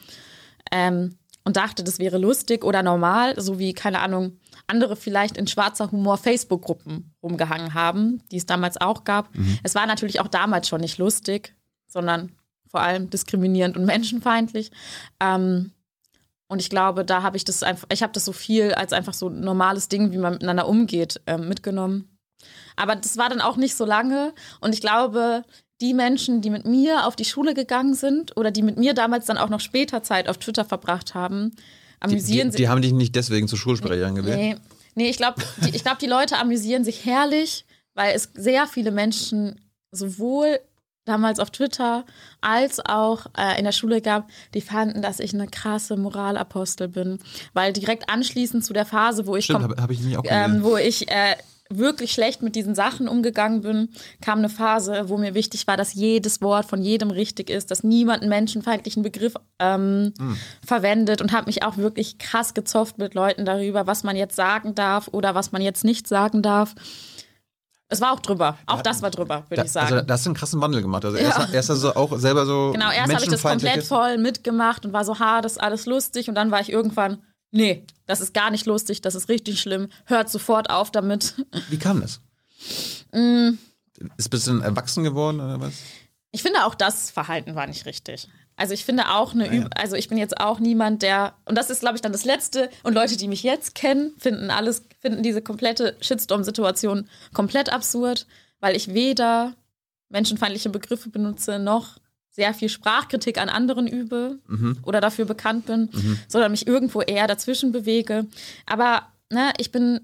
[0.70, 5.46] ähm, und dachte, das wäre lustig oder normal, so wie, keine Ahnung, andere vielleicht in
[5.46, 9.34] schwarzer Humor Facebook-Gruppen rumgehangen haben, die es damals auch gab.
[9.34, 9.58] Mhm.
[9.62, 11.54] Es war natürlich auch damals schon nicht lustig,
[11.86, 12.32] sondern
[12.66, 14.70] vor allem diskriminierend und menschenfeindlich.
[15.20, 15.72] Ähm,
[16.54, 19.12] und ich glaube, da habe ich das einfach, ich habe das so viel als einfach
[19.12, 22.16] so ein normales Ding, wie man miteinander umgeht, äh, mitgenommen.
[22.76, 24.32] Aber das war dann auch nicht so lange.
[24.60, 25.42] Und ich glaube,
[25.80, 29.26] die Menschen, die mit mir auf die Schule gegangen sind oder die mit mir damals
[29.26, 31.56] dann auch noch später Zeit auf Twitter verbracht haben,
[31.98, 32.58] amüsieren sich.
[32.58, 34.38] Die, die, haben dich nicht deswegen zur Schulsprecherin gewählt?
[34.38, 34.56] Nee,
[34.94, 35.42] nee ich glaube,
[35.72, 40.60] ich glaub, die Leute amüsieren sich herrlich, weil es sehr viele Menschen sowohl
[41.04, 42.04] damals auf Twitter
[42.40, 47.18] als auch äh, in der Schule gab, die fanden, dass ich eine krasse Moralapostel bin,
[47.52, 51.10] weil direkt anschließend zu der Phase, wo ich Stimmt, hab, hab ich ähm, wo ich
[51.10, 51.36] äh,
[51.70, 53.88] wirklich schlecht mit diesen Sachen umgegangen bin,
[54.20, 57.82] kam eine Phase, wo mir wichtig war, dass jedes Wort von jedem richtig ist, dass
[57.82, 60.36] niemand einen menschenfeindlichen Begriff ähm, hm.
[60.64, 64.74] verwendet und habe mich auch wirklich krass gezofft mit Leuten darüber, was man jetzt sagen
[64.74, 66.74] darf oder was man jetzt nicht sagen darf.
[67.88, 68.58] Es war auch drüber.
[68.66, 69.92] Auch das war drüber, würde da, ich sagen.
[69.92, 71.04] Also, da hast du einen krassen Wandel gemacht.
[71.04, 71.48] Also, erst, ja.
[71.52, 72.72] erst also auch selber so.
[72.72, 75.86] Genau, erst habe ich das komplett voll mitgemacht und war so, ha, das ist alles
[75.86, 76.28] lustig.
[76.28, 79.88] Und dann war ich irgendwann, nee, das ist gar nicht lustig, das ist richtig schlimm.
[80.06, 81.34] Hört sofort auf damit.
[81.68, 82.20] Wie kam das?
[83.12, 83.58] Mm.
[84.16, 85.74] Ist ein bisschen erwachsen geworden oder was?
[86.32, 88.28] Ich finde auch das Verhalten war nicht richtig.
[88.56, 89.68] Also ich finde auch eine, ja, ja.
[89.76, 92.70] also ich bin jetzt auch niemand, der, und das ist, glaube ich, dann das Letzte,
[92.82, 98.26] und Leute, die mich jetzt kennen, finden alles, finden diese komplette Shitstorm-Situation komplett absurd,
[98.60, 99.54] weil ich weder
[100.08, 101.98] menschenfeindliche Begriffe benutze, noch
[102.30, 104.78] sehr viel Sprachkritik an anderen übe mhm.
[104.82, 106.18] oder dafür bekannt bin, mhm.
[106.28, 108.26] sondern mich irgendwo eher dazwischen bewege.
[108.66, 110.00] Aber ne, ich bin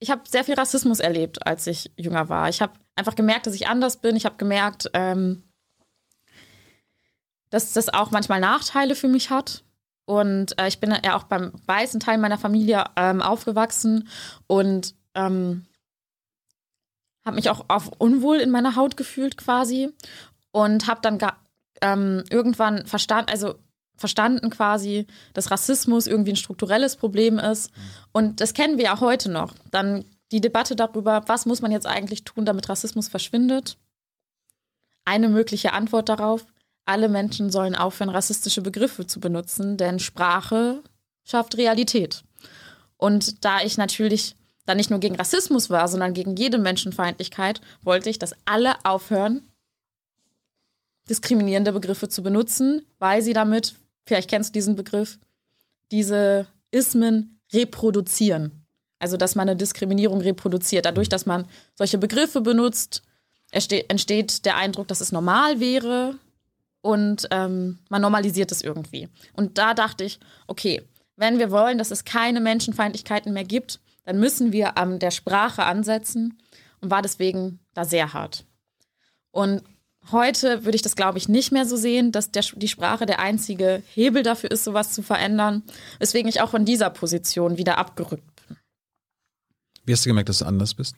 [0.00, 2.48] ich habe sehr viel Rassismus erlebt, als ich jünger war.
[2.48, 4.16] Ich habe einfach gemerkt, dass ich anders bin.
[4.16, 5.42] Ich habe gemerkt, ähm,
[7.50, 9.64] dass das auch manchmal Nachteile für mich hat.
[10.06, 14.08] Und äh, ich bin ja auch beim weißen Teil meiner Familie ähm, aufgewachsen
[14.46, 15.66] und ähm,
[17.24, 19.90] habe mich auch auf unwohl in meiner Haut gefühlt quasi
[20.52, 21.18] und habe dann
[21.80, 23.54] ähm, irgendwann verstanden, also
[23.96, 27.70] verstanden quasi, dass Rassismus irgendwie ein strukturelles Problem ist.
[28.12, 29.54] Und das kennen wir ja heute noch.
[29.70, 33.76] Dann die Debatte darüber, was muss man jetzt eigentlich tun, damit Rassismus verschwindet.
[35.04, 36.46] Eine mögliche Antwort darauf,
[36.90, 40.82] alle Menschen sollen aufhören, rassistische Begriffe zu benutzen, denn Sprache
[41.24, 42.24] schafft Realität.
[42.96, 44.36] Und da ich natürlich
[44.66, 49.42] dann nicht nur gegen Rassismus war, sondern gegen jede Menschenfeindlichkeit, wollte ich, dass alle aufhören,
[51.08, 53.74] diskriminierende Begriffe zu benutzen, weil sie damit
[54.04, 55.18] vielleicht kennst du diesen Begriff,
[55.90, 58.66] diese Ismen reproduzieren.
[58.98, 60.84] Also, dass man eine Diskriminierung reproduziert.
[60.84, 63.02] Dadurch, dass man solche Begriffe benutzt,
[63.50, 66.16] entsteht der Eindruck, dass es normal wäre
[66.82, 69.08] und ähm, man normalisiert es irgendwie.
[69.32, 70.82] Und da dachte ich, okay,
[71.16, 75.64] wenn wir wollen, dass es keine Menschenfeindlichkeiten mehr gibt, dann müssen wir an der Sprache
[75.64, 76.38] ansetzen
[76.80, 78.46] und war deswegen da sehr hart.
[79.30, 79.62] Und
[80.12, 83.20] Heute würde ich das, glaube ich, nicht mehr so sehen, dass der, die Sprache der
[83.20, 85.62] einzige Hebel dafür ist, sowas zu verändern.
[85.98, 88.56] Weswegen ich auch von dieser Position wieder abgerückt bin.
[89.84, 90.96] Wie hast du gemerkt, dass du anders bist?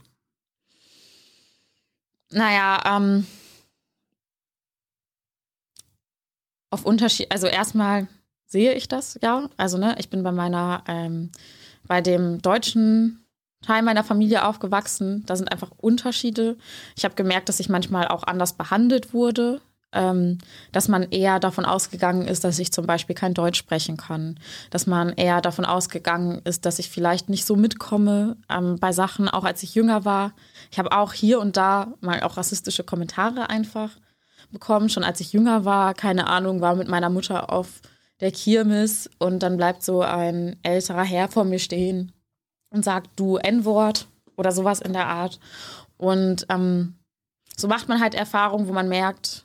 [2.31, 3.27] Naja, ähm,
[6.73, 8.09] auf Unterschied, also erstmal
[8.47, 9.49] sehe ich das, ja.
[9.57, 11.31] Also, ne, ich bin bei meiner, ähm,
[11.87, 13.25] bei dem deutschen
[13.63, 15.25] Teil meiner Familie aufgewachsen.
[15.27, 16.57] Da sind einfach Unterschiede.
[16.97, 19.61] Ich habe gemerkt, dass ich manchmal auch anders behandelt wurde.
[19.95, 20.39] Ähm,
[20.73, 24.41] dass man eher davon ausgegangen ist, dass ich zum Beispiel kein Deutsch sprechen kann.
[24.71, 29.29] Dass man eher davon ausgegangen ist, dass ich vielleicht nicht so mitkomme ähm, bei Sachen,
[29.29, 30.33] auch als ich jünger war.
[30.71, 33.91] Ich habe auch hier und da mal auch rassistische Kommentare einfach
[34.53, 35.95] bekommen, schon als ich jünger war.
[35.95, 37.81] Keine Ahnung, war mit meiner Mutter auf
[38.21, 42.13] der Kirmes und dann bleibt so ein älterer Herr vor mir stehen
[42.71, 45.41] und sagt du N-Wort oder sowas in der Art.
[45.97, 46.95] Und ähm,
[47.57, 49.45] so macht man halt Erfahrungen, wo man merkt,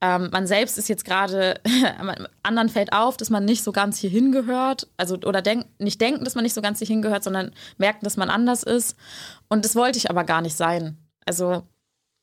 [0.00, 1.60] ähm, man selbst ist jetzt gerade,
[2.42, 4.88] anderen fällt auf, dass man nicht so ganz hier hingehört.
[4.96, 8.16] Also, oder denk, nicht denken, dass man nicht so ganz hier hingehört, sondern merken, dass
[8.16, 8.96] man anders ist.
[9.48, 10.98] Und das wollte ich aber gar nicht sein.
[11.24, 11.62] Also,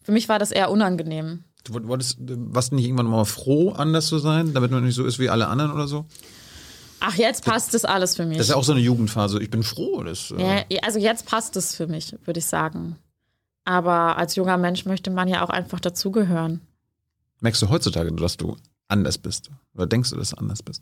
[0.04, 1.44] für mich war das eher unangenehm.
[1.64, 5.06] Du wolltest, warst du nicht irgendwann mal froh, anders zu sein, damit man nicht so
[5.06, 6.06] ist wie alle anderen oder so?
[7.00, 8.38] Ach, jetzt passt das alles für mich.
[8.38, 9.42] Das ist ja auch so eine Jugendphase.
[9.42, 10.04] Ich bin froh.
[10.04, 12.98] Das, äh ja, also jetzt passt es für mich, würde ich sagen.
[13.66, 16.62] Aber als junger Mensch möchte man ja auch einfach dazugehören.
[17.42, 18.56] Merkst du heutzutage, dass du
[18.88, 19.50] anders bist?
[19.74, 20.82] Oder denkst du, dass du anders bist?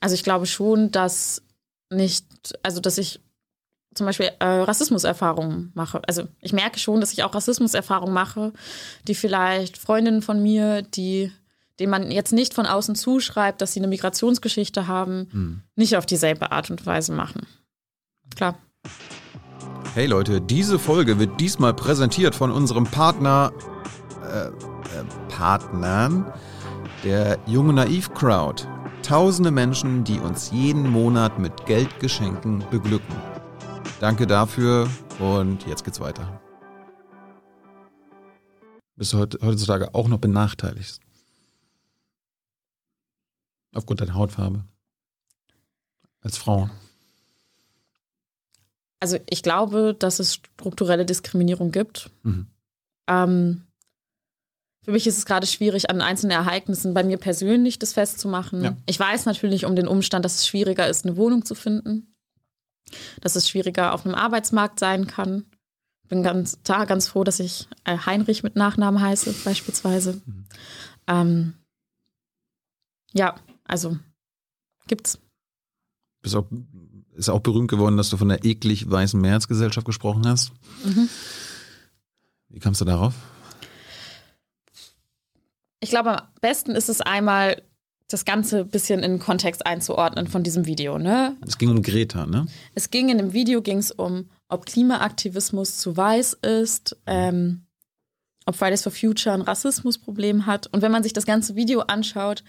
[0.00, 1.42] Also ich glaube schon, dass
[1.90, 2.24] nicht,
[2.62, 3.20] also dass ich
[3.96, 6.00] zum Beispiel äh, Rassismuserfahrungen mache.
[6.06, 8.52] Also ich merke schon, dass ich auch Rassismuserfahrungen mache,
[9.08, 11.32] die vielleicht Freundinnen von mir, die
[11.78, 15.60] den man jetzt nicht von außen zuschreibt, dass sie eine Migrationsgeschichte haben, hm.
[15.74, 17.46] nicht auf dieselbe Art und Weise machen.
[18.34, 18.58] Klar.
[19.94, 23.52] Hey Leute, diese Folge wird diesmal präsentiert von unserem Partner,
[24.22, 24.52] äh, äh,
[25.28, 26.32] Partnern,
[27.04, 28.64] der Junge Naiv Crowd.
[29.02, 33.14] Tausende Menschen, die uns jeden Monat mit Geldgeschenken beglücken.
[34.00, 36.40] Danke dafür und jetzt geht's weiter.
[38.96, 41.00] Bist du heutzutage auch noch benachteiligt?
[43.74, 44.64] Aufgrund deiner Hautfarbe.
[46.20, 46.68] Als Frau.
[49.00, 52.10] Also ich glaube, dass es strukturelle Diskriminierung gibt.
[52.22, 52.46] Mhm.
[53.06, 53.62] Ähm,
[54.82, 58.62] für mich ist es gerade schwierig, an einzelnen Ereignissen bei mir persönlich das festzumachen.
[58.62, 58.76] Ja.
[58.86, 62.15] Ich weiß natürlich um den Umstand, dass es schwieriger ist, eine Wohnung zu finden.
[63.20, 65.46] Dass es schwieriger auf einem Arbeitsmarkt sein kann.
[66.08, 70.22] Bin ganz, da ganz froh, dass ich äh, Heinrich mit Nachnamen heiße, beispielsweise.
[70.24, 70.44] Mhm.
[71.08, 71.54] Ähm,
[73.12, 73.34] ja,
[73.64, 73.98] also
[74.86, 75.18] gibt's.
[76.22, 76.46] Bist auch,
[77.14, 80.52] ist auch berühmt geworden, dass du von der eklig weißen Mehrheitsgesellschaft gesprochen hast.
[80.84, 81.08] Mhm.
[82.48, 83.14] Wie kamst du darauf?
[85.80, 87.62] Ich glaube, am besten ist es einmal,
[88.08, 90.98] das Ganze ein bisschen in den Kontext einzuordnen von diesem Video.
[90.98, 91.36] Ne?
[91.46, 92.46] Es ging um Greta, ne?
[92.74, 97.66] Es ging in dem Video ging es um, ob Klimaaktivismus zu weiß ist, ähm,
[98.44, 100.68] ob Fridays for Future ein Rassismusproblem hat.
[100.68, 102.44] Und wenn man sich das ganze Video anschaut,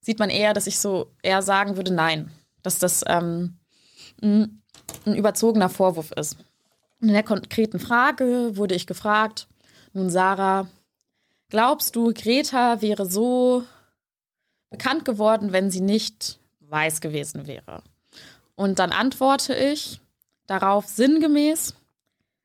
[0.00, 2.30] sieht man eher, dass ich so eher sagen würde, nein,
[2.62, 3.58] dass das ähm,
[4.22, 4.62] ein,
[5.04, 6.38] ein überzogener Vorwurf ist.
[7.00, 9.48] in der konkreten Frage wurde ich gefragt,
[9.92, 10.66] nun Sarah,
[11.50, 13.64] glaubst du, Greta wäre so
[14.76, 17.82] bekannt geworden, wenn sie nicht weiß gewesen wäre?
[18.56, 20.00] Und dann antworte ich,
[20.46, 21.74] darauf sinngemäß.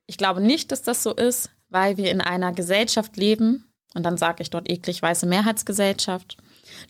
[0.05, 3.65] Ich glaube nicht, dass das so ist, weil wir in einer Gesellschaft leben,
[3.95, 6.37] und dann sage ich dort eklig weiße Mehrheitsgesellschaft,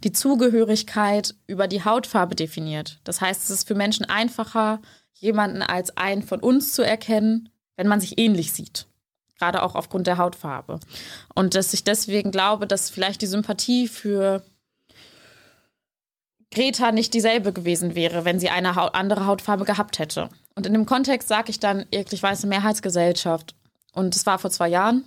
[0.04, 3.00] die Zugehörigkeit über die Hautfarbe definiert.
[3.06, 4.82] Das heißt, es ist für Menschen einfacher,
[5.14, 8.88] jemanden als einen von uns zu erkennen, wenn man sich ähnlich sieht.
[9.38, 10.82] Gerade auch aufgrund der Hautfarbe.
[11.34, 14.44] Und dass ich deswegen glaube, dass vielleicht die Sympathie für
[16.52, 20.30] Greta nicht dieselbe gewesen wäre, wenn sie eine Haut, andere Hautfarbe gehabt hätte.
[20.56, 23.56] Und in dem Kontext sage ich dann eklig weiße Mehrheitsgesellschaft.
[23.94, 25.04] Und das war vor zwei Jahren.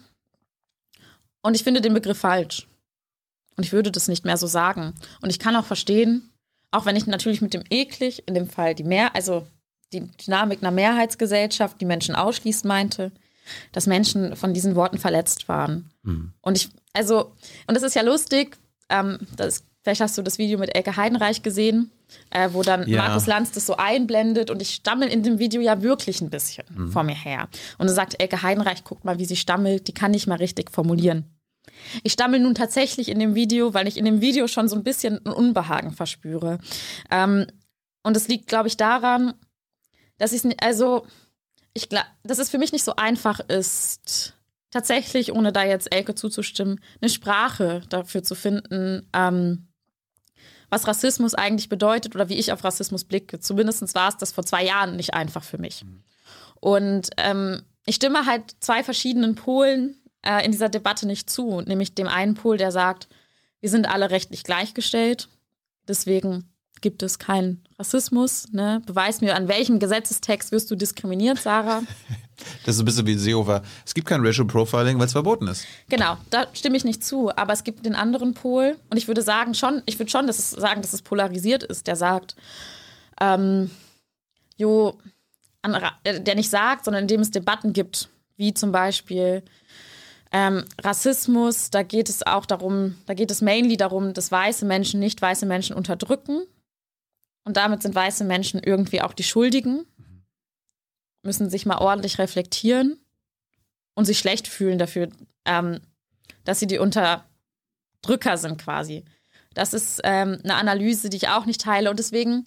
[1.43, 2.69] Und ich finde den Begriff falsch.
[3.57, 4.95] Und ich würde das nicht mehr so sagen.
[5.21, 6.31] Und ich kann auch verstehen,
[6.71, 9.47] auch wenn ich natürlich mit dem eklig, in dem Fall die Mehr, also
[9.93, 13.13] die Dynamik einer Mehrheitsgesellschaft, die Menschen ausschließt, meinte,
[13.73, 15.91] dass Menschen von diesen Worten verletzt waren.
[16.03, 16.33] Mhm.
[16.41, 17.33] Und ich, also,
[17.67, 18.57] und das ist ja lustig,
[18.89, 21.91] ähm, das, vielleicht hast du das Video mit Elke Heidenreich gesehen,
[22.31, 23.03] äh, wo dann ja.
[23.03, 26.65] Markus Lanz das so einblendet und ich stammel in dem Video ja wirklich ein bisschen
[26.71, 26.93] mhm.
[26.93, 27.49] vor mir her.
[27.79, 30.71] Und dann sagt Elke Heidenreich, guck mal, wie sie stammelt, die kann nicht mal richtig
[30.71, 31.25] formulieren.
[32.03, 34.83] Ich stammel nun tatsächlich in dem Video, weil ich in dem Video schon so ein
[34.83, 36.59] bisschen ein Unbehagen verspüre.
[37.11, 37.47] Ähm,
[38.03, 39.35] und es liegt, glaube ich, daran,
[40.19, 41.07] dass ich also
[41.75, 44.35] ich glaube, dass es für mich nicht so einfach ist,
[44.71, 49.69] tatsächlich, ohne da jetzt Elke zuzustimmen, eine Sprache dafür zu finden, ähm,
[50.73, 53.39] was Rassismus eigentlich bedeutet oder wie ich auf Rassismus blicke.
[53.39, 55.85] Zumindest war es das vor zwei Jahren nicht einfach für mich.
[56.61, 61.95] Und ähm, ich stimme halt zwei verschiedenen Polen äh, in dieser Debatte nicht zu, nämlich
[61.95, 63.09] dem einen Pol, der sagt,
[63.61, 65.29] wir sind alle rechtlich gleichgestellt,
[65.89, 66.49] deswegen
[66.81, 68.51] gibt es keinen Rassismus.
[68.51, 68.81] Ne?
[68.87, 71.83] Beweis mir, an welchem Gesetzestext wirst du diskriminiert, Sarah?
[72.65, 73.63] Das ist ein bisschen wie Seehofer.
[73.85, 75.67] Es gibt kein Racial Profiling, weil es verboten ist.
[75.89, 77.35] Genau, da stimme ich nicht zu.
[77.37, 78.77] Aber es gibt den anderen Pol.
[78.91, 81.87] Und ich würde sagen schon, ich würde schon dass es sagen, dass es polarisiert ist,
[81.87, 82.37] der sagt,
[83.21, 83.71] ähm,
[84.57, 84.99] jo,
[86.05, 89.43] äh, der nicht sagt, sondern in dem es Debatten gibt, wie zum Beispiel
[90.33, 94.99] ähm, Rassismus, da geht es auch darum, da geht es mainly darum, dass weiße Menschen
[94.99, 96.43] nicht weiße Menschen unterdrücken
[97.45, 99.85] und damit sind weiße Menschen irgendwie auch die Schuldigen,
[101.23, 102.99] müssen sich mal ordentlich reflektieren
[103.95, 105.09] und sich schlecht fühlen dafür,
[105.45, 105.81] ähm,
[106.45, 109.05] dass sie die Unterdrücker sind quasi.
[109.55, 112.47] Das ist ähm, eine Analyse, die ich auch nicht teile und deswegen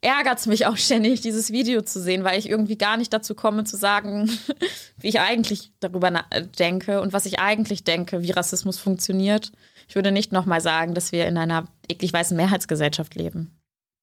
[0.00, 3.34] ärgert es mich auch ständig, dieses Video zu sehen, weil ich irgendwie gar nicht dazu
[3.34, 4.30] komme zu sagen,
[4.98, 6.24] wie ich eigentlich darüber
[6.58, 9.52] denke und was ich eigentlich denke, wie Rassismus funktioniert.
[9.88, 13.58] Ich würde nicht nochmal sagen, dass wir in einer eklig weißen Mehrheitsgesellschaft leben.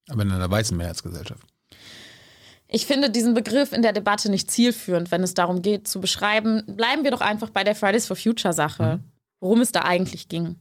[0.09, 1.52] Aber in einer weißen Mehrheitsgesellschaft.
[2.75, 6.63] Ich finde diesen Begriff in der Debatte nicht zielführend, wenn es darum geht zu beschreiben.
[6.65, 9.03] Bleiben wir doch einfach bei der Fridays for Future Sache, mhm.
[9.39, 10.55] worum es da eigentlich ging.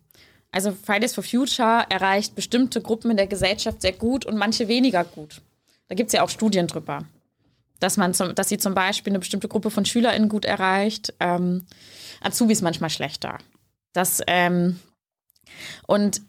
[0.51, 5.05] Also Fridays for Future erreicht bestimmte Gruppen in der Gesellschaft sehr gut und manche weniger
[5.05, 5.41] gut.
[5.89, 7.07] Da gibt es ja auch Studien drüber.
[7.81, 11.65] Dass, man zum, dass sie zum Beispiel eine bestimmte Gruppe von SchülerInnen gut erreicht, ähm,
[12.21, 13.39] Azubis manchmal schlechter.
[13.95, 14.79] Das, ähm,
[15.87, 16.21] und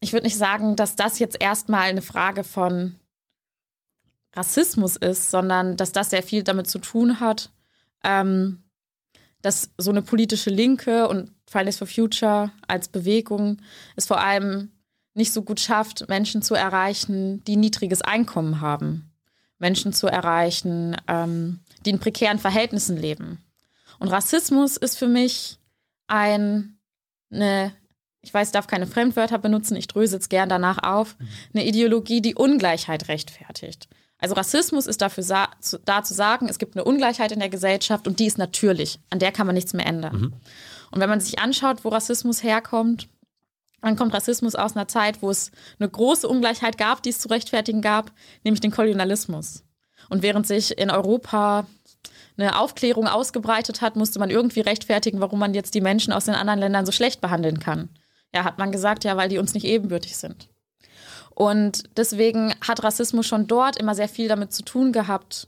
[0.00, 2.96] ich würde nicht sagen, dass das jetzt erstmal eine Frage von
[4.34, 7.50] Rassismus ist, sondern dass das sehr viel damit zu tun hat,
[8.04, 8.62] ähm,
[9.42, 13.58] dass so eine politische Linke und Fridays for Future als Bewegung
[13.96, 14.72] es vor allem
[15.14, 19.10] nicht so gut schafft, Menschen zu erreichen, die niedriges Einkommen haben.
[19.58, 23.44] Menschen zu erreichen, ähm, die in prekären Verhältnissen leben.
[23.98, 25.58] Und Rassismus ist für mich
[26.06, 26.78] ein,
[27.30, 27.72] eine
[28.20, 31.16] ich weiß, ich darf keine Fremdwörter benutzen, ich dröse es gern danach auf,
[31.54, 33.88] eine Ideologie, die Ungleichheit rechtfertigt.
[34.18, 38.18] Also Rassismus ist dafür da zu sagen, es gibt eine Ungleichheit in der Gesellschaft und
[38.18, 38.98] die ist natürlich.
[39.10, 40.20] An der kann man nichts mehr ändern.
[40.20, 40.32] Mhm.
[40.90, 43.08] Und wenn man sich anschaut, wo Rassismus herkommt,
[43.80, 47.28] dann kommt Rassismus aus einer Zeit, wo es eine große Ungleichheit gab, die es zu
[47.28, 48.10] rechtfertigen gab,
[48.42, 49.62] nämlich den Kolonialismus.
[50.08, 51.66] Und während sich in Europa
[52.36, 56.34] eine Aufklärung ausgebreitet hat, musste man irgendwie rechtfertigen, warum man jetzt die Menschen aus den
[56.34, 57.88] anderen Ländern so schlecht behandeln kann.
[58.34, 60.48] Ja, hat man gesagt, ja, weil die uns nicht ebenbürtig sind.
[61.38, 65.46] Und deswegen hat Rassismus schon dort immer sehr viel damit zu tun gehabt,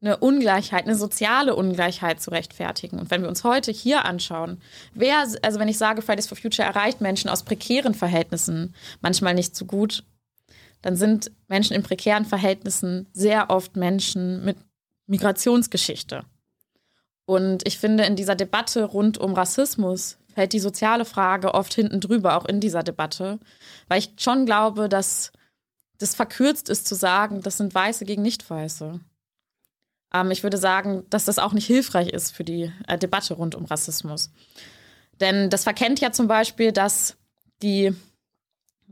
[0.00, 3.00] eine Ungleichheit, eine soziale Ungleichheit zu rechtfertigen.
[3.00, 4.60] Und wenn wir uns heute hier anschauen,
[4.94, 9.56] wer, also wenn ich sage, Fridays for Future erreicht Menschen aus prekären Verhältnissen manchmal nicht
[9.56, 10.04] so gut,
[10.80, 14.58] dann sind Menschen in prekären Verhältnissen sehr oft Menschen mit
[15.08, 16.22] Migrationsgeschichte.
[17.24, 22.00] Und ich finde, in dieser Debatte rund um Rassismus fällt die soziale Frage oft hinten
[22.00, 23.38] drüber, auch in dieser Debatte,
[23.88, 25.32] weil ich schon glaube, dass
[25.98, 29.00] das verkürzt ist zu sagen, das sind Weiße gegen Nicht-Weiße.
[30.12, 33.54] Ähm, ich würde sagen, dass das auch nicht hilfreich ist für die äh, Debatte rund
[33.54, 34.30] um Rassismus.
[35.20, 37.16] Denn das verkennt ja zum Beispiel, dass
[37.62, 37.94] die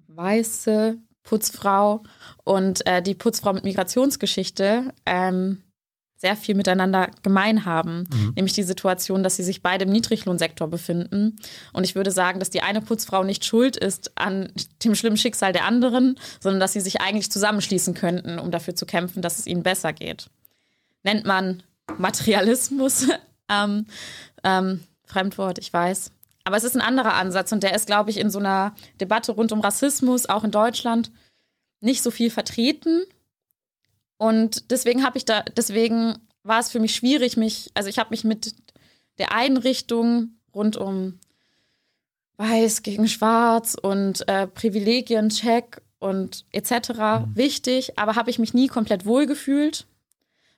[0.07, 2.03] weiße Putzfrau
[2.45, 5.63] und äh, die Putzfrau mit Migrationsgeschichte ähm,
[6.21, 8.07] sehr viel miteinander gemein haben.
[8.13, 8.33] Mhm.
[8.37, 11.39] Nämlich die Situation, dass sie sich beide im Niedriglohnsektor befinden.
[11.73, 14.53] Und ich würde sagen, dass die eine Putzfrau nicht schuld ist an
[14.85, 18.85] dem schlimmen Schicksal der anderen, sondern dass sie sich eigentlich zusammenschließen könnten, um dafür zu
[18.85, 20.27] kämpfen, dass es ihnen besser geht.
[21.05, 21.63] Nennt man
[21.97, 23.09] Materialismus.
[23.49, 23.87] ähm,
[24.45, 26.13] ähm, Fremdwort, ich weiß.
[26.45, 29.33] Aber es ist ein anderer Ansatz und der ist, glaube ich, in so einer Debatte
[29.33, 31.11] rund um Rassismus, auch in Deutschland,
[31.81, 33.05] nicht so viel vertreten.
[34.21, 38.11] Und deswegen habe ich da, deswegen war es für mich schwierig, mich, also ich habe
[38.11, 38.55] mich mit
[39.17, 41.19] der Einrichtung rund um
[42.37, 46.91] Weiß gegen Schwarz und äh, Privilegiencheck und etc.
[46.91, 47.35] Mhm.
[47.35, 49.87] wichtig, aber habe ich mich nie komplett wohlgefühlt.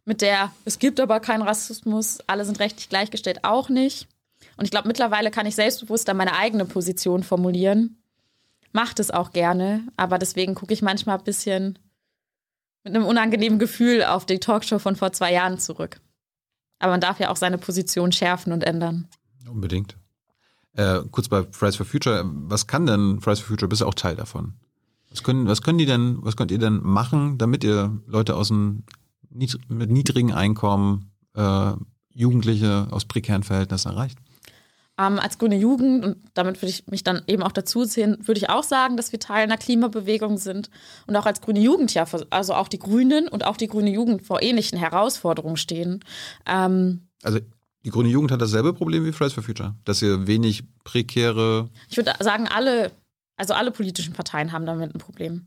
[0.04, 4.08] Mit der, es gibt aber keinen Rassismus, alle sind rechtlich gleichgestellt, auch nicht.
[4.56, 8.02] Und ich glaube, mittlerweile kann ich selbstbewusster meine eigene Position formulieren.
[8.72, 11.78] Macht es auch gerne, aber deswegen gucke ich manchmal ein bisschen
[12.84, 16.00] mit einem unangenehmen Gefühl auf die Talkshow von vor zwei Jahren zurück.
[16.78, 19.08] Aber man darf ja auch seine Position schärfen und ändern.
[19.48, 19.96] Unbedingt.
[20.74, 23.68] Äh, kurz bei Fridays for Future, was kann denn Fridays for Future?
[23.68, 24.54] Bist du auch Teil davon?
[25.10, 28.48] Was können, was können die denn, was könnt ihr denn machen, damit ihr Leute aus
[28.48, 28.84] dem
[29.30, 31.72] mit niedrigen Einkommen, äh,
[32.14, 34.18] Jugendliche aus prekären Verhältnissen erreicht?
[35.02, 38.38] Ähm, als grüne Jugend, und damit würde ich mich dann eben auch dazu zählen, würde
[38.38, 40.70] ich auch sagen, dass wir Teil einer Klimabewegung sind.
[41.06, 44.26] Und auch als grüne Jugend ja, also auch die Grünen und auch die grüne Jugend
[44.26, 46.04] vor ähnlichen Herausforderungen stehen.
[46.46, 47.38] Ähm, also
[47.84, 51.68] die grüne Jugend hat dasselbe Problem wie Fridays for Future, dass ihr wenig prekäre.
[51.88, 52.92] Ich würde sagen, alle,
[53.36, 55.46] also alle politischen Parteien haben damit ein Problem.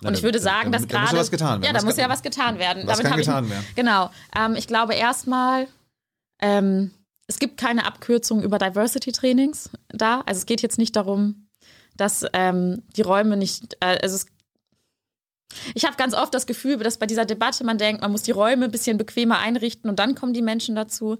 [0.00, 1.06] Und Na, ich würde sagen, da, dass gerade.
[1.06, 1.74] Da muss was getan werden.
[1.74, 2.86] Ja, da muss ja was getan werden.
[2.86, 3.66] Was damit kann getan ich, werden?
[3.74, 4.10] Genau.
[4.36, 5.66] Ähm, ich glaube erstmal,
[6.40, 6.92] ähm,
[7.26, 10.22] es gibt keine Abkürzung über Diversity-Trainings da.
[10.26, 11.48] Also es geht jetzt nicht darum,
[11.96, 14.26] dass ähm, die Räume nicht, äh, also es,
[15.74, 18.30] ich habe ganz oft das Gefühl, dass bei dieser Debatte man denkt, man muss die
[18.30, 21.18] Räume ein bisschen bequemer einrichten und dann kommen die Menschen dazu.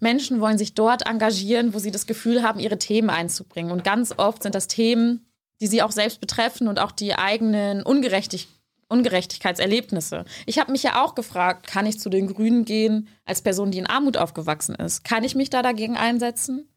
[0.00, 3.70] Menschen wollen sich dort engagieren, wo sie das Gefühl haben, ihre Themen einzubringen.
[3.70, 5.26] Und ganz oft sind das Themen,
[5.60, 8.61] die sie auch selbst betreffen und auch die eigenen Ungerechtigkeiten
[8.92, 10.24] Ungerechtigkeitserlebnisse.
[10.46, 13.78] Ich habe mich ja auch gefragt, kann ich zu den Grünen gehen als Person, die
[13.78, 15.02] in Armut aufgewachsen ist?
[15.04, 16.68] Kann ich mich da dagegen einsetzen?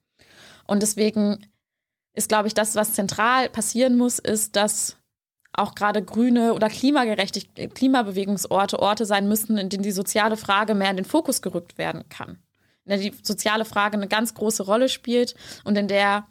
[0.65, 1.45] Und deswegen
[2.13, 4.97] ist, glaube ich, das, was zentral passieren muss, ist, dass
[5.53, 10.89] auch gerade grüne oder klimagerechtig Klimabewegungsorte Orte sein müssen, in denen die soziale Frage mehr
[10.89, 12.39] in den Fokus gerückt werden kann.
[12.85, 16.27] In der die soziale Frage eine ganz große Rolle spielt und in der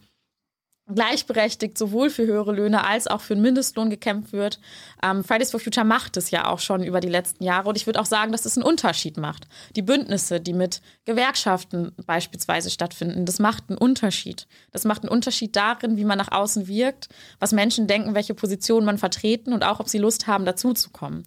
[0.92, 4.60] gleichberechtigt sowohl für höhere Löhne als auch für einen Mindestlohn gekämpft wird.
[5.02, 7.86] Ähm, Fridays for Future macht es ja auch schon über die letzten Jahre und ich
[7.86, 9.48] würde auch sagen, dass es einen Unterschied macht.
[9.76, 14.46] Die Bündnisse, die mit Gewerkschaften beispielsweise stattfinden, das macht einen Unterschied.
[14.72, 17.08] Das macht einen Unterschied darin, wie man nach außen wirkt,
[17.38, 21.24] was Menschen denken, welche Position man vertreten und auch, ob sie Lust haben, dazuzukommen.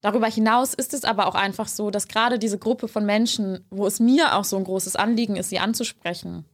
[0.00, 3.86] Darüber hinaus ist es aber auch einfach so, dass gerade diese Gruppe von Menschen, wo
[3.86, 6.44] es mir auch so ein großes Anliegen ist, sie anzusprechen,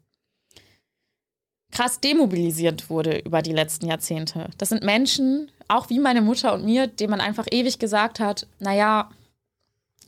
[1.71, 4.51] krass demobilisiert wurde über die letzten Jahrzehnte.
[4.59, 8.47] Das sind Menschen, auch wie meine Mutter und mir, denen man einfach ewig gesagt hat,
[8.59, 9.11] naja,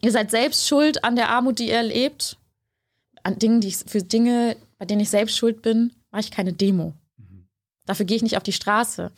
[0.00, 2.38] ihr seid selbst schuld an der Armut, die ihr erlebt.
[3.22, 6.54] An Dingen, die ich, für Dinge, bei denen ich selbst schuld bin, mache ich keine
[6.54, 6.94] Demo.
[7.84, 9.12] Dafür gehe ich nicht auf die Straße.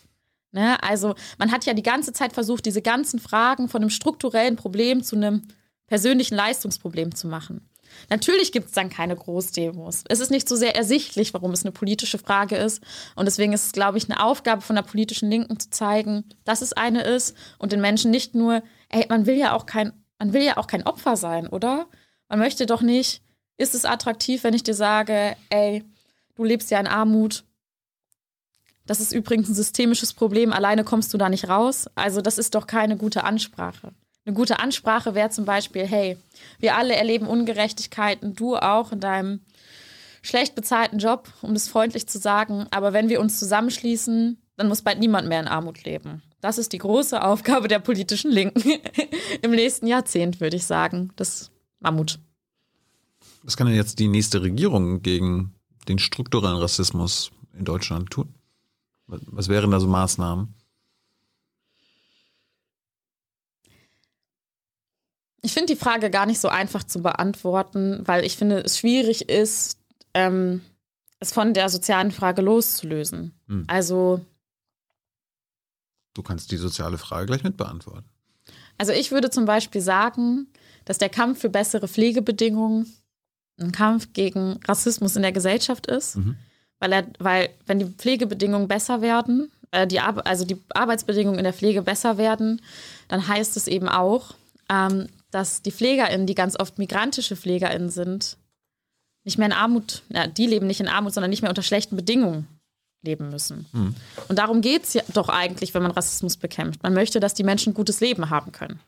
[0.51, 0.83] Ne?
[0.83, 5.03] Also man hat ja die ganze Zeit versucht, diese ganzen Fragen von einem strukturellen Problem
[5.03, 5.43] zu einem
[5.87, 7.69] persönlichen Leistungsproblem zu machen.
[8.11, 10.05] Natürlich gibt es dann keine Großdemos.
[10.09, 12.83] Es ist nicht so sehr ersichtlich, warum es eine politische Frage ist.
[13.17, 16.63] Und deswegen ist es, glaube ich, eine Aufgabe von der politischen Linken zu zeigen, dass
[16.63, 20.33] es eine ist und den Menschen nicht nur, ey, man will ja auch kein, man
[20.33, 21.87] will ja auch kein Opfer sein, oder?
[22.29, 23.23] Man möchte doch nicht,
[23.57, 25.85] ist es attraktiv, wenn ich dir sage, ey,
[26.35, 27.45] du lebst ja in Armut.
[28.87, 31.87] Das ist übrigens ein systemisches Problem, alleine kommst du da nicht raus.
[31.95, 33.93] Also das ist doch keine gute Ansprache.
[34.25, 36.17] Eine gute Ansprache wäre zum Beispiel, hey,
[36.61, 39.41] wir alle erleben Ungerechtigkeiten, du auch in deinem
[40.23, 42.67] schlecht bezahlten Job, um das freundlich zu sagen.
[42.71, 46.23] Aber wenn wir uns zusammenschließen, dann muss bald niemand mehr in Armut leben.
[46.41, 48.81] Das ist die große Aufgabe der politischen Linken
[49.43, 51.11] im nächsten Jahrzehnt, würde ich sagen.
[51.17, 51.51] Das
[51.81, 52.21] Mammut.
[53.43, 55.55] Was kann denn jetzt die nächste Regierung gegen
[55.89, 58.35] den strukturellen Rassismus in Deutschland tun?
[59.07, 60.55] Was wären da so Maßnahmen?
[65.43, 69.29] Ich finde die Frage gar nicht so einfach zu beantworten, weil ich finde, es schwierig
[69.29, 69.79] ist,
[70.15, 70.63] ähm,
[71.19, 73.33] es von der sozialen Frage loszulösen.
[73.49, 73.65] Hm.
[73.67, 74.25] Also.
[76.15, 78.09] Du kannst die soziale Frage gleich mit beantworten.
[78.79, 80.49] Also ich würde zum Beispiel sagen,
[80.85, 82.93] dass der Kampf für bessere Pflegebedingungen
[83.61, 86.17] ein Kampf gegen Rassismus in der Gesellschaft ist.
[86.17, 86.37] Mhm.
[86.79, 91.53] Weil, er, weil wenn die Pflegebedingungen besser werden, äh, die also die Arbeitsbedingungen in der
[91.53, 92.61] Pflege besser werden,
[93.09, 94.35] dann heißt es eben auch,
[94.69, 98.37] ähm, dass die PflegerInnen, die ganz oft migrantische PflegerInnen sind,
[99.25, 101.97] nicht mehr in Armut, ja, die leben nicht in Armut, sondern nicht mehr unter schlechten
[101.97, 102.47] Bedingungen
[103.03, 103.67] leben müssen.
[103.73, 103.95] Mhm.
[104.29, 106.83] Und darum geht es ja doch eigentlich, wenn man Rassismus bekämpft.
[106.83, 108.81] Man möchte, dass die Menschen ein gutes Leben haben können.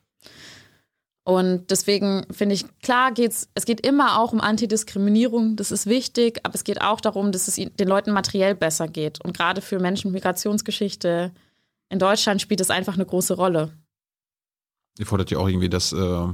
[1.24, 6.40] Und deswegen finde ich, klar geht's, es geht immer auch um Antidiskriminierung, das ist wichtig,
[6.42, 9.24] aber es geht auch darum, dass es den Leuten materiell besser geht.
[9.24, 11.32] Und gerade für Menschen mit Migrationsgeschichte
[11.88, 13.72] in Deutschland spielt es einfach eine große Rolle.
[14.98, 16.26] Ihr fordert ja auch irgendwie, dass äh,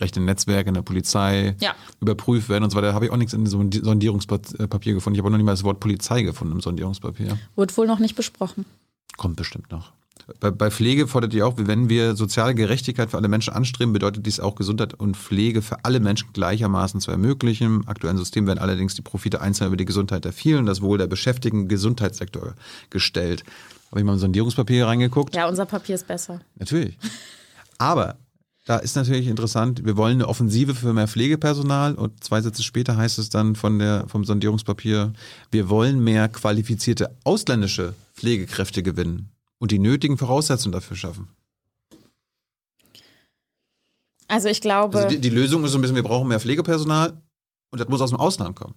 [0.00, 1.74] rechte Netzwerke in der Polizei ja.
[2.00, 2.88] überprüft werden und so weiter.
[2.88, 5.14] Da habe ich auch nichts in diesem Sondierungspapier gefunden.
[5.14, 7.38] Ich habe auch noch nicht mal das Wort Polizei gefunden im Sondierungspapier.
[7.54, 8.64] Wurde wohl noch nicht besprochen.
[9.16, 9.92] Kommt bestimmt noch.
[10.40, 14.24] Bei, bei Pflege fordert ihr auch, wenn wir soziale Gerechtigkeit für alle Menschen anstreben, bedeutet
[14.24, 17.66] dies auch Gesundheit und Pflege für alle Menschen gleichermaßen zu ermöglichen.
[17.66, 20.98] Im aktuellen System werden allerdings die Profite einzelner über die Gesundheit der vielen, das Wohl
[20.98, 22.54] der Beschäftigten im Gesundheitssektor
[22.90, 23.44] gestellt.
[23.90, 25.36] Habe ich mal im Sondierungspapier reingeguckt?
[25.36, 26.40] Ja, unser Papier ist besser.
[26.56, 26.96] Natürlich.
[27.78, 28.18] Aber
[28.66, 32.96] da ist natürlich interessant, wir wollen eine Offensive für mehr Pflegepersonal und zwei Sätze später
[32.96, 35.12] heißt es dann von der, vom Sondierungspapier,
[35.50, 41.28] wir wollen mehr qualifizierte ausländische Pflegekräfte gewinnen und die nötigen Voraussetzungen dafür schaffen.
[44.28, 44.96] Also ich glaube.
[44.96, 47.20] Also die, die Lösung ist so ein bisschen, wir brauchen mehr Pflegepersonal
[47.70, 48.74] und das muss aus dem Ausland kommen.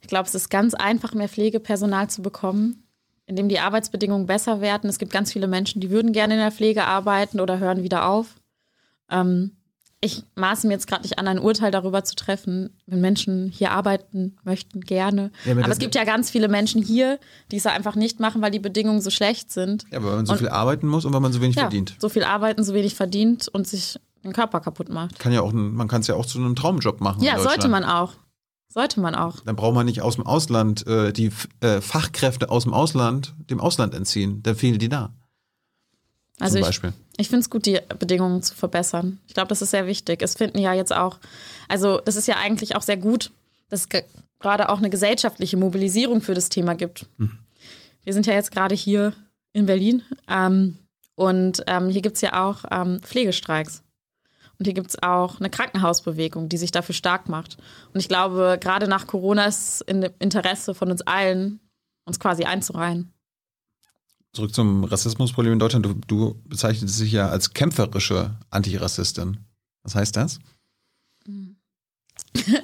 [0.00, 2.82] Ich glaube, es ist ganz einfach, mehr Pflegepersonal zu bekommen,
[3.30, 4.90] indem die Arbeitsbedingungen besser werden.
[4.90, 8.06] Es gibt ganz viele Menschen, die würden gerne in der Pflege arbeiten oder hören wieder
[8.06, 8.34] auf.
[9.08, 9.52] Ähm,
[10.02, 13.70] ich maße mir jetzt gerade nicht an, ein Urteil darüber zu treffen, wenn Menschen hier
[13.70, 15.30] arbeiten möchten, gerne.
[15.44, 17.20] Ja, aber, aber es gibt ja ganz viele Menschen hier,
[17.52, 19.84] die es einfach nicht machen, weil die Bedingungen so schlecht sind.
[19.92, 21.96] Ja, weil man so und, viel arbeiten muss und weil man so wenig ja, verdient.
[22.00, 25.18] So viel arbeiten, so wenig verdient und sich den Körper kaputt macht.
[25.18, 27.22] Kann ja auch, man kann es ja auch zu einem Traumjob machen.
[27.22, 28.14] Ja, sollte man auch.
[28.72, 29.40] Sollte man auch.
[29.40, 33.60] Dann braucht man nicht aus dem Ausland äh, die äh, Fachkräfte aus dem Ausland dem
[33.60, 34.44] Ausland entziehen.
[34.44, 35.12] Dann fehlen die da.
[36.38, 36.92] Also Zum Beispiel.
[37.12, 39.18] ich, ich finde es gut, die Bedingungen zu verbessern.
[39.26, 40.22] Ich glaube, das ist sehr wichtig.
[40.22, 41.18] Es finden ja jetzt auch,
[41.68, 43.32] also das ist ja eigentlich auch sehr gut,
[43.68, 43.88] dass es
[44.38, 47.06] gerade auch eine gesellschaftliche Mobilisierung für das Thema gibt.
[47.18, 47.38] Mhm.
[48.04, 49.12] Wir sind ja jetzt gerade hier
[49.52, 50.78] in Berlin ähm,
[51.16, 53.82] und ähm, hier gibt es ja auch ähm, Pflegestreiks.
[54.60, 57.56] Und hier gibt es auch eine Krankenhausbewegung, die sich dafür stark macht.
[57.94, 61.60] Und ich glaube, gerade nach Corona ist es in Interesse von uns allen,
[62.04, 63.10] uns quasi einzureihen.
[64.34, 65.86] Zurück zum Rassismusproblem in Deutschland.
[65.86, 69.38] Du, du bezeichnest dich ja als kämpferische Antirassistin.
[69.82, 70.38] Was heißt das?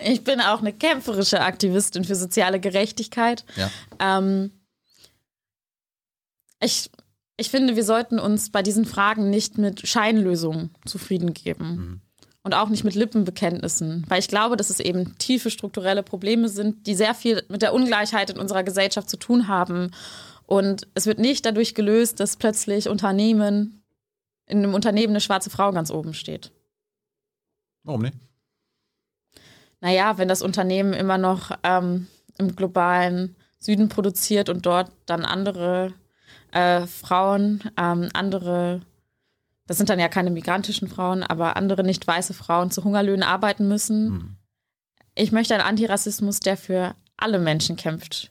[0.05, 3.44] Ich bin auch eine kämpferische Aktivistin für soziale Gerechtigkeit.
[3.57, 3.70] Ja.
[3.99, 4.53] Ähm,
[6.61, 6.90] ich,
[7.37, 11.68] ich finde, wir sollten uns bei diesen Fragen nicht mit Scheinlösungen zufrieden geben.
[11.68, 12.01] Mhm.
[12.43, 14.05] Und auch nicht mit Lippenbekenntnissen.
[14.07, 17.74] Weil ich glaube, dass es eben tiefe strukturelle Probleme sind, die sehr viel mit der
[17.74, 19.91] Ungleichheit in unserer Gesellschaft zu tun haben
[20.47, 23.82] und es wird nicht dadurch gelöst, dass plötzlich Unternehmen,
[24.47, 26.53] in einem Unternehmen eine schwarze Frau ganz oben steht.
[27.82, 28.16] Warum nicht?
[29.80, 32.07] Naja, wenn das Unternehmen immer noch ähm,
[32.39, 35.93] im globalen Süden produziert und dort dann andere
[36.57, 38.80] äh, Frauen, ähm, andere,
[39.66, 43.68] das sind dann ja keine migrantischen Frauen, aber andere nicht weiße Frauen zu Hungerlöhnen arbeiten
[43.68, 44.07] müssen.
[44.07, 44.36] Hm.
[45.14, 48.30] Ich möchte einen Antirassismus, der für alle Menschen kämpft,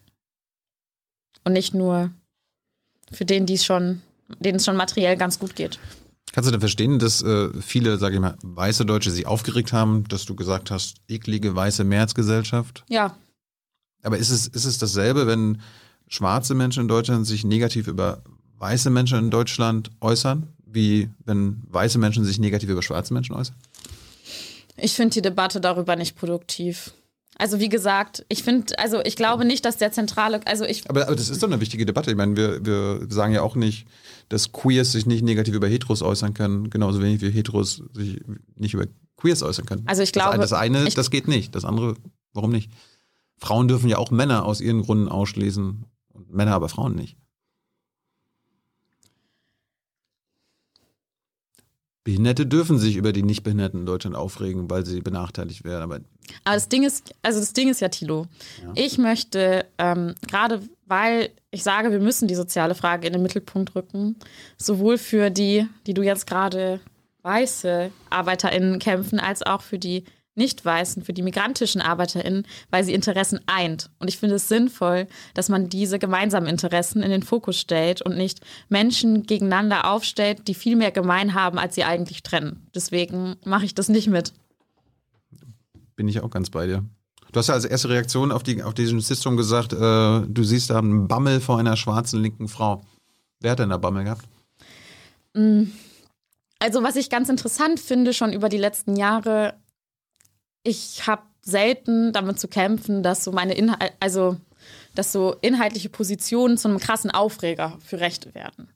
[1.44, 2.12] und nicht nur
[3.12, 4.02] für den, die es schon,
[4.40, 5.80] denen es schon materiell ganz gut geht.
[6.32, 10.08] Kannst du denn verstehen, dass äh, viele, sage ich mal, weiße Deutsche sich aufgeregt haben,
[10.08, 12.84] dass du gesagt hast, eklige weiße Mehrheitsgesellschaft?
[12.90, 13.16] Ja.
[14.02, 15.62] Aber ist es, ist es dasselbe, wenn
[16.08, 18.22] schwarze Menschen in Deutschland sich negativ über
[18.60, 23.56] weiße Menschen in Deutschland äußern, wie wenn weiße Menschen sich negativ über schwarze Menschen äußern?
[24.78, 26.94] Ich finde die Debatte darüber nicht produktiv.
[27.38, 30.90] Also wie gesagt, ich finde, also ich glaube nicht, dass der zentrale, also ich.
[30.90, 32.10] Aber, aber das ist doch eine wichtige Debatte.
[32.12, 33.88] Ich meine, wir, wir sagen ja auch nicht,
[34.30, 38.22] dass Queers sich nicht negativ über Heteros äußern können, genauso wenig wie Heteros sich
[38.56, 38.86] nicht über
[39.18, 39.84] Queers äußern können.
[39.86, 40.38] Also ich glaube.
[40.38, 41.56] Das eine, das geht nicht.
[41.56, 41.96] Das andere,
[42.34, 42.72] warum nicht?
[43.38, 45.84] Frauen dürfen ja auch Männer aus ihren Gründen ausschließen.
[46.36, 47.18] Männer aber Frauen nicht.
[52.06, 55.82] Behinderte dürfen sich über die Nichtbehinderten in Deutschland aufregen, weil sie benachteiligt werden.
[55.82, 58.28] Aber, aber das Ding ist, also das Ding ist ja, Tilo,
[58.62, 58.72] ja.
[58.76, 63.74] ich möchte, ähm, gerade weil ich sage, wir müssen die soziale Frage in den Mittelpunkt
[63.74, 64.18] rücken,
[64.56, 66.80] sowohl für die, die du jetzt gerade
[67.24, 70.04] weiße ArbeiterInnen kämpfen, als auch für die
[70.36, 73.90] nicht-Weißen, für die migrantischen ArbeiterInnen, weil sie Interessen eint.
[74.00, 78.18] Und ich finde es sinnvoll, dass man diese gemeinsamen Interessen in den Fokus stellt und
[78.18, 82.68] nicht Menschen gegeneinander aufstellt, die viel mehr gemein haben, als sie eigentlich trennen.
[82.76, 84.34] Deswegen mache ich das nicht mit.
[85.96, 86.84] Bin ich auch ganz bei dir.
[87.32, 90.70] Du hast ja als erste Reaktion auf, die, auf diesen Sitzung gesagt, äh, du siehst
[90.70, 92.82] da einen Bammel vor einer schwarzen linken Frau.
[93.42, 94.26] Wer hat denn da Bammel gehabt?
[95.34, 95.64] Mm.
[96.60, 99.56] Also was ich ganz interessant finde, schon über die letzten Jahre,
[100.66, 104.38] ich habe selten damit zu kämpfen, dass so meine Inhal also
[104.96, 108.70] dass so inhaltliche Positionen zu einem krassen Aufreger für Rechte werden.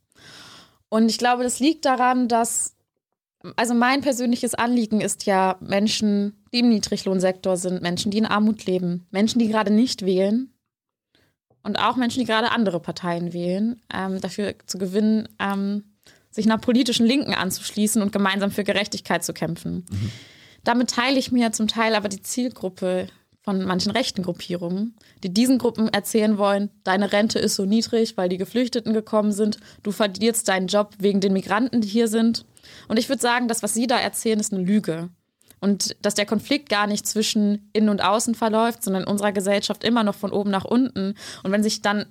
[0.90, 2.76] Und ich glaube, das liegt daran, dass
[3.56, 8.66] also mein persönliches Anliegen ist ja Menschen, die im Niedriglohnsektor sind, Menschen, die in Armut
[8.66, 10.54] leben, Menschen, die gerade nicht wählen
[11.64, 15.86] und auch Menschen, die gerade andere Parteien wählen, ähm, dafür zu gewinnen, ähm,
[16.32, 19.86] sich einer politischen Linken anzuschließen und gemeinsam für Gerechtigkeit zu kämpfen.
[19.90, 20.12] Mhm.
[20.64, 23.08] Damit teile ich mir zum Teil aber die Zielgruppe
[23.42, 28.30] von manchen rechten Gruppierungen, die diesen Gruppen erzählen wollen, deine Rente ist so niedrig, weil
[28.30, 32.46] die Geflüchteten gekommen sind, du verlierst deinen Job wegen den Migranten, die hier sind.
[32.88, 35.10] Und ich würde sagen, das, was Sie da erzählen, ist eine Lüge.
[35.62, 39.84] Und dass der Konflikt gar nicht zwischen innen und außen verläuft, sondern in unserer Gesellschaft
[39.84, 41.16] immer noch von oben nach unten.
[41.44, 42.06] Und wenn sich dann,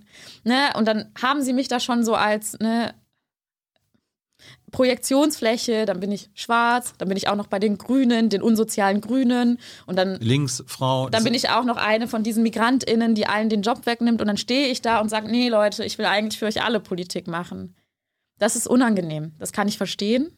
[0.44, 2.94] ne, und dann haben sie mich da schon so als, ne,
[4.71, 9.01] Projektionsfläche, dann bin ich schwarz, dann bin ich auch noch bei den Grünen, den unsozialen
[9.01, 11.09] Grünen und dann Linksfrau.
[11.09, 14.27] Dann bin ich auch noch eine von diesen Migrantinnen, die allen den Job wegnimmt und
[14.27, 17.27] dann stehe ich da und sage, nee Leute, ich will eigentlich für euch alle Politik
[17.27, 17.75] machen.
[18.39, 20.31] Das ist unangenehm, das kann ich verstehen.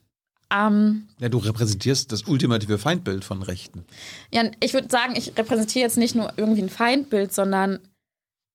[0.53, 3.85] Ähm, ja, du repräsentierst das ultimative Feindbild von Rechten.
[4.33, 7.79] Ja, ich würde sagen, ich repräsentiere jetzt nicht nur irgendwie ein Feindbild, sondern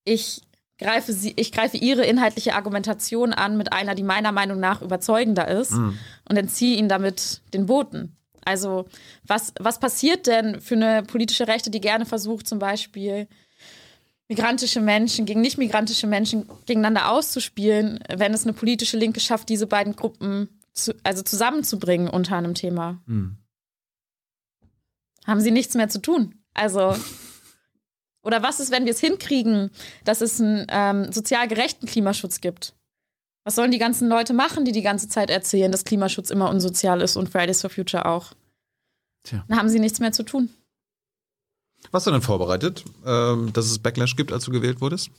[0.04, 0.42] ich
[0.78, 5.48] greife sie, ich greife ihre inhaltliche Argumentation an mit einer, die meiner Meinung nach überzeugender
[5.48, 5.98] ist mhm.
[6.28, 8.16] und entziehe ihnen damit den Boten.
[8.44, 8.86] Also
[9.26, 13.28] was, was passiert denn für eine politische Rechte, die gerne versucht, zum Beispiel
[14.28, 19.68] migrantische Menschen gegen nicht migrantische Menschen gegeneinander auszuspielen, wenn es eine politische Linke schafft, diese
[19.68, 23.02] beiden Gruppen zu, also zusammenzubringen unter einem Thema?
[23.06, 23.38] Mhm.
[25.26, 26.36] Haben sie nichts mehr zu tun.
[26.54, 26.96] Also
[28.26, 29.70] oder was ist, wenn wir es hinkriegen,
[30.04, 32.74] dass es einen ähm, sozial gerechten Klimaschutz gibt?
[33.46, 37.02] Was sollen die ganzen Leute machen, die die ganze Zeit erzählen, dass Klimaschutz immer unsozial
[37.02, 38.34] ist und Fridays for Future auch?
[39.24, 39.46] Tja.
[39.48, 40.50] Dann haben sie nichts mehr zu tun.
[41.92, 45.12] Was hast du denn vorbereitet, ähm, dass es Backlash gibt, als du gewählt wurdest?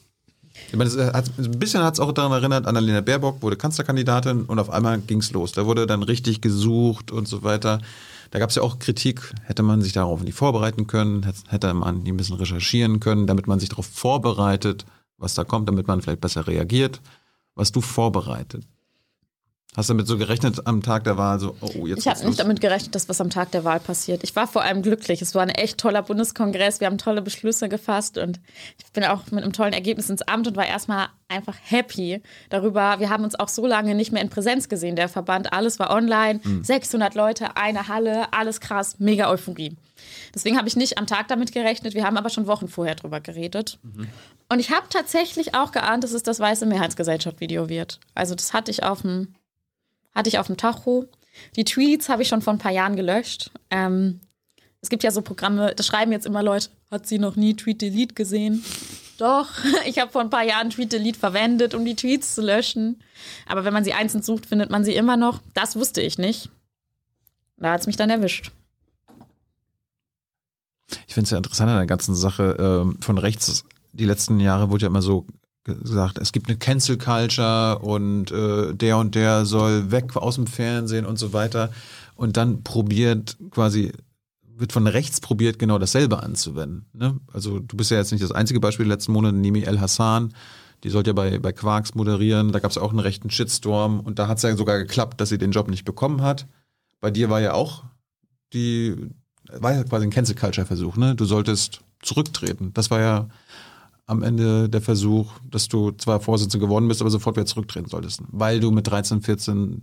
[0.69, 4.59] Ich meine, hat, ein bisschen hat es auch daran erinnert, Annalena Baerbock wurde Kanzlerkandidatin und
[4.59, 5.53] auf einmal ging es los.
[5.53, 7.81] Da wurde dann richtig gesucht und so weiter.
[8.31, 12.05] Da gab es ja auch Kritik, hätte man sich darauf nicht vorbereiten können, hätte man
[12.05, 14.85] ein bisschen recherchieren können, damit man sich darauf vorbereitet,
[15.19, 17.01] was da kommt, damit man vielleicht besser reagiert.
[17.55, 18.67] Was du vorbereitet?
[19.77, 21.39] Hast du damit so gerechnet am Tag der Wahl?
[21.39, 24.25] So, oh, jetzt ich habe nicht damit gerechnet, dass was am Tag der Wahl passiert.
[24.25, 25.21] Ich war vor allem glücklich.
[25.21, 26.81] Es war ein echt toller Bundeskongress.
[26.81, 28.41] Wir haben tolle Beschlüsse gefasst und
[28.79, 33.01] ich bin auch mit einem tollen Ergebnis ins Amt und war erstmal einfach happy darüber.
[33.01, 35.53] Wir haben uns auch so lange nicht mehr in Präsenz gesehen, der Verband.
[35.53, 36.41] Alles war online.
[36.43, 36.65] Mhm.
[36.65, 39.77] 600 Leute, eine Halle, alles krass, mega Euphorie.
[40.35, 41.93] Deswegen habe ich nicht am Tag damit gerechnet.
[41.93, 43.79] Wir haben aber schon Wochen vorher drüber geredet.
[43.83, 44.09] Mhm.
[44.49, 48.01] Und ich habe tatsächlich auch geahnt, dass es das weiße Mehrheitsgesellschaft-Video wird.
[48.15, 49.35] Also das hatte ich auf dem
[50.17, 51.05] hatte ich auf dem Tacho.
[51.55, 53.51] Die Tweets habe ich schon vor ein paar Jahren gelöscht.
[53.71, 54.21] Ähm,
[54.81, 57.83] es gibt ja so Programme, da schreiben jetzt immer Leute, hat sie noch nie Tweet
[57.83, 58.65] Delete gesehen?
[59.19, 59.51] Doch,
[59.87, 63.03] ich habe vor ein paar Jahren Tweet Delete verwendet, um die Tweets zu löschen.
[63.47, 65.41] Aber wenn man sie einzeln sucht, findet man sie immer noch.
[65.53, 66.49] Das wusste ich nicht.
[67.59, 68.53] Da hat es mich dann erwischt.
[71.07, 73.65] Ich finde es ja interessant an der ganzen Sache ähm, von rechts.
[73.93, 75.27] Die letzten Jahre wurde ja immer so
[75.67, 80.47] gesagt, es gibt eine Cancel Culture und äh, der und der soll weg aus dem
[80.47, 81.71] Fernsehen und so weiter.
[82.15, 83.93] Und dann probiert quasi,
[84.57, 86.87] wird von rechts probiert, genau dasselbe anzuwenden.
[86.95, 87.19] Ne?
[87.33, 88.87] Also du bist ja jetzt nicht das einzige Beispiel.
[88.87, 90.33] Letzten Monat Nimi El Hassan,
[90.85, 92.53] die sollte ja bei, bei Quarks moderieren.
[92.53, 95.29] Da gab es auch einen rechten Shitstorm und da hat es ja sogar geklappt, dass
[95.29, 96.47] sie den Job nicht bekommen hat.
[97.01, 97.85] Bei dir war ja auch
[98.53, 98.97] die,
[99.53, 101.15] war ja quasi ein Cancel Culture Versuch, ne?
[101.15, 102.73] Du solltest zurücktreten.
[102.73, 103.29] Das war ja
[104.07, 108.23] am Ende der Versuch, dass du zwar Vorsitzende geworden bist, aber sofort wieder zurücktreten solltest,
[108.29, 109.83] weil du mit 13, 14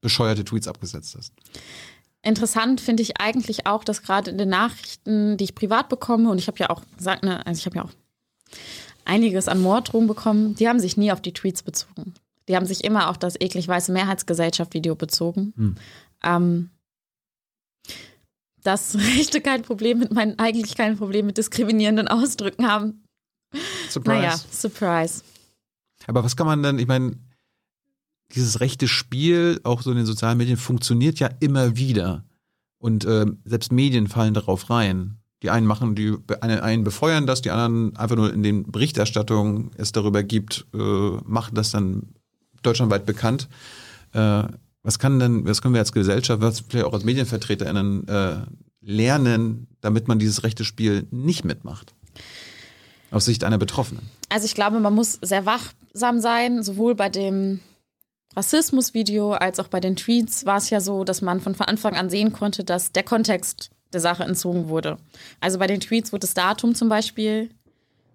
[0.00, 1.32] bescheuerte Tweets abgesetzt hast.
[2.22, 6.38] Interessant finde ich eigentlich auch, dass gerade in den Nachrichten, die ich privat bekomme, und
[6.38, 7.92] ich habe ja auch gesagt, ne, also ich habe ja auch
[9.04, 12.14] einiges an Morddrohungen bekommen, die haben sich nie auf die Tweets bezogen.
[12.48, 15.52] Die haben sich immer auf das eklig weiße Mehrheitsgesellschaft-Video bezogen.
[15.56, 15.74] Hm.
[16.22, 16.70] Ähm,
[18.62, 23.03] dass Rechte kein Problem mit meinen, eigentlich kein Problem mit diskriminierenden Ausdrücken haben,
[23.90, 24.20] Surprise.
[24.20, 25.22] Naja, Surprise.
[26.06, 27.16] Aber was kann man denn, ich meine,
[28.34, 32.24] dieses rechte Spiel, auch so in den sozialen Medien, funktioniert ja immer wieder.
[32.78, 35.18] Und äh, selbst Medien fallen darauf rein.
[35.42, 39.92] Die einen machen, die einen befeuern das, die anderen einfach nur in den Berichterstattungen es
[39.92, 40.78] darüber gibt, äh,
[41.24, 42.14] machen das dann
[42.62, 43.48] deutschlandweit bekannt.
[44.12, 44.44] Äh,
[44.82, 48.36] was kann denn, was können wir als Gesellschaft, was vielleicht auch als MedienvertreterInnen äh,
[48.80, 51.94] lernen, damit man dieses rechte Spiel nicht mitmacht?
[53.14, 54.08] Aus Sicht einer Betroffenen.
[54.28, 57.60] Also ich glaube, man muss sehr wachsam sein, sowohl bei dem
[58.34, 62.10] Rassismusvideo als auch bei den Tweets war es ja so, dass man von Anfang an
[62.10, 64.98] sehen konnte, dass der Kontext der Sache entzogen wurde.
[65.40, 67.50] Also bei den Tweets wurde das Datum zum Beispiel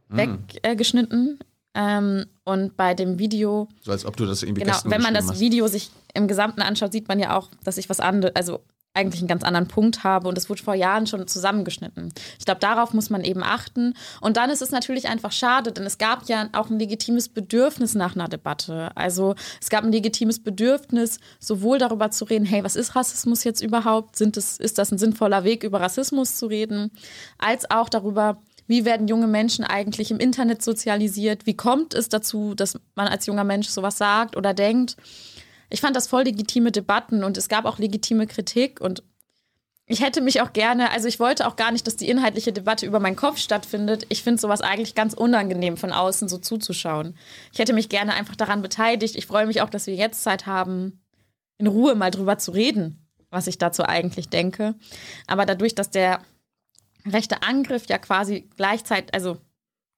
[0.09, 0.39] mhm.
[0.63, 1.39] weggeschnitten.
[1.75, 3.69] Ähm, und bei dem Video.
[3.81, 5.39] So als ob du das irgendwie Genau, wenn man das hast.
[5.39, 8.61] Video sich im Gesamten anschaut, sieht man ja auch, dass ich was anderes, also
[8.99, 12.13] eigentlich einen ganz anderen Punkt habe und es wurde vor Jahren schon zusammengeschnitten.
[12.37, 13.93] Ich glaube, darauf muss man eben achten.
[14.21, 17.95] Und dann ist es natürlich einfach schade, denn es gab ja auch ein legitimes Bedürfnis
[17.95, 18.91] nach einer Debatte.
[18.95, 23.61] Also es gab ein legitimes Bedürfnis, sowohl darüber zu reden, hey, was ist Rassismus jetzt
[23.61, 24.15] überhaupt?
[24.15, 26.91] Sind es, ist das ein sinnvoller Weg, über Rassismus zu reden?
[27.37, 31.45] Als auch darüber, wie werden junge Menschen eigentlich im Internet sozialisiert?
[31.45, 34.95] Wie kommt es dazu, dass man als junger Mensch sowas sagt oder denkt?
[35.69, 39.03] Ich fand das voll legitime Debatten und es gab auch legitime Kritik und
[39.91, 42.85] ich hätte mich auch gerne, also ich wollte auch gar nicht, dass die inhaltliche Debatte
[42.85, 44.05] über meinen Kopf stattfindet.
[44.09, 47.17] Ich finde sowas eigentlich ganz unangenehm von außen so zuzuschauen.
[47.51, 49.15] Ich hätte mich gerne einfach daran beteiligt.
[49.15, 51.01] Ich freue mich auch, dass wir jetzt Zeit haben,
[51.57, 54.75] in Ruhe mal drüber zu reden, was ich dazu eigentlich denke.
[55.25, 56.21] Aber dadurch, dass der
[57.07, 59.37] rechte Angriff ja quasi gleichzeitig, also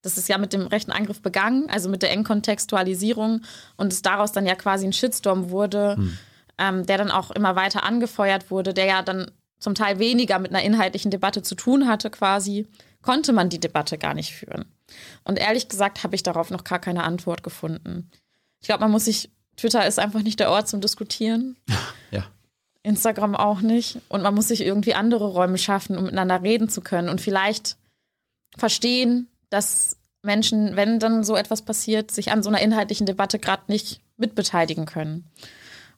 [0.02, 3.42] das ist ja mit dem rechten Angriff begangen, also mit der Engkontextualisierung
[3.78, 6.18] und es daraus dann ja quasi ein Shitstorm wurde, hm.
[6.58, 10.52] ähm, der dann auch immer weiter angefeuert wurde, der ja dann zum Teil weniger mit
[10.52, 12.68] einer inhaltlichen Debatte zu tun hatte quasi,
[13.02, 14.66] konnte man die Debatte gar nicht führen.
[15.24, 18.10] Und ehrlich gesagt habe ich darauf noch gar keine Antwort gefunden.
[18.60, 21.58] Ich glaube, man muss sich, Twitter ist einfach nicht der Ort zum Diskutieren.
[22.14, 22.26] Ja.
[22.84, 24.00] Instagram auch nicht.
[24.10, 27.78] Und man muss sich irgendwie andere Räume schaffen, um miteinander reden zu können und vielleicht
[28.58, 33.64] verstehen, dass Menschen, wenn dann so etwas passiert, sich an so einer inhaltlichen Debatte gerade
[33.68, 35.30] nicht mitbeteiligen können.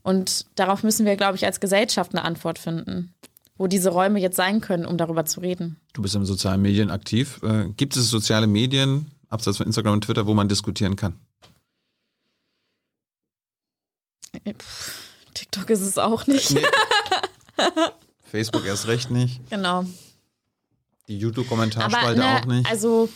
[0.01, 3.13] Und darauf müssen wir, glaube ich, als Gesellschaft eine Antwort finden,
[3.57, 5.77] wo diese Räume jetzt sein können, um darüber zu reden.
[5.93, 7.41] Du bist in sozialen Medien aktiv.
[7.43, 11.19] Äh, gibt es soziale Medien, abseits von Instagram und Twitter, wo man diskutieren kann?
[15.33, 16.51] TikTok ist es auch nicht.
[16.51, 16.65] Nee.
[18.25, 19.47] Facebook erst recht nicht.
[19.49, 19.85] Genau.
[21.07, 22.69] Die YouTube-Kommentarspalte ne, auch nicht.
[22.69, 23.09] Also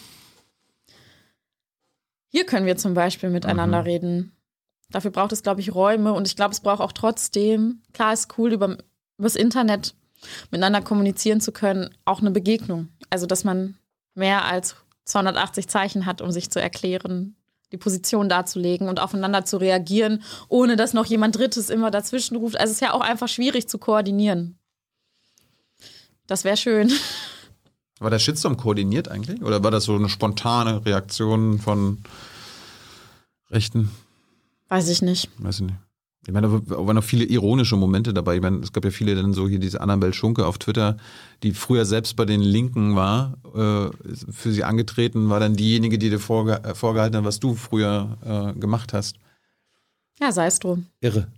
[2.30, 3.88] hier können wir zum Beispiel miteinander mhm.
[3.88, 4.32] reden.
[4.90, 8.38] Dafür braucht es, glaube ich, Räume und ich glaube, es braucht auch trotzdem, klar ist
[8.38, 8.78] cool, über,
[9.18, 9.96] das Internet
[10.52, 12.90] miteinander kommunizieren zu können, auch eine Begegnung.
[13.10, 13.78] Also, dass man
[14.14, 14.76] mehr als
[15.06, 17.36] 280 Zeichen hat, um sich zu erklären,
[17.72, 22.58] die Position darzulegen und aufeinander zu reagieren, ohne dass noch jemand Drittes immer dazwischen ruft.
[22.58, 24.58] Also, es ist ja auch einfach schwierig zu koordinieren.
[26.28, 26.92] Das wäre schön.
[28.00, 29.42] War der Shitstorm koordiniert eigentlich?
[29.42, 32.00] Oder war das so eine spontane Reaktion von
[33.50, 33.92] Rechten?
[34.70, 35.30] Weiß ich nicht.
[35.40, 35.78] Weiß ich nicht.
[36.28, 38.36] Ich meine, da waren noch viele ironische Momente dabei.
[38.36, 40.98] Ich meine, es gab ja viele dann so hier diese Annabelle Schunke auf Twitter,
[41.42, 43.90] die früher selbst bei den Linken war, äh,
[44.32, 48.18] für sie angetreten, war dann diejenige, die dir vorge äh, vorgehalten hat, was du früher
[48.26, 49.16] äh, gemacht hast.
[50.20, 50.88] Ja, sei es drum.
[51.00, 51.32] Irre.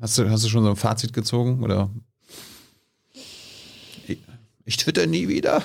[0.00, 1.62] Hast du, hast du schon so ein Fazit gezogen?
[1.62, 1.88] Oder
[4.66, 5.62] ich twitter nie wieder.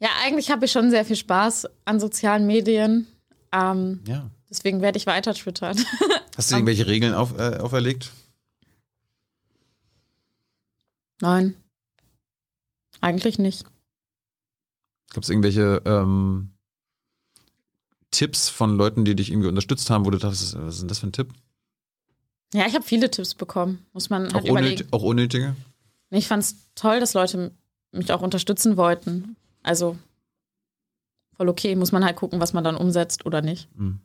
[0.00, 3.06] Ja, eigentlich habe ich schon sehr viel Spaß an sozialen Medien.
[3.52, 4.28] Ähm, ja.
[4.50, 5.78] Deswegen werde ich weiter twittern.
[6.36, 8.10] Hast du irgendwelche Regeln auf, äh, auferlegt?
[11.20, 11.54] Nein.
[13.00, 13.64] Eigentlich nicht.
[15.12, 16.50] Gab es irgendwelche ähm,
[18.10, 20.98] Tipps von Leuten, die dich irgendwie unterstützt haben, wo du dachtest, was ist denn das
[20.98, 21.32] für ein Tipp?
[22.52, 23.86] Ja, ich habe viele Tipps bekommen.
[23.92, 25.56] Muss man halt auch, unnöt auch unnötige?
[26.10, 27.52] Ich fand es toll, dass Leute
[27.92, 29.36] mich auch unterstützen wollten.
[29.62, 29.96] Also
[31.36, 33.68] voll okay, muss man halt gucken, was man dann umsetzt oder nicht.
[33.76, 34.00] Mhm.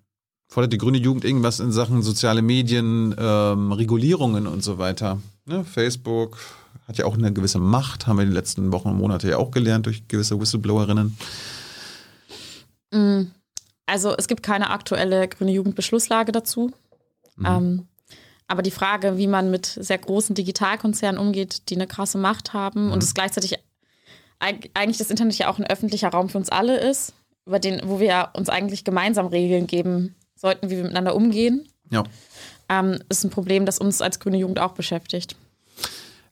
[0.48, 5.22] Fordert die grüne Jugend irgendwas in Sachen soziale Medien, ähm, Regulierungen und so weiter?
[5.46, 5.64] Ne?
[5.64, 6.40] Facebook
[6.88, 9.52] hat ja auch eine gewisse Macht, haben wir die letzten Wochen und Monate ja auch
[9.52, 11.16] gelernt durch gewisse Whistleblowerinnen.
[12.92, 13.32] Mhm.
[13.86, 16.72] Also es gibt keine aktuelle grüne Jugendbeschlusslage dazu.
[17.36, 17.46] Mhm.
[17.46, 17.88] Ähm,
[18.50, 22.88] aber die Frage, wie man mit sehr großen Digitalkonzernen umgeht, die eine krasse Macht haben
[22.88, 22.92] mhm.
[22.92, 23.60] und es gleichzeitig
[24.40, 27.14] eigentlich das Internet ja auch ein öffentlicher Raum für uns alle ist,
[27.46, 32.04] über den, wo wir uns eigentlich gemeinsam Regeln geben sollten, wie wir miteinander umgehen, ja.
[32.70, 35.36] ähm, ist ein Problem, das uns als grüne Jugend auch beschäftigt.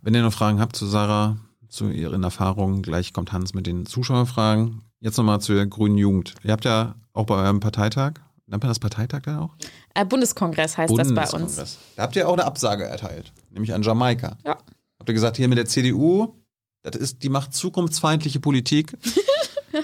[0.01, 1.37] Wenn ihr noch Fragen habt zu Sarah,
[1.67, 4.81] zu ihren Erfahrungen, gleich kommt Hans mit den Zuschauerfragen.
[5.01, 6.33] Jetzt nochmal zur grünen Jugend.
[6.43, 8.13] Ihr habt ja auch bei eurem Parteitag
[8.49, 9.55] Nennt man das Parteitag dann auch?
[9.93, 11.77] Äh, Bundeskongress heißt das bei uns.
[11.95, 14.37] Da habt ihr auch eine Absage erteilt, nämlich an Jamaika.
[14.45, 14.57] Ja.
[14.99, 16.33] Habt ihr gesagt, hier mit der CDU,
[16.81, 18.97] das ist, die macht zukunftsfeindliche Politik.
[19.73, 19.81] ja.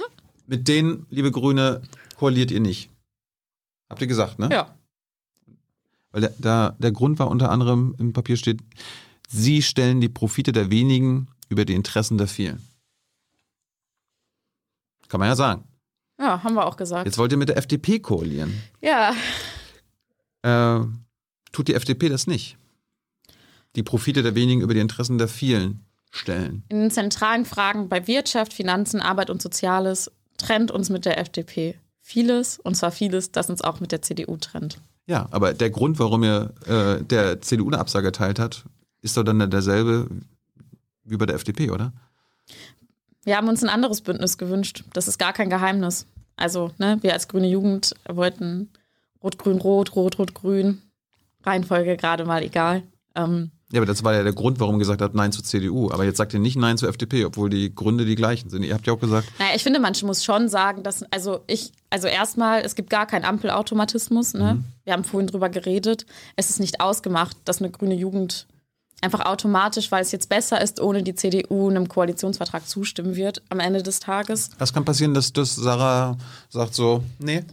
[0.48, 1.82] Mit denen, liebe Grüne,
[2.16, 2.90] koaliert ihr nicht.
[3.90, 4.50] Habt ihr gesagt, ne?
[4.50, 4.74] Ja.
[6.12, 8.62] Weil der, der, der Grund war unter anderem im Papier steht,
[9.28, 12.66] sie stellen die Profite der wenigen über die Interessen der vielen.
[15.10, 15.66] Kann man ja sagen.
[16.24, 17.06] Ja, haben wir auch gesagt.
[17.06, 18.64] Jetzt wollt ihr mit der FDP koalieren.
[18.80, 19.14] Ja.
[20.42, 20.86] Äh,
[21.52, 22.58] tut die FDP das nicht?
[23.76, 26.64] Die Profite der wenigen über die Interessen der vielen stellen.
[26.70, 31.78] In den zentralen Fragen bei Wirtschaft, Finanzen, Arbeit und Soziales trennt uns mit der FDP
[32.00, 34.80] vieles, und zwar vieles, das uns auch mit der CDU trennt.
[35.08, 38.64] Ja, aber der Grund, warum er äh, der CDU eine Absage erteilt hat,
[39.02, 40.08] ist doch dann derselbe
[41.04, 41.92] wie bei der FDP, oder?
[43.26, 44.86] Wir haben uns ein anderes Bündnis gewünscht.
[44.94, 46.08] Das ist gar kein Geheimnis.
[46.36, 48.70] Also, ne, wir als Grüne Jugend wollten
[49.24, 50.82] Rot-Grün-Rot, Rot-Rot-Grün.
[51.44, 52.84] Reihenfolge gerade mal egal.
[53.16, 55.90] Ähm, ja, aber das war ja der Grund, warum er gesagt hat, Nein zur CDU.
[55.92, 58.62] Aber jetzt sagt ihr nicht Nein zur FDP, obwohl die Gründe die gleichen sind.
[58.62, 59.28] Ihr habt ja auch gesagt.
[59.40, 63.08] Naja, ich finde, man muss schon sagen, dass, also ich, also erstmal, es gibt gar
[63.08, 64.36] keinen Ampelautomatismus.
[64.36, 64.56] Ne?
[64.56, 64.66] Mhm.
[64.84, 66.06] Wir haben vorhin drüber geredet.
[66.36, 68.48] Es ist nicht ausgemacht, dass eine grüne Jugend
[69.04, 73.60] einfach automatisch, weil es jetzt besser ist, ohne die CDU einem Koalitionsvertrag zustimmen wird am
[73.60, 74.50] Ende des Tages.
[74.58, 76.18] Was kann passieren, dass das Sarah
[76.50, 77.44] sagt so, nee?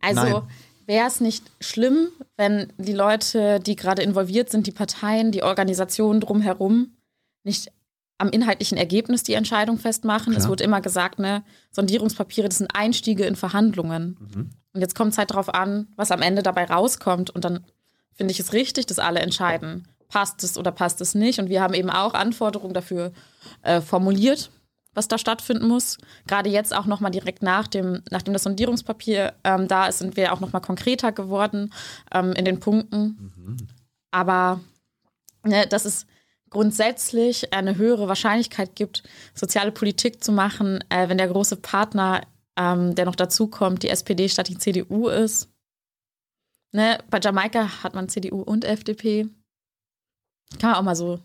[0.00, 0.46] Also
[0.86, 6.20] wäre es nicht schlimm, wenn die Leute, die gerade involviert sind, die Parteien, die Organisationen
[6.20, 6.96] drumherum,
[7.44, 7.72] nicht
[8.18, 10.32] am inhaltlichen Ergebnis die Entscheidung festmachen.
[10.32, 10.42] Klar.
[10.42, 14.16] Es wurde immer gesagt, ne, Sondierungspapiere, das sind Einstiege in Verhandlungen.
[14.20, 14.50] Mhm.
[14.72, 17.30] Und jetzt kommt es halt darauf an, was am Ende dabei rauskommt.
[17.30, 17.64] Und dann
[18.14, 21.38] finde ich es richtig, dass alle entscheiden passt es oder passt es nicht.
[21.38, 23.12] Und wir haben eben auch Anforderungen dafür
[23.62, 24.50] äh, formuliert,
[24.94, 25.98] was da stattfinden muss.
[26.26, 30.32] Gerade jetzt auch nochmal direkt nach dem, nachdem das Sondierungspapier ähm, da ist, sind wir
[30.32, 31.72] auch nochmal konkreter geworden
[32.12, 33.32] ähm, in den Punkten.
[33.36, 33.56] Mhm.
[34.10, 34.60] Aber
[35.44, 36.06] ne, dass es
[36.50, 39.02] grundsätzlich eine höhere Wahrscheinlichkeit gibt,
[39.34, 42.22] soziale Politik zu machen, äh, wenn der große Partner,
[42.56, 45.50] ähm, der noch dazukommt, die SPD statt die CDU ist.
[46.72, 49.28] Ne, bei Jamaika hat man CDU und FDP.
[50.58, 51.20] Kann man auch mal so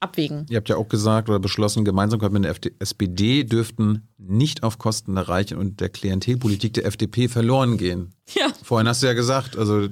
[0.00, 0.46] abwägen.
[0.48, 4.78] Ihr habt ja auch gesagt oder beschlossen, Gemeinsamkeit mit der FD SPD dürften nicht auf
[4.78, 8.14] Kosten der Reichen und der Klientelpolitik der FDP verloren gehen.
[8.34, 8.46] Ja.
[8.62, 9.88] Vorhin hast du ja gesagt, also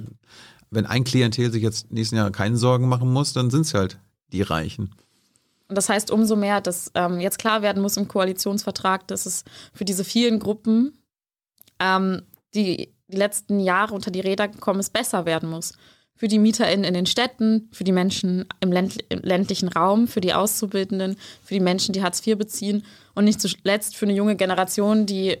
[0.71, 3.99] wenn ein Klientel sich jetzt nächsten Jahr keine Sorgen machen muss, dann sind es halt
[4.31, 4.95] die Reichen.
[5.67, 9.43] Und das heißt umso mehr, dass ähm, jetzt klar werden muss im Koalitionsvertrag, dass es
[9.73, 10.97] für diese vielen Gruppen,
[11.79, 12.21] ähm,
[12.55, 15.73] die die letzten Jahre unter die Räder gekommen ist, besser werden muss
[16.19, 21.15] für die MieterInnen in den Städten, für die Menschen im, ländlichen Raum, für die Auszubildenden,
[21.43, 22.83] für die Menschen, die Hartz IV beziehen
[23.15, 25.37] und nicht zuletzt für eine junge Generation, die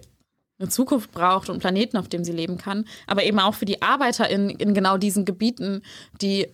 [0.57, 3.65] eine Zukunft braucht und einen Planeten, auf dem sie leben kann, aber eben auch für
[3.65, 5.81] die ArbeiterInnen in genau diesen Gebieten,
[6.21, 6.47] die,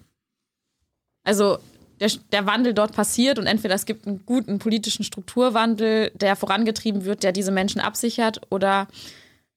[1.23, 1.59] also
[1.99, 7.05] der, der Wandel dort passiert und entweder es gibt einen guten politischen Strukturwandel, der vorangetrieben
[7.05, 8.87] wird, der diese Menschen absichert, oder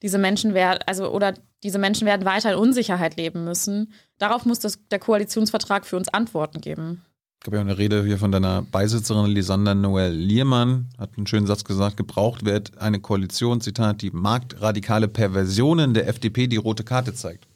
[0.02, 1.32] diese Menschen werden, also oder
[1.62, 3.92] diese Menschen werden weiter in Unsicherheit leben müssen.
[4.18, 7.02] Darauf muss das, der Koalitionsvertrag für uns Antworten geben.
[7.40, 11.46] Ich habe ja eine Rede hier von deiner Beisitzerin Lisander Noel Liermann, hat einen schönen
[11.46, 17.14] Satz gesagt, gebraucht wird eine Koalition, Zitat, die marktradikale Perversionen der FDP die rote Karte
[17.14, 17.46] zeigt.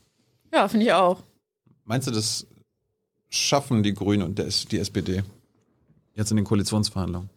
[0.53, 1.23] Ja, finde ich auch.
[1.85, 2.47] Meinst du, das
[3.29, 5.25] schaffen die Grünen und die SPD
[6.15, 7.29] jetzt in den Koalitionsverhandlungen?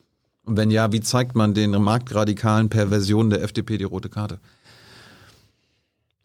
[0.44, 4.40] Und wenn ja, wie zeigt man den marktradikalen Perversionen der FDP die rote Karte?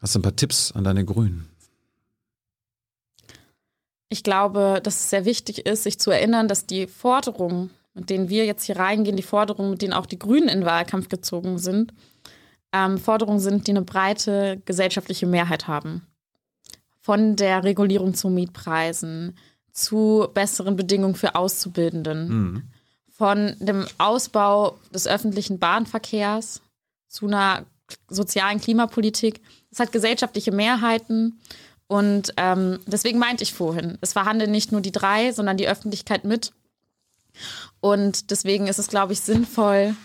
[0.00, 1.48] Hast du ein paar Tipps an deine Grünen?
[4.08, 8.28] Ich glaube, dass es sehr wichtig ist, sich zu erinnern, dass die Forderungen, mit denen
[8.28, 11.58] wir jetzt hier reingehen, die Forderungen, mit denen auch die Grünen in den Wahlkampf gezogen
[11.58, 11.92] sind,
[12.72, 16.06] ähm, Forderungen sind, die eine breite gesellschaftliche Mehrheit haben.
[17.00, 19.36] Von der Regulierung zu Mietpreisen,
[19.72, 22.62] zu besseren Bedingungen für Auszubildenden, mhm.
[23.08, 26.62] von dem Ausbau des öffentlichen Bahnverkehrs
[27.06, 27.64] zu einer
[28.08, 29.40] sozialen Klimapolitik.
[29.70, 31.40] Es hat gesellschaftliche Mehrheiten.
[31.86, 36.24] Und ähm, deswegen meinte ich vorhin, es verhandeln nicht nur die drei, sondern die Öffentlichkeit
[36.24, 36.52] mit.
[37.80, 39.96] Und deswegen ist es, glaube ich, sinnvoll,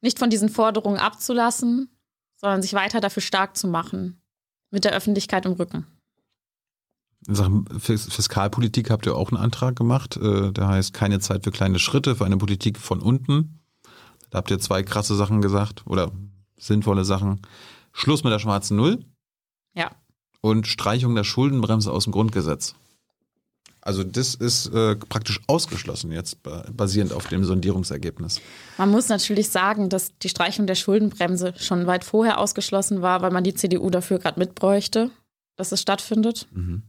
[0.00, 1.88] nicht von diesen Forderungen abzulassen,
[2.36, 4.20] sondern sich weiter dafür stark zu machen.
[4.70, 5.86] Mit der Öffentlichkeit im Rücken.
[7.26, 10.16] In Sachen Fiskalpolitik habt ihr auch einen Antrag gemacht.
[10.16, 13.60] Äh, der heißt Keine Zeit für kleine Schritte, für eine Politik von unten.
[14.30, 16.12] Da habt ihr zwei krasse Sachen gesagt oder
[16.58, 17.42] sinnvolle Sachen.
[17.92, 19.04] Schluss mit der schwarzen Null.
[19.74, 19.90] Ja.
[20.40, 22.74] Und Streichung der Schuldenbremse aus dem Grundgesetz.
[23.82, 28.40] Also das ist äh, praktisch ausgeschlossen jetzt basierend auf dem Sondierungsergebnis.
[28.76, 33.30] Man muss natürlich sagen, dass die Streichung der Schuldenbremse schon weit vorher ausgeschlossen war, weil
[33.30, 35.10] man die CDU dafür gerade mitbräuchte,
[35.56, 36.46] dass es stattfindet.
[36.52, 36.82] Mhm.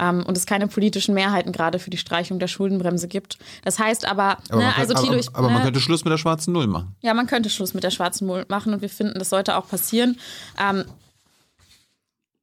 [0.00, 3.38] Ähm, und es keine politischen Mehrheiten gerade für die Streichung der Schuldenbremse gibt.
[3.64, 6.04] Das heißt aber, aber ne, kann, also Thilo, ich, aber, aber ne, man könnte Schluss
[6.04, 6.96] mit der schwarzen Null machen.
[7.02, 9.68] Ja, man könnte Schluss mit der schwarzen Null machen und wir finden, das sollte auch
[9.68, 10.18] passieren.
[10.58, 10.84] Ähm,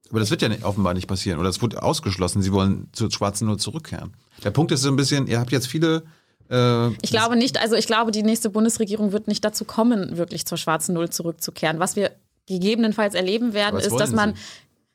[0.10, 2.42] aber das wird ja nicht, offenbar nicht passieren oder es wurde ausgeschlossen.
[2.42, 4.14] Sie wollen zur schwarzen Null zurückkehren.
[4.44, 6.04] Der Punkt ist so ein bisschen, ihr habt jetzt viele
[6.50, 10.46] Äh, Ich glaube nicht, also ich glaube, die nächste Bundesregierung wird nicht dazu kommen, wirklich
[10.46, 11.80] zur schwarzen Null zurückzukehren.
[11.80, 12.12] Was wir
[12.48, 14.42] gegebenenfalls erleben werden, ist, dass man, Sie?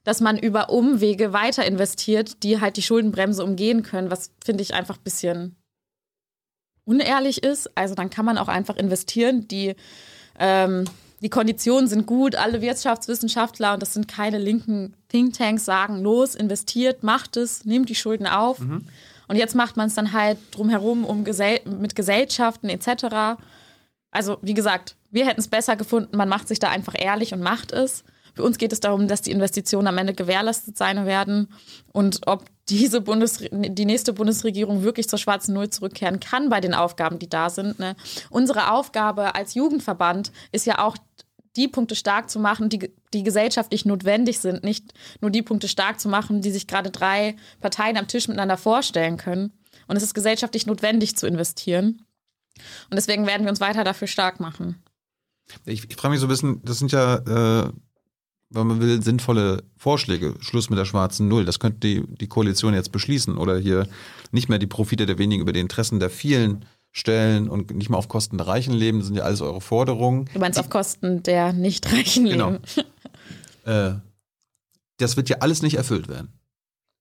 [0.04, 4.74] Dass man über Umwege weiter investiert, die halt die Schuldenbremse umgehen können, was finde ich
[4.74, 5.56] einfach ein bisschen
[6.84, 7.70] unehrlich ist.
[7.76, 9.46] Also dann kann man auch einfach investieren.
[9.48, 9.76] Die,
[10.38, 10.84] ähm,
[11.20, 17.04] die Konditionen sind gut, alle Wirtschaftswissenschaftler, und das sind keine linken Thinktanks, sagen, los, investiert,
[17.04, 18.58] macht es, nehmt die Schulden auf.
[19.28, 23.38] Und jetzt macht man es dann halt drumherum um Gesell mit Gesellschaften etc.
[24.10, 27.40] Also, wie gesagt, wir hätten es besser gefunden, man macht sich da einfach ehrlich und
[27.40, 28.02] macht es.
[28.34, 31.48] Für uns geht es darum, dass die Investitionen am Ende gewährleistet sein werden
[31.92, 36.74] und ob diese Bundes die nächste Bundesregierung wirklich zur schwarzen Null zurückkehren kann bei den
[36.74, 37.78] Aufgaben, die da sind.
[37.78, 37.96] Ne?
[38.30, 40.96] Unsere Aufgabe als Jugendverband ist ja auch,
[41.56, 46.00] die Punkte stark zu machen, die, die gesellschaftlich notwendig sind, nicht nur die Punkte stark
[46.00, 49.52] zu machen, die sich gerade drei Parteien am Tisch miteinander vorstellen können.
[49.86, 52.06] Und es ist gesellschaftlich notwendig zu investieren.
[52.90, 54.82] Und deswegen werden wir uns weiter dafür stark machen.
[55.64, 57.72] Ich, ich frage mich so ein bisschen, das sind ja, äh,
[58.52, 60.34] wenn man will, sinnvolle Vorschläge.
[60.40, 61.44] Schluss mit der schwarzen Null.
[61.44, 63.86] Das könnte die, die Koalition jetzt beschließen oder hier
[64.30, 67.98] nicht mehr die Profite der wenigen über die Interessen der vielen stellen und nicht mehr
[67.98, 68.98] auf Kosten der Reichen leben.
[68.98, 70.26] Das sind ja alles eure Forderungen.
[70.34, 72.50] Du meinst auf Kosten der nicht reichen Genau.
[72.50, 72.62] Leben.
[73.64, 73.92] Äh,
[74.98, 76.32] das wird ja alles nicht erfüllt werden.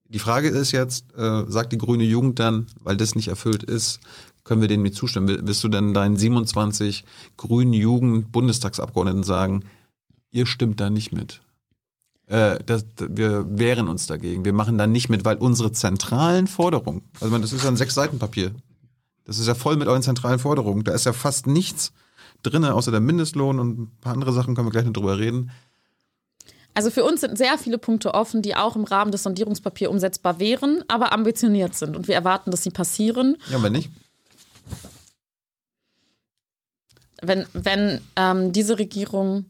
[0.08, 4.00] Die Frage ist jetzt, äh, sagt die grüne Jugend dann, weil das nicht erfüllt ist,
[4.44, 5.28] können wir denen nicht zustimmen?
[5.28, 7.04] Will- Willst du denn deinen 27
[7.36, 9.64] grünen Jugend-Bundestagsabgeordneten sagen,
[10.32, 11.42] ihr stimmt da nicht mit?
[12.28, 14.46] Äh, das, wir wehren uns dagegen.
[14.46, 17.78] Wir machen da nicht mit, weil unsere zentralen Forderungen, also meine, das ist ja ein
[17.78, 18.52] sechs Seiten Papier.
[19.26, 20.84] Das ist ja voll mit euren zentralen Forderungen.
[20.84, 21.92] Da ist ja fast nichts
[22.44, 25.52] drin, außer der Mindestlohn und ein paar andere Sachen, können wir gleich noch drüber reden.
[26.74, 30.40] Also für uns sind sehr viele Punkte offen, die auch im Rahmen des Sondierungspapiers umsetzbar
[30.40, 31.98] wären, aber ambitioniert sind.
[31.98, 33.38] Und wir erwarten, dass sie passieren.
[33.52, 33.92] Ja, wenn nicht?
[37.22, 39.46] wenn, wenn ähm, diese Regierung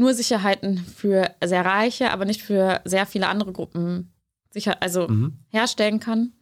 [0.00, 4.12] nur Sicherheiten für sehr reiche, aber nicht für sehr viele andere Gruppen
[4.50, 5.34] sicher, also Mhm.
[5.50, 6.32] herstellen kann,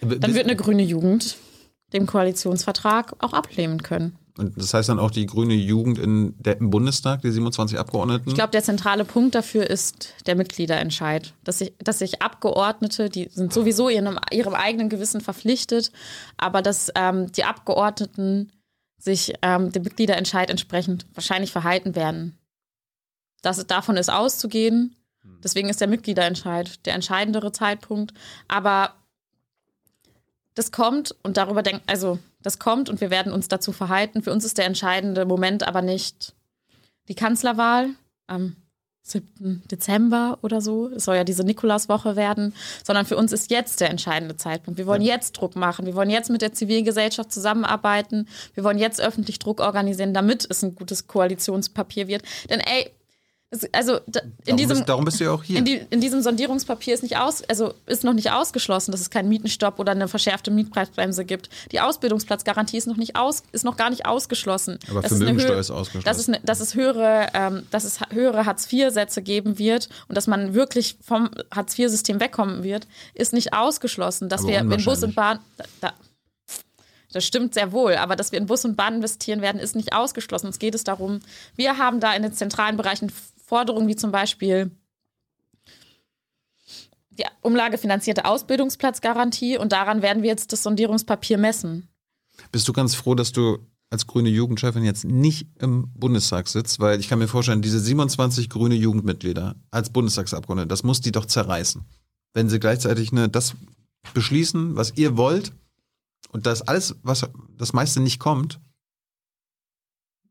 [0.00, 1.36] dann wird eine grüne Jugend
[1.92, 4.16] den Koalitionsvertrag auch ablehnen können.
[4.36, 8.28] Und das heißt dann auch die grüne Jugend in der, im Bundestag, die 27 Abgeordneten?
[8.28, 11.34] Ich glaube, der zentrale Punkt dafür ist der Mitgliederentscheid.
[11.42, 15.90] Dass sich, dass sich Abgeordnete, die sind sowieso ihrem, ihrem eigenen Gewissen verpflichtet,
[16.36, 18.52] aber dass ähm, die Abgeordneten
[18.96, 22.37] sich ähm, dem Mitgliederentscheid entsprechend wahrscheinlich verhalten werden.
[23.42, 24.96] Das, davon ist auszugehen.
[25.42, 28.12] Deswegen ist der Mitgliederentscheid der entscheidendere Zeitpunkt.
[28.48, 28.94] Aber
[30.54, 34.22] das kommt und darüber denken, also das kommt und wir werden uns dazu verhalten.
[34.22, 36.34] Für uns ist der entscheidende Moment aber nicht
[37.08, 37.90] die Kanzlerwahl
[38.26, 38.56] am
[39.02, 39.62] 7.
[39.70, 40.88] Dezember oder so.
[40.88, 42.54] Es soll ja diese Nikolauswoche werden,
[42.84, 44.78] sondern für uns ist jetzt der entscheidende Zeitpunkt.
[44.78, 45.86] Wir wollen jetzt Druck machen.
[45.86, 48.28] Wir wollen jetzt mit der Zivilgesellschaft zusammenarbeiten.
[48.54, 52.22] Wir wollen jetzt öffentlich Druck organisieren, damit es ein gutes Koalitionspapier wird.
[52.50, 52.90] Denn ey,
[53.72, 55.58] also da- in darum, diesem bist, darum bist du ja auch hier.
[55.58, 59.08] in, die, in diesem Sondierungspapier ist nicht aus, also ist noch nicht ausgeschlossen, dass es
[59.08, 61.48] keinen Mietenstopp oder eine verschärfte Mietpreisbremse gibt.
[61.72, 64.78] Die Ausbildungsplatzgarantie ist noch nicht aus, ist noch gar nicht ausgeschlossen.
[64.90, 66.04] Aber Das ist Vermögensteuer Höhe- ist ausgeschlossen.
[66.04, 70.26] Dass es, eine, dass es höhere, ähm, dass es höhere Hartz-IV-Sätze geben wird und dass
[70.26, 74.28] man wirklich vom Hartz-IV-System wegkommen wird, ist nicht ausgeschlossen.
[74.28, 75.92] Dass Aber wir in Bus und Bahn, da, da,
[77.12, 79.94] das stimmt sehr wohl, aber dass wir in Bus und Bahn investieren werden, ist nicht
[79.94, 80.48] ausgeschlossen.
[80.48, 81.20] Es geht es darum,
[81.56, 83.10] wir haben da in den zentralen Bereichen
[83.48, 84.70] Forderungen wie zum Beispiel
[87.10, 91.88] die umlagefinanzierte Ausbildungsplatzgarantie und daran werden wir jetzt das Sondierungspapier messen.
[92.52, 93.58] Bist du ganz froh, dass du
[93.88, 96.78] als grüne Jugendchefin jetzt nicht im Bundestag sitzt?
[96.78, 101.24] Weil ich kann mir vorstellen, diese 27 grüne Jugendmitglieder als Bundestagsabgeordnete, das muss die doch
[101.24, 101.86] zerreißen.
[102.34, 103.54] Wenn sie gleichzeitig ne, das
[104.12, 105.52] beschließen, was ihr wollt
[106.32, 107.26] und das alles, was
[107.56, 108.60] das meiste nicht kommt,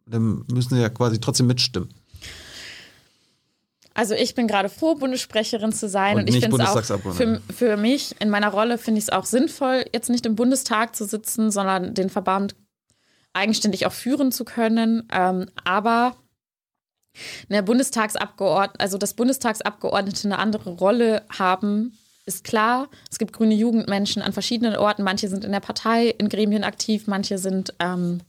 [0.06, 1.89] dann müssen sie ja quasi trotzdem mitstimmen.
[3.98, 7.41] Also ich bin gerade froh, Bundessprecherin zu sein Und und, ich finde es auch für,
[7.52, 11.03] für mich in meiner Rolle finde ich es auch sinnvoll, jetzt nicht im Bundestag zu
[11.06, 12.56] sitzen, sondern den Verband
[13.34, 15.07] eigenständig auch führen zu können.
[15.11, 16.15] Ähm, aber
[17.49, 21.98] eine Bundestagsabgeordnete, also dass Bundestagsabgeordnete eine andere Rolle haben,
[22.28, 22.90] ist klar.
[23.10, 25.02] Es gibt grüne Jugendmenschen an verschiedenen Orten.
[25.02, 28.22] Manche sind in der Partei, in Gremien aktiv, manche sind ähm,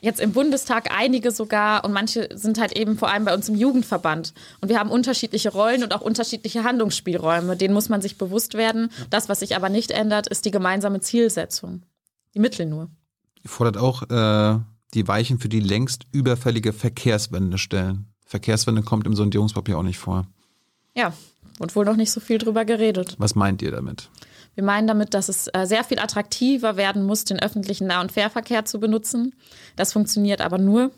[0.00, 3.54] jetzt im Bundestag, einige sogar und manche sind halt eben vor allem bei uns im
[3.54, 4.34] Jugendverband.
[4.60, 7.56] Und wir haben unterschiedliche Rollen und auch unterschiedliche Handlungsspielräume.
[7.56, 8.90] Denen muss man sich bewusst werden.
[9.10, 11.82] Das, was sich aber nicht ändert, ist die gemeinsame Zielsetzung.
[12.34, 12.88] Die Mittel nur.
[13.42, 14.58] Ihr fordert auch äh,
[14.94, 18.06] die Weichen für die längst überfällige Verkehrswende stellen.
[18.24, 20.26] Verkehrswende kommt im Sondierungspapier auch nicht vor.
[20.94, 21.12] Ja,
[21.58, 23.16] und wohl noch nicht so viel drüber geredet.
[23.18, 24.08] Was meint ihr damit?
[24.60, 28.12] Wir meinen damit, dass es äh, sehr viel attraktiver werden muss, den öffentlichen Nah- und
[28.12, 29.34] Fährverkehr zu benutzen.
[29.74, 30.90] Das funktioniert aber nur,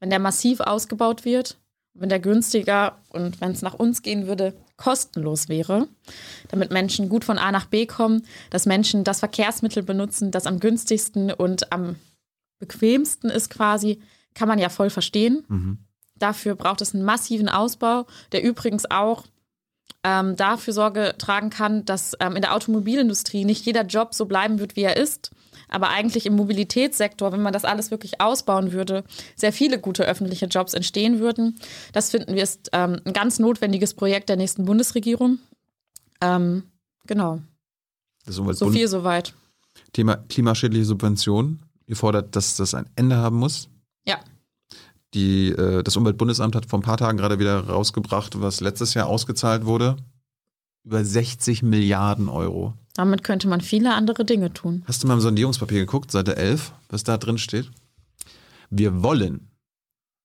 [0.00, 1.56] wenn der massiv ausgebaut wird,
[1.94, 5.86] wenn der günstiger und wenn es nach uns gehen würde, kostenlos wäre,
[6.48, 10.58] damit Menschen gut von A nach B kommen, dass Menschen das Verkehrsmittel benutzen, das am
[10.58, 11.94] günstigsten und am
[12.58, 14.02] bequemsten ist quasi,
[14.34, 15.44] kann man ja voll verstehen.
[15.46, 15.78] Mhm.
[16.16, 19.26] Dafür braucht es einen massiven Ausbau, der übrigens auch
[20.04, 24.58] ähm, dafür Sorge tragen kann, dass ähm, in der Automobilindustrie nicht jeder Job so bleiben
[24.58, 25.30] wird, wie er ist.
[25.68, 29.02] Aber eigentlich im Mobilitätssektor, wenn man das alles wirklich ausbauen würde,
[29.34, 31.58] sehr viele gute öffentliche Jobs entstehen würden.
[31.92, 35.38] Das finden wir ist ähm, ein ganz notwendiges Projekt der nächsten Bundesregierung.
[36.20, 36.62] Ähm,
[37.06, 37.40] genau.
[38.24, 39.34] so viel soweit.
[39.92, 41.62] Thema klimaschädliche Subventionen.
[41.88, 43.68] Ihr fordert, dass das ein Ende haben muss.
[45.14, 49.06] Die, äh, das Umweltbundesamt hat vor ein paar Tagen gerade wieder rausgebracht, was letztes Jahr
[49.06, 49.96] ausgezahlt wurde.
[50.84, 52.74] Über 60 Milliarden Euro.
[52.94, 54.82] Damit könnte man viele andere Dinge tun.
[54.86, 57.70] Hast du mal im Sondierungspapier geguckt, Seite 11, was da drin steht?
[58.70, 59.50] Wir wollen,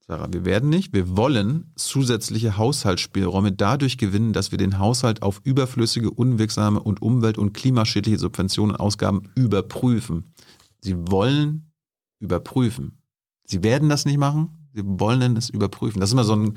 [0.07, 5.41] Sarah, wir werden nicht, wir wollen zusätzliche Haushaltsspielräume dadurch gewinnen, dass wir den Haushalt auf
[5.43, 10.33] überflüssige, unwirksame und umwelt- und klimaschädliche Subventionen und Ausgaben überprüfen.
[10.79, 11.71] Sie wollen
[12.19, 12.99] überprüfen.
[13.45, 15.99] Sie werden das nicht machen, wir wollen es überprüfen.
[15.99, 16.53] Das ist immer so ein,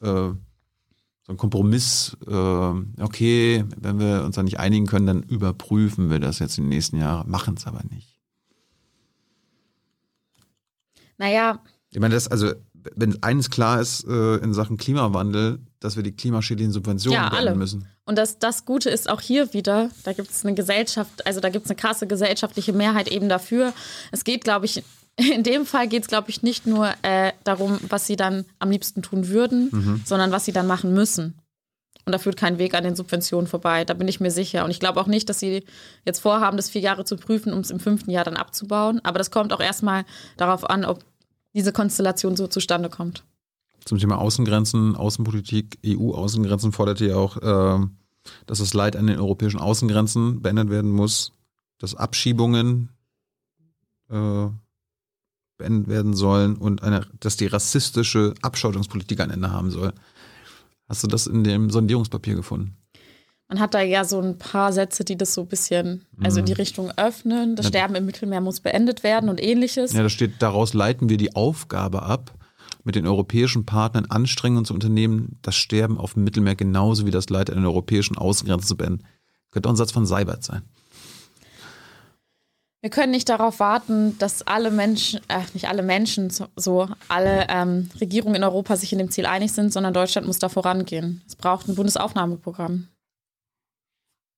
[0.00, 0.32] äh,
[1.22, 2.16] so ein Kompromiss.
[2.26, 6.64] Äh, okay, wenn wir uns da nicht einigen können, dann überprüfen wir das jetzt in
[6.64, 8.16] den nächsten Jahren, machen es aber nicht.
[11.18, 11.62] Naja.
[11.90, 12.52] Ich meine, das, also,
[12.94, 17.54] wenn eines klar ist äh, in Sachen Klimawandel, dass wir die klimaschädlichen Subventionen ja, alle.
[17.54, 17.88] müssen.
[18.04, 21.48] Und das, das Gute ist auch hier wieder, da gibt es eine Gesellschaft, also da
[21.48, 23.72] gibt es eine krasse gesellschaftliche Mehrheit eben dafür.
[24.12, 24.84] Es geht, glaube ich,
[25.16, 28.70] in dem Fall geht es, glaube ich, nicht nur äh, darum, was sie dann am
[28.70, 30.02] liebsten tun würden, mhm.
[30.04, 31.34] sondern was sie dann machen müssen.
[32.04, 33.84] Und da führt kein Weg an den Subventionen vorbei.
[33.84, 34.64] Da bin ich mir sicher.
[34.64, 35.64] Und ich glaube auch nicht, dass sie
[36.04, 39.00] jetzt vorhaben, das vier Jahre zu prüfen, um es im fünften Jahr dann abzubauen.
[39.02, 40.04] Aber das kommt auch erstmal
[40.36, 41.04] darauf an, ob
[41.52, 43.24] diese Konstellation so zustande kommt.
[43.84, 47.86] Zum Thema Außengrenzen, Außenpolitik, EU-Außengrenzen fordert ihr auch, äh,
[48.46, 51.32] dass das Leid an den europäischen Außengrenzen beendet werden muss,
[51.78, 52.90] dass Abschiebungen
[54.10, 54.48] äh,
[55.58, 59.92] beendet werden sollen und eine, dass die rassistische Abschottungspolitik ein Ende haben soll.
[60.88, 62.76] Hast du das in dem Sondierungspapier gefunden?
[63.48, 66.46] Man hat da ja so ein paar Sätze, die das so ein bisschen, also in
[66.46, 66.56] die mhm.
[66.56, 67.54] Richtung öffnen.
[67.54, 69.92] Das Sterben im Mittelmeer muss beendet werden und ähnliches.
[69.92, 72.34] Ja, da steht, daraus leiten wir die Aufgabe ab,
[72.82, 77.30] mit den europäischen Partnern Anstrengungen zu unternehmen, das Sterben auf dem Mittelmeer genauso wie das
[77.30, 79.04] Leid an den europäischen Außengrenzen zu beenden.
[79.52, 80.62] Könnte auch ein Satz von Seibert sein.
[82.82, 87.90] Wir können nicht darauf warten, dass alle Menschen, äh, nicht alle Menschen, so alle ähm,
[88.00, 91.22] Regierungen in Europa sich in dem Ziel einig sind, sondern Deutschland muss da vorangehen.
[91.26, 92.88] Es braucht ein Bundesaufnahmeprogramm.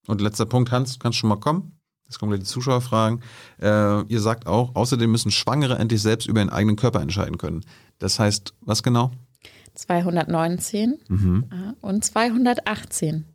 [0.06, 1.78] Und letzter Punkt, Hans, kannst du schon mal kommen?
[2.06, 3.20] Jetzt kommen gleich die Zuschauerfragen.
[3.60, 7.64] Äh, ihr sagt auch, außerdem müssen Schwangere endlich selbst über ihren eigenen Körper entscheiden können.
[7.98, 9.10] Das heißt, was genau?
[9.74, 11.74] 219 mhm.
[11.82, 13.26] und 218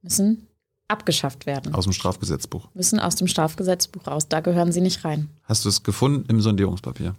[0.00, 0.48] müssen
[0.88, 1.74] abgeschafft werden.
[1.74, 2.68] Aus dem Strafgesetzbuch.
[2.74, 4.28] Müssen aus dem Strafgesetzbuch raus.
[4.28, 5.28] Da gehören sie nicht rein.
[5.44, 7.14] Hast du es gefunden im Sondierungspapier?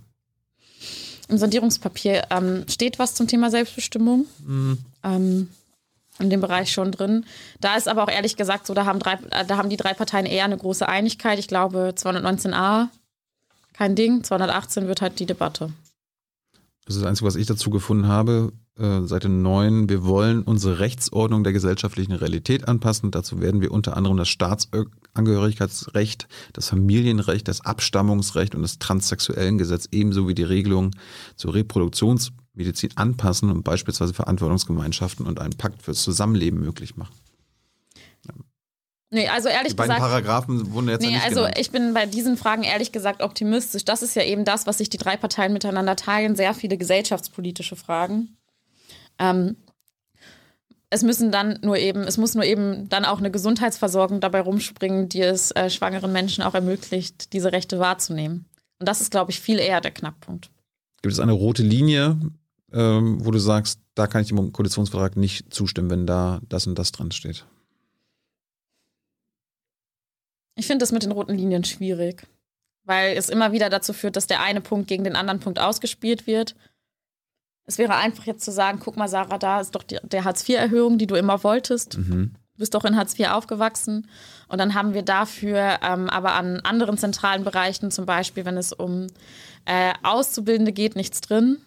[1.27, 4.25] Im Sondierungspapier ähm, steht was zum Thema Selbstbestimmung.
[4.45, 4.79] Mhm.
[5.03, 5.49] Ähm,
[6.19, 7.25] in dem Bereich schon drin.
[7.61, 9.93] Da ist aber auch ehrlich gesagt so, da haben, drei, äh, da haben die drei
[9.93, 11.39] Parteien eher eine große Einigkeit.
[11.39, 12.89] Ich glaube, 219a
[13.73, 15.71] kein Ding, 218 wird halt die Debatte.
[16.85, 18.51] Das ist das Einzige, was ich dazu gefunden habe.
[18.80, 19.89] Äh, Seite 9.
[19.89, 23.11] Wir wollen unsere Rechtsordnung der gesellschaftlichen Realität anpassen.
[23.11, 29.89] Dazu werden wir unter anderem das Staatsangehörigkeitsrecht, das Familienrecht, das Abstammungsrecht und das transsexuellen Gesetz
[29.91, 30.91] ebenso wie die Regelungen
[31.35, 37.14] zur Reproduktionsmedizin anpassen und beispielsweise Verantwortungsgemeinschaften und einen Pakt fürs Zusammenleben möglich machen.
[39.11, 40.10] Nee, also ehrlich die beiden gesagt.
[40.10, 41.57] Paragraphen wurden jetzt nee, nicht also genannt.
[41.57, 43.84] ich bin bei diesen Fragen ehrlich gesagt optimistisch.
[43.84, 47.76] Das ist ja eben das, was sich die drei Parteien miteinander teilen, sehr viele gesellschaftspolitische
[47.76, 48.38] Fragen.
[49.19, 49.57] Ähm,
[50.89, 55.07] es müssen dann nur eben, es muss nur eben dann auch eine Gesundheitsversorgung dabei rumspringen,
[55.07, 58.45] die es äh, schwangeren Menschen auch ermöglicht, diese Rechte wahrzunehmen.
[58.79, 60.49] Und das ist, glaube ich, viel eher der Knackpunkt.
[61.01, 62.19] Gibt es eine rote Linie,
[62.71, 66.77] ähm, wo du sagst, da kann ich dem Koalitionsvertrag nicht zustimmen, wenn da das und
[66.77, 67.45] das dran steht?
[70.55, 72.27] Ich finde das mit den roten Linien schwierig,
[72.83, 76.27] weil es immer wieder dazu führt, dass der eine Punkt gegen den anderen Punkt ausgespielt
[76.27, 76.55] wird.
[77.69, 80.97] Es wäre einfach jetzt zu sagen, guck mal, Sarah, da ist doch die, der Hartz-IV-Erhöhung,
[80.97, 81.99] die du immer wolltest.
[81.99, 82.31] Mhm.
[82.53, 84.07] Du bist doch in Hartz IV aufgewachsen.
[84.47, 88.73] Und dann haben wir dafür ähm, aber an anderen zentralen Bereichen, zum Beispiel, wenn es
[88.73, 89.05] um
[89.65, 91.57] äh, Auszubildende geht, nichts drin.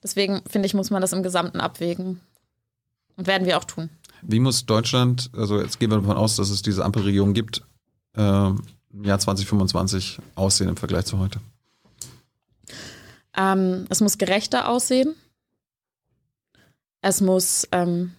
[0.00, 2.20] Deswegen finde ich, muss man das im Gesamten abwägen.
[3.16, 3.90] Und werden wir auch tun.
[4.22, 7.64] Wie muss Deutschland, also jetzt gehen wir davon aus, dass es diese Ampelregierung gibt,
[8.16, 11.40] äh, im Jahr 2025 aussehen im Vergleich zu heute?
[13.36, 15.16] Ähm, es muss gerechter aussehen.
[17.02, 18.12] Es muss, ähm,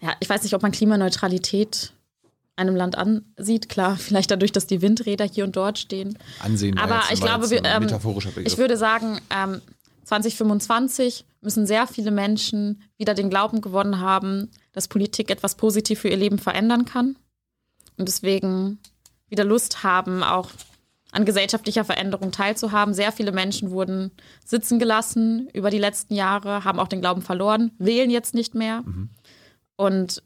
[0.00, 1.92] ja, ich weiß nicht, ob man Klimaneutralität
[2.56, 3.68] einem Land ansieht.
[3.68, 6.18] Klar, vielleicht dadurch, dass die Windräder hier und dort stehen.
[6.40, 6.76] Ansehen.
[6.76, 7.88] Aber ich glaube, wir, ähm,
[8.44, 9.62] ich würde sagen, ähm,
[10.04, 16.08] 2025 müssen sehr viele Menschen wieder den Glauben gewonnen haben, dass Politik etwas positiv für
[16.08, 17.16] ihr Leben verändern kann.
[17.96, 18.78] Und deswegen
[19.28, 20.50] wieder Lust haben, auch
[21.12, 22.94] an gesellschaftlicher Veränderung teilzuhaben.
[22.94, 24.10] Sehr viele Menschen wurden
[24.44, 28.82] sitzen gelassen über die letzten Jahre, haben auch den Glauben verloren, wählen jetzt nicht mehr.
[28.82, 29.10] Mhm.
[29.76, 30.22] Und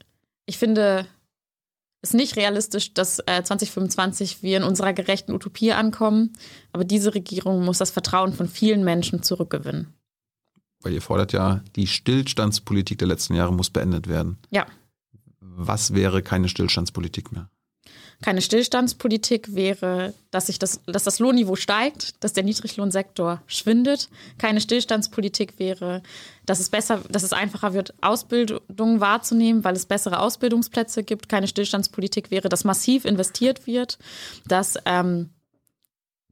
[0.47, 1.07] ich finde
[2.03, 6.33] es nicht realistisch, dass äh, 2025 wir in unserer gerechten Utopie ankommen.
[6.73, 9.95] Aber diese Regierung muss das Vertrauen von vielen Menschen zurückgewinnen.
[10.81, 14.39] Weil ihr fordert ja, die Stillstandspolitik der letzten Jahre muss beendet werden.
[14.51, 14.67] Ja.
[15.39, 17.49] Was wäre keine Stillstandspolitik mehr?
[18.23, 24.09] Keine Stillstandspolitik wäre, dass sich das, dass das Lohnniveau steigt, dass der Niedriglohnsektor schwindet.
[24.39, 26.03] Keine Stillstandspolitik wäre,
[26.47, 31.29] dass es besser, dass es einfacher wird, Ausbildung wahrzunehmen, weil es bessere Ausbildungsplätze gibt.
[31.29, 33.99] Keine Stillstandspolitik wäre, dass massiv investiert wird,
[34.47, 35.31] dass ähm,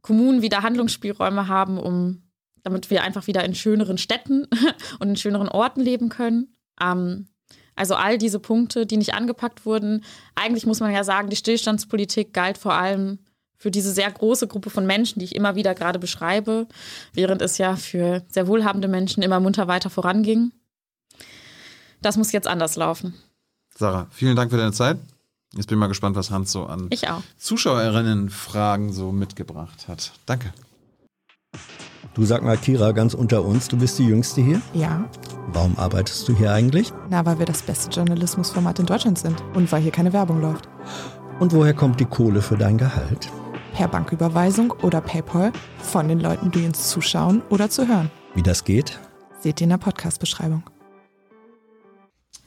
[0.01, 2.23] Kommunen wieder Handlungsspielräume haben, um
[2.63, 4.47] damit wir einfach wieder in schöneren Städten
[5.01, 6.55] und in schöneren Orten leben können.
[6.81, 7.27] Ähm,
[7.81, 10.05] also all diese Punkte, die nicht angepackt wurden.
[10.35, 13.21] Eigentlich muss man ja sagen, die Stillstandspolitik galt vor allem
[13.57, 16.69] für diese sehr große Gruppe von Menschen, die ich immer wieder gerade beschreibe,
[17.15, 20.53] während es ja für sehr wohlhabende Menschen immer munter weiter voranging.
[22.03, 23.15] Das muss jetzt anders laufen.
[23.75, 24.99] Sarah, vielen Dank für deine Zeit.
[25.55, 26.91] Jetzt bin ich mal gespannt, was Hans so an
[27.39, 30.13] Zuschauerinnenfragen so mitgebracht hat.
[30.27, 30.53] Danke.
[32.13, 34.61] Du sag mal, Kira, ganz unter uns, du bist die Jüngste hier.
[34.75, 35.09] Ja.
[35.53, 36.93] Warum arbeitest du hier eigentlich?
[37.09, 40.69] Na, weil wir das beste Journalismusformat in Deutschland sind und weil hier keine Werbung läuft.
[41.39, 43.31] Und woher kommt die Kohle für dein Gehalt?
[43.75, 48.11] Per Banküberweisung oder PayPal von den Leuten, die uns zuschauen oder zu hören.
[48.35, 48.99] Wie das geht?
[49.41, 50.65] Seht ihr in der Podcast-Beschreibung.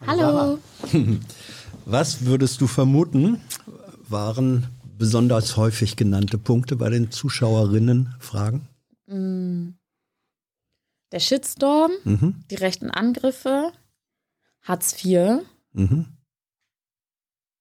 [0.06, 0.60] Hallo.
[1.86, 3.40] Was würdest du vermuten,
[4.10, 4.68] waren
[4.98, 8.68] besonders häufig genannte Punkte bei den Zuschauerinnen-Fragen?
[9.08, 9.72] Mm.
[11.12, 12.44] Der Shitstorm, Mhm.
[12.50, 13.72] die rechten Angriffe,
[14.62, 15.44] Hartz IV,
[15.74, 16.08] Mhm.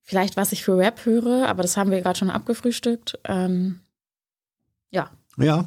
[0.00, 3.18] vielleicht was ich für Rap höre, aber das haben wir gerade schon abgefrühstückt.
[3.24, 3.80] Ähm,
[4.90, 5.10] ja.
[5.36, 5.66] Ja,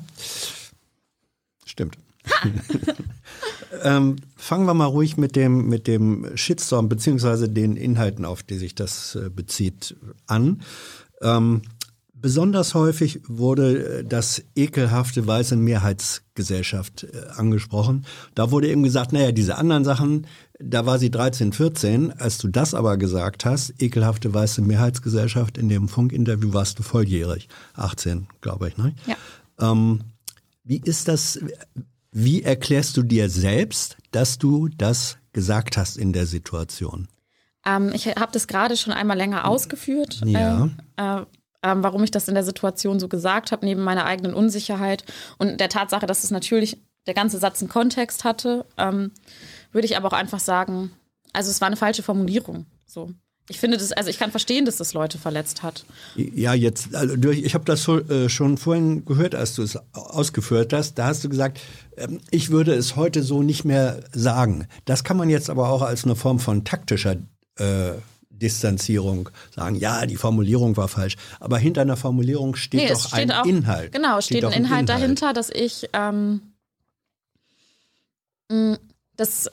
[1.66, 1.98] stimmt.
[3.84, 8.58] ähm, fangen wir mal ruhig mit dem, mit dem Shitstorm beziehungsweise den Inhalten, auf die
[8.58, 9.96] sich das äh, bezieht,
[10.28, 10.64] an.
[11.22, 11.62] Ähm,
[12.16, 18.06] besonders häufig wurde äh, das ekelhafte weiße Mehrheitsgesellschaft äh, angesprochen.
[18.34, 20.28] Da wurde eben gesagt, naja, diese anderen Sachen,
[20.60, 22.14] da war sie 13, 14.
[22.14, 27.48] Als du das aber gesagt hast, ekelhafte weiße Mehrheitsgesellschaft, in dem Funkinterview warst du volljährig.
[27.76, 28.94] 18, glaube ich, ne?
[29.06, 29.16] Ja.
[29.72, 30.02] Ähm,
[30.64, 31.40] wie ist das,
[32.12, 37.08] wie erklärst du dir selbst, dass du das gesagt hast in der Situation?
[37.66, 40.70] Ähm, ich habe das gerade schon einmal länger ausgeführt, Ja.
[40.98, 41.26] äh, äh,
[41.66, 45.04] ähm, warum ich das in der Situation so gesagt habe, neben meiner eigenen Unsicherheit
[45.38, 46.78] und der Tatsache, dass es natürlich
[47.08, 49.12] der ganze Satz einen Kontext hatte, ähm,
[49.72, 50.92] würde ich aber auch einfach sagen,
[51.34, 52.66] also es war eine falsche Formulierung.
[52.86, 53.10] So.
[53.48, 55.86] Ich finde das, also ich kann verstehen, dass das Leute verletzt hat.
[56.16, 60.74] Ja, jetzt, also ich habe das so, äh, schon vorhin gehört, als du es ausgeführt
[60.74, 60.96] hast.
[60.96, 61.60] Da hast du gesagt,
[61.98, 64.68] ähm, ich würde es heute so nicht mehr sagen.
[64.86, 67.18] Das kann man jetzt aber auch als eine Form von taktischer
[67.58, 67.92] äh,
[68.42, 69.76] Distanzierung sagen.
[69.76, 71.16] Ja, die Formulierung war falsch.
[71.40, 73.92] Aber hinter einer Formulierung steht Nee, doch steht ein auch, Inhalt.
[73.92, 76.42] Genau, steht, doch ein Inhalt, dahinter, dass ich ähm,
[78.52, 78.78] mh,
[79.16, 79.50] das,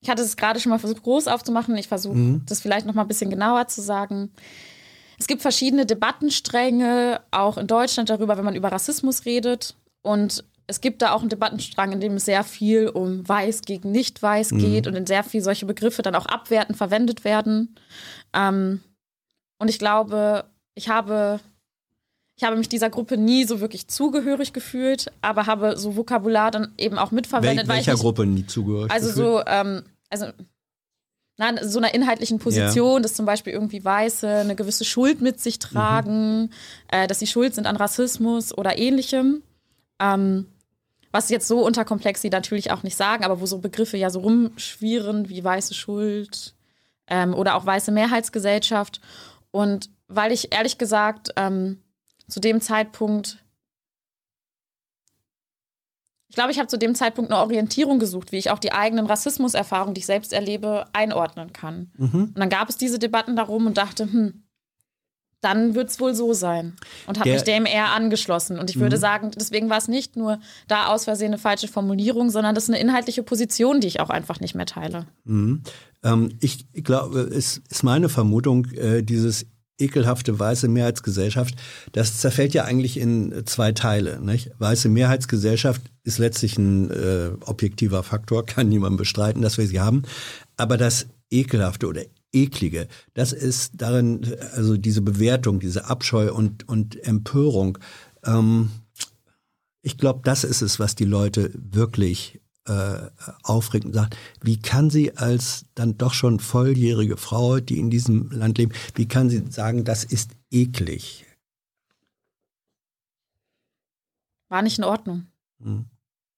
[0.00, 1.76] ich hatte es gerade schon mal versucht, groß aufzumachen.
[1.76, 2.42] Ich versuche Mhm.
[2.46, 4.30] das vielleicht noch mal ein bisschen genauer zu sagen.
[5.18, 9.74] Es gibt verschiedene Debattenstränge, auch in Deutschland darüber, wenn man über Rassismus redet.
[10.02, 13.92] Und es gibt da auch einen Debattenstrang, in dem es sehr viel um weiß gegen
[13.92, 17.76] nicht weiß geht und in sehr viel solche Begriffe dann auch abwertend verwendet werden.
[18.32, 18.80] Ähm,
[19.58, 21.40] und ich glaube, ich habe,
[22.36, 26.72] ich habe mich dieser Gruppe nie so wirklich zugehörig gefühlt, aber habe so Vokabular dann
[26.78, 28.90] eben auch Wel mitverwendet, weil ich welcher nicht, Gruppe nie zugehört?
[28.90, 29.26] also gefühlt?
[29.26, 30.26] so, ähm, also
[31.36, 35.58] na, so einer inhaltlichen Position, dass zum Beispiel irgendwie Weiße eine gewisse Schuld mit sich
[35.58, 36.50] tragen,
[36.88, 39.42] äh, dass sie schuld sind an Rassismus oder ähnlichem.
[40.00, 40.46] Ähm,
[41.14, 44.18] was jetzt so unterkomplex sie natürlich auch nicht sagen, aber wo so Begriffe ja so
[44.18, 46.56] rumschwirren wie weiße Schuld
[47.06, 49.00] ähm, oder auch weiße Mehrheitsgesellschaft.
[49.52, 51.80] Und weil ich ehrlich gesagt ähm,
[52.26, 53.38] zu dem Zeitpunkt
[56.28, 59.06] ich glaube, ich habe zu dem Zeitpunkt eine Orientierung gesucht, wie ich auch die eigenen
[59.06, 61.92] Rassismuserfahrungen, die ich selbst erlebe, einordnen kann.
[62.24, 64.43] Und dann gab es diese Debatten darum und dachte, hm,
[65.44, 66.74] dann wird es wohl so sein.
[67.06, 68.58] Und habe mich dem eher angeschlossen.
[68.58, 72.30] Und ich würde sagen, deswegen war es nicht nur da aus Versehen eine falsche Formulierung,
[72.30, 75.06] sondern das ist eine inhaltliche Position, die ich auch einfach nicht mehr teile.
[76.02, 79.46] Ähm, ich glaube, es ist meine Vermutung, äh, dieses
[79.78, 81.56] ekelhafte weiße Mehrheitsgesellschaft,
[81.92, 84.20] das zerfällt ja eigentlich in zwei Teile.
[84.20, 84.52] Nicht?
[84.58, 90.02] Weiße Mehrheitsgesellschaft ist letztlich ein äh, objektiver Faktor, kann niemand bestreiten, dass wir sie haben.
[90.56, 92.02] Aber das ekelhafte oder
[92.34, 97.78] eklige, das ist darin, also diese Bewertung, diese Abscheu und, und Empörung.
[98.24, 98.70] Ähm,
[99.82, 102.98] ich glaube, das ist es, was die Leute wirklich äh,
[103.42, 108.30] aufregt und sagt, wie kann sie als dann doch schon volljährige Frau, die in diesem
[108.30, 111.26] Land lebt, wie kann sie sagen, das ist eklig?
[114.48, 115.26] War nicht in Ordnung.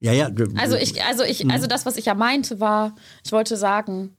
[0.00, 0.30] Ja, ja.
[0.30, 2.94] d- Also ich, also ich, also das, was ich ja meinte, war,
[3.24, 4.16] ich wollte sagen,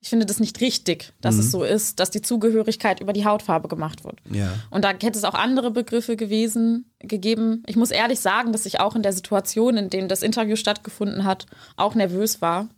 [0.00, 3.66] ich finde das nicht richtig, dass es so ist, dass die Zugehörigkeit über die Hautfarbe
[3.66, 4.20] gemacht wird.
[4.30, 4.52] Ja.
[4.70, 7.64] Und da hätte es auch andere Begriffe gewesen, gegeben.
[7.66, 11.24] Ich muss ehrlich sagen, dass ich auch in der Situation, in der das Interview stattgefunden
[11.24, 11.46] hat,
[11.76, 12.68] auch nervös war.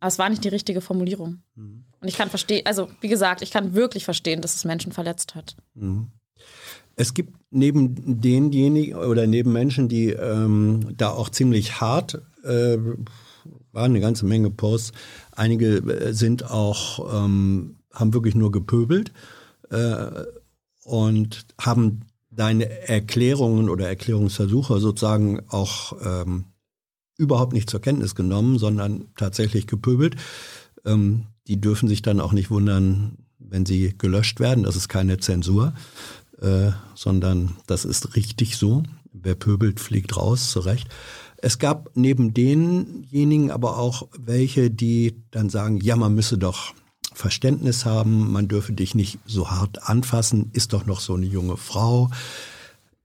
[0.00, 1.42] Aber es war nicht die richtige Formulierung.
[2.00, 5.34] Und ich kann verstehen, also wie gesagt, ich kann wirklich verstehen, dass es Menschen verletzt
[5.34, 5.56] hat.
[6.96, 12.76] Es gibt neben denjenigen oder neben Menschen, die ähm, da auch ziemlich hart, äh,
[13.72, 14.92] waren eine ganze Menge Posts.
[15.40, 19.12] Einige äh, sind auch, ähm, haben wirklich nur gepöbelt
[19.70, 20.24] äh,
[20.84, 22.00] und haben
[22.30, 26.44] deine Erklärungen oder Erklärungsversuche sozusagen auch ähm,
[27.16, 30.16] überhaupt nicht zur Kenntnis genommen, sondern tatsächlich gepöbelt.
[30.84, 34.64] Ähm, die dürfen sich dann auch nicht wundern, wenn sie gelöscht werden.
[34.64, 35.72] Das ist keine Zensur
[36.40, 38.82] äh, sondern das ist richtig so.
[39.12, 40.88] Wer pöbelt, fliegt raus, zu Recht.
[41.42, 46.74] Es gab neben denjenigen aber auch welche, die dann sagen, ja, man müsse doch
[47.14, 51.56] Verständnis haben, man dürfe dich nicht so hart anfassen, ist doch noch so eine junge
[51.56, 52.10] Frau.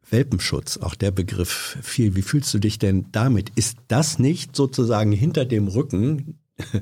[0.09, 2.15] Welpenschutz, auch der Begriff viel.
[2.15, 3.51] Wie fühlst du dich denn damit?
[3.55, 6.39] Ist das nicht sozusagen hinter dem Rücken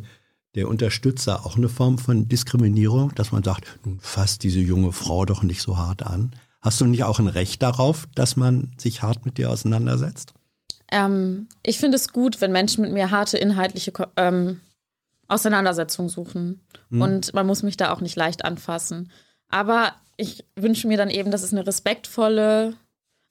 [0.56, 5.26] der Unterstützer auch eine Form von Diskriminierung, dass man sagt, nun fasst diese junge Frau
[5.26, 6.32] doch nicht so hart an?
[6.62, 10.34] Hast du nicht auch ein Recht darauf, dass man sich hart mit dir auseinandersetzt?
[10.92, 14.62] Ähm, ich finde es gut, wenn Menschen mit mir harte inhaltliche ähm,
[15.28, 16.62] Auseinandersetzungen suchen.
[16.92, 19.12] Und man muss mich da auch nicht leicht anfassen.
[19.50, 22.76] Aber ich wünsche mir dann eben, dass es eine respektvolle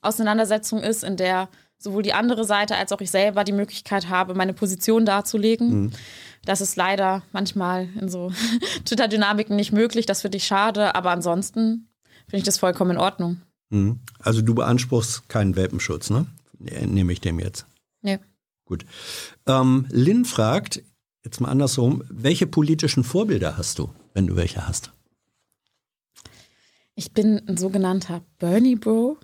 [0.00, 1.48] Auseinandersetzung ist, in der
[1.78, 5.92] sowohl die andere Seite als auch ich selber die Möglichkeit habe, meine Position darzulegen.
[6.44, 8.32] Das ist leider manchmal in so
[8.84, 10.06] Twitter-Dynamiken nicht möglich.
[10.06, 10.94] Das finde ich schade.
[10.94, 11.88] Aber ansonsten
[12.26, 13.40] finde ich das vollkommen in Ordnung.
[13.70, 14.00] Mhm.
[14.18, 16.26] Also du beanspruchst keinen Welpenschutz, ne?
[16.66, 17.66] Äh, Nehme ich dem jetzt.
[18.02, 18.18] Nee.
[18.64, 18.84] Gut.
[19.46, 20.82] Ähm, Lynn fragt,
[21.24, 24.92] jetzt mal andersrum, welche politischen Vorbilder hast du, wenn du welche hast?
[26.94, 29.18] Ich bin ein sogenannter Bernie Bro.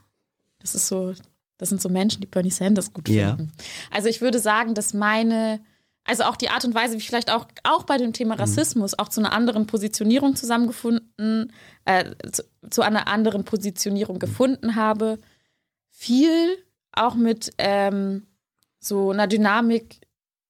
[0.58, 1.14] Das ist so,
[1.58, 3.36] das sind so Menschen, die Bernie Sanders gut Ja.
[3.36, 3.52] finden.
[3.90, 5.60] Also ich würde sagen, dass meine,
[6.04, 8.98] also auch die Art und Weise, wie ich vielleicht auch, auch bei dem Thema Rassismus
[8.98, 11.52] auch zu einer anderen Positionierung zusammengefunden,
[11.84, 15.18] äh, zu, zu einer anderen Positionierung gefunden habe,
[15.90, 16.56] viel
[16.98, 18.26] auch mit ähm,
[18.80, 20.00] so einer Dynamik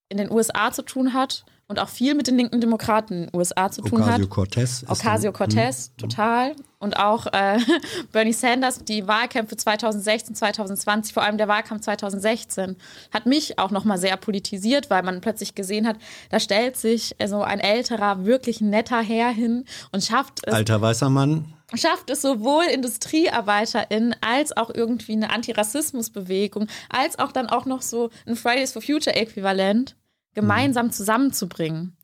[0.09, 3.37] in den USA zu tun hat und auch viel mit den linken Demokraten in den
[3.37, 4.21] USA zu tun hat.
[4.21, 4.83] Ocasio-Cortez.
[4.83, 6.57] ist Ocasio-Cortez, total.
[6.79, 7.59] Und auch äh,
[8.13, 12.77] Bernie Sanders, die Wahlkämpfe 2016, 2020, vor allem der Wahlkampf 2016,
[13.13, 15.97] hat mich auch nochmal sehr politisiert, weil man plötzlich gesehen hat,
[16.31, 21.11] da stellt sich so ein älterer, wirklich netter Herr hin und schafft es, alter weißer
[21.11, 21.53] Mann.
[21.75, 28.11] Schafft es sowohl IndustriearbeiterInnen als auch irgendwie eine Antirassismusbewegung, als auch dann auch noch so
[28.27, 29.97] ein Fridays for Future Äquivalent
[30.35, 31.97] gemeinsam zusammenzubringen,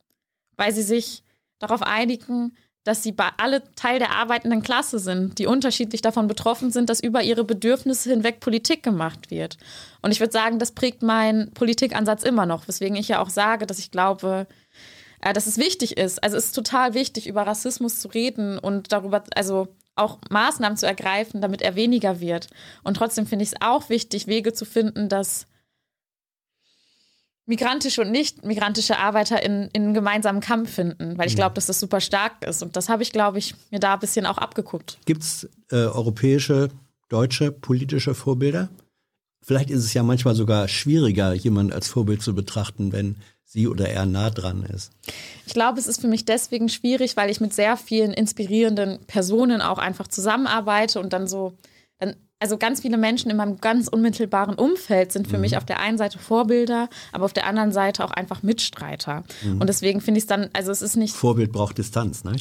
[0.57, 1.23] weil sie sich
[1.59, 6.70] darauf einigen, dass sie bei alle Teil der arbeitenden Klasse sind, die unterschiedlich davon betroffen
[6.70, 9.57] sind, dass über ihre Bedürfnisse hinweg Politik gemacht wird.
[10.03, 13.66] Und ich würde sagen, das prägt meinen Politikansatz immer noch, weswegen ich ja auch sage,
[13.66, 14.47] dass ich glaube,
[15.25, 16.23] äh, dass es wichtig ist.
[16.23, 20.87] Also es ist total wichtig, über Rassismus zu reden und darüber, also auch Maßnahmen zu
[20.87, 22.49] ergreifen, damit er weniger wird.
[22.83, 25.47] Und trotzdem finde ich es auch wichtig, Wege zu finden, dass
[27.47, 31.67] migrantische und nicht migrantische Arbeiter in, in einen gemeinsamen Kampf finden, weil ich glaube, dass
[31.67, 32.63] das super stark ist.
[32.63, 34.99] Und das habe ich, glaube ich, mir da ein bisschen auch abgeguckt.
[35.07, 36.69] Gibt es äh, europäische,
[37.09, 38.69] deutsche politische Vorbilder?
[39.45, 43.89] Vielleicht ist es ja manchmal sogar schwieriger, jemanden als Vorbild zu betrachten, wenn sie oder
[43.89, 44.91] er nah dran ist.
[45.47, 49.61] Ich glaube, es ist für mich deswegen schwierig, weil ich mit sehr vielen inspirierenden Personen
[49.61, 51.53] auch einfach zusammenarbeite und dann so,
[52.45, 55.41] also ganz viele Menschen in meinem ganz unmittelbaren Umfeld sind für mhm.
[55.41, 59.25] mich auf der einen Seite Vorbilder, aber auf der anderen Seite auch einfach Mitstreiter.
[59.43, 59.62] Mhm.
[59.62, 61.15] Und deswegen finde ich es dann, also es ist nicht.
[61.15, 62.37] Vorbild braucht Distanz, ne?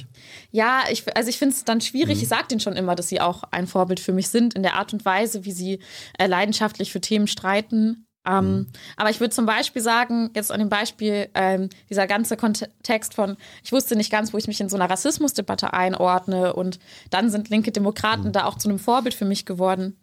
[0.51, 2.17] Ja, ich, also ich finde es dann schwierig.
[2.17, 2.23] Mhm.
[2.23, 4.73] Ich sage denen schon immer, dass sie auch ein Vorbild für mich sind in der
[4.73, 5.79] Art und Weise, wie sie
[6.19, 8.02] äh, leidenschaftlich für Themen streiten.
[8.25, 8.67] Ähm, mhm.
[8.95, 13.37] Aber ich würde zum Beispiel sagen, jetzt an dem Beispiel, ähm, dieser ganze Kontext von,
[13.63, 16.79] ich wusste nicht ganz, wo ich mich in so einer Rassismusdebatte einordne und
[17.09, 18.31] dann sind linke Demokraten mhm.
[18.31, 19.97] da auch zu einem Vorbild für mich geworden.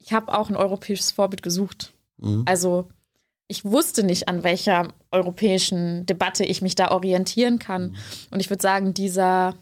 [0.00, 1.94] Ich habe auch ein europäisches Vorbild gesucht.
[2.18, 2.42] Mhm.
[2.46, 2.88] Also
[3.46, 7.90] ich wusste nicht, an welcher europäischen Debatte ich mich da orientieren kann.
[7.90, 7.96] Mhm.
[8.32, 9.54] Und ich würde sagen, dieser,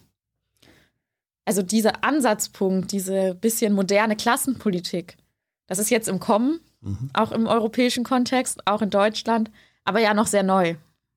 [1.45, 5.17] also dieser Ansatzpunkt, diese bisschen moderne Klassenpolitik,
[5.67, 7.09] das ist jetzt im Kommen mhm.
[7.13, 9.49] auch im europäischen Kontext, auch in Deutschland,
[9.83, 10.75] aber ja noch sehr neu.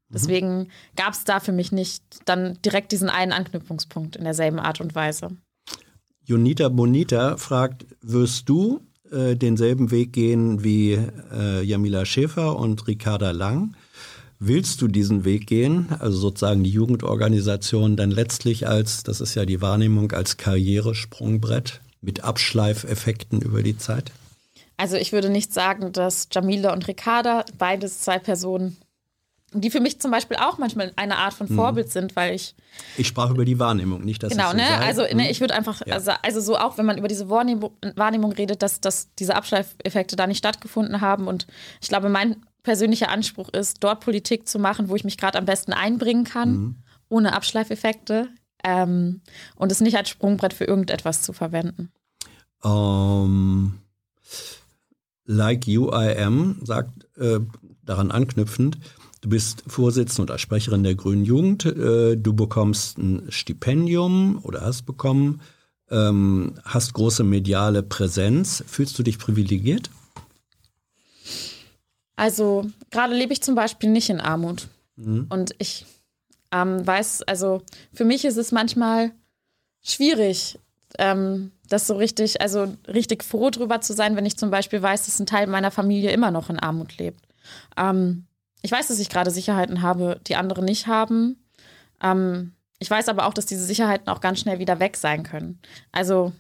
[0.09, 0.67] Deswegen mhm.
[0.95, 4.95] gab es da für mich nicht dann direkt diesen einen Anknüpfungspunkt in derselben Art und
[4.95, 5.29] Weise.
[6.25, 8.81] Jonita Bonita fragt, wirst du
[9.11, 10.93] äh, denselben Weg gehen wie
[11.33, 13.77] äh, Jamila Schäfer und Ricarda Lang?
[14.39, 19.47] Willst du diesen Weg gehen, also sozusagen die Jugendorganisation dann letztlich als, das ist ja
[19.47, 24.13] die Wahrnehmung, als Karrieresprungbrett mit Abschleifeffekten über die Zeit?
[24.77, 28.77] Also ich würde nicht sagen, dass Jamila und Ricarda, beides zwei Personen,
[29.53, 31.55] die für mich zum Beispiel auch manchmal eine Art von mhm.
[31.55, 31.93] Vorbild mhm.
[31.93, 32.55] sind, weil ich.
[32.97, 34.67] Ich sprach über die Wahrnehmung, nicht dass Genau, so ne?
[34.67, 34.87] Sei.
[34.87, 35.21] Also ne, mhm.
[35.21, 35.95] ich würde einfach, ja.
[35.95, 40.17] also, also so auch, wenn man über diese Wahrnehmung, Wahrnehmung redet, dass, dass diese Abschleifeffekte
[40.17, 41.29] da nicht stattgefunden haben.
[41.29, 41.47] Und
[41.81, 45.47] ich glaube, mein persönlicher Anspruch ist, dort Politik zu machen, wo ich mich gerade am
[45.47, 46.77] besten einbringen kann, mhm.
[47.09, 48.29] ohne Abschleifeffekte.
[48.65, 49.21] Ähm,
[49.55, 51.93] und es nicht als Sprungbrett für irgendetwas zu verwenden.
[52.63, 53.81] Um ähm,
[55.27, 57.41] Like You I Am sagt äh,
[57.85, 58.79] daran anknüpfend,
[59.21, 64.87] du bist Vorsitzende oder Sprecherin der Grünen Jugend, äh, du bekommst ein Stipendium oder hast
[64.87, 65.41] bekommen,
[65.91, 68.65] ähm, hast große mediale Präsenz.
[68.67, 69.91] Fühlst du dich privilegiert?
[72.17, 74.69] Also gerade lebe ich zum Beispiel nicht in Armut.
[74.97, 75.27] Mhm.
[75.29, 75.87] Und ich
[76.51, 77.63] ähm, weiß, also
[77.93, 79.13] für mich ist es manchmal
[79.83, 80.59] schwierig,
[80.99, 85.07] ähm, das so richtig, also richtig froh drüber zu sein, wenn ich zum Beispiel weiß,
[85.07, 87.27] dass ein Teil meiner Familie immer noch in Armut lebt.
[87.77, 88.27] Ähm,
[88.63, 91.37] ich weiß, dass ich gerade Sicherheiten habe, die andere nicht haben.
[92.03, 95.61] Ähm, ich weiß aber auch, dass diese Sicherheiten auch ganz schnell wieder weg sein können.
[95.93, 96.33] Also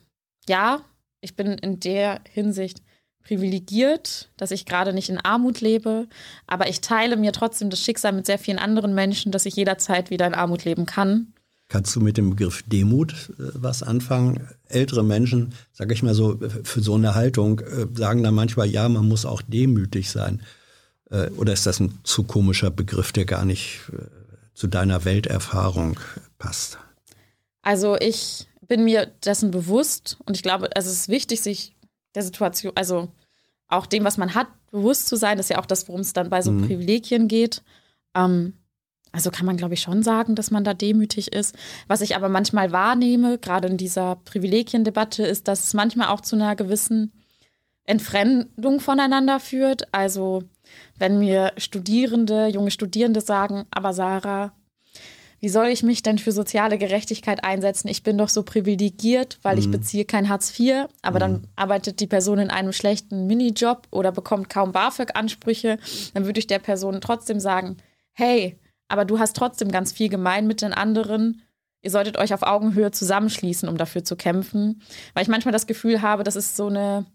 [0.49, 0.81] ja,
[1.21, 2.83] ich bin in der Hinsicht
[3.23, 6.09] privilegiert, dass ich gerade nicht in Armut lebe,
[6.47, 10.11] aber ich teile mir trotzdem das Schicksal mit sehr vielen anderen Menschen, dass ich jederzeit
[10.11, 11.33] wieder in Armut leben kann.
[11.69, 14.49] Kannst du mit dem Begriff Demut äh, was anfangen?
[14.69, 18.89] Ältere Menschen, sage ich mal so, für so eine Haltung äh, sagen dann manchmal, ja,
[18.89, 20.43] man muss auch demütig sein.
[21.11, 23.81] Äh, oder ist das ein zu komischer Begriff, der gar nicht
[24.55, 25.99] zu deiner Welterfahrung
[26.39, 26.79] passt?
[27.63, 31.75] Also ich bin mir dessen bewusst und ich glaube, es ist wichtig, sich
[32.15, 33.13] der Situation, also
[33.69, 35.37] auch dem, was man hat, bewusst zu sein.
[35.37, 36.67] Das ist ja auch das, worum es dann bei so mhm.
[36.67, 37.63] Privilegien geht.
[38.15, 38.55] Ähm,
[39.13, 41.55] also kann man, glaube ich, schon sagen, dass man da demütig ist.
[41.89, 46.37] Was ich aber manchmal wahrnehme, gerade in dieser Privilegiendebatte, ist, dass es manchmal auch zu
[46.37, 47.13] einer gewissen
[47.85, 49.93] Entfremdung voneinander führt.
[49.95, 50.43] Also
[50.99, 54.53] wenn mir Studierende, junge Studierende sagen, aber Sarah,
[55.39, 57.89] wie soll ich mich denn für soziale Gerechtigkeit einsetzen?
[57.89, 59.61] Ich bin doch so privilegiert, weil mhm.
[59.61, 61.21] ich beziehe kein Hartz IV, aber mhm.
[61.21, 65.79] dann arbeitet die Person in einem schlechten Minijob oder bekommt kaum BAföG-Ansprüche.
[66.15, 67.77] Dann würde ich der Person trotzdem sagen,
[68.13, 68.59] hey,
[68.89, 71.43] aber du hast trotzdem ganz viel gemein mit den anderen.
[71.83, 74.83] Ihr solltet euch auf Augenhöhe zusammenschließen, um dafür zu kämpfen.
[75.15, 77.07] Weil ich manchmal das Gefühl habe, das ist so eine,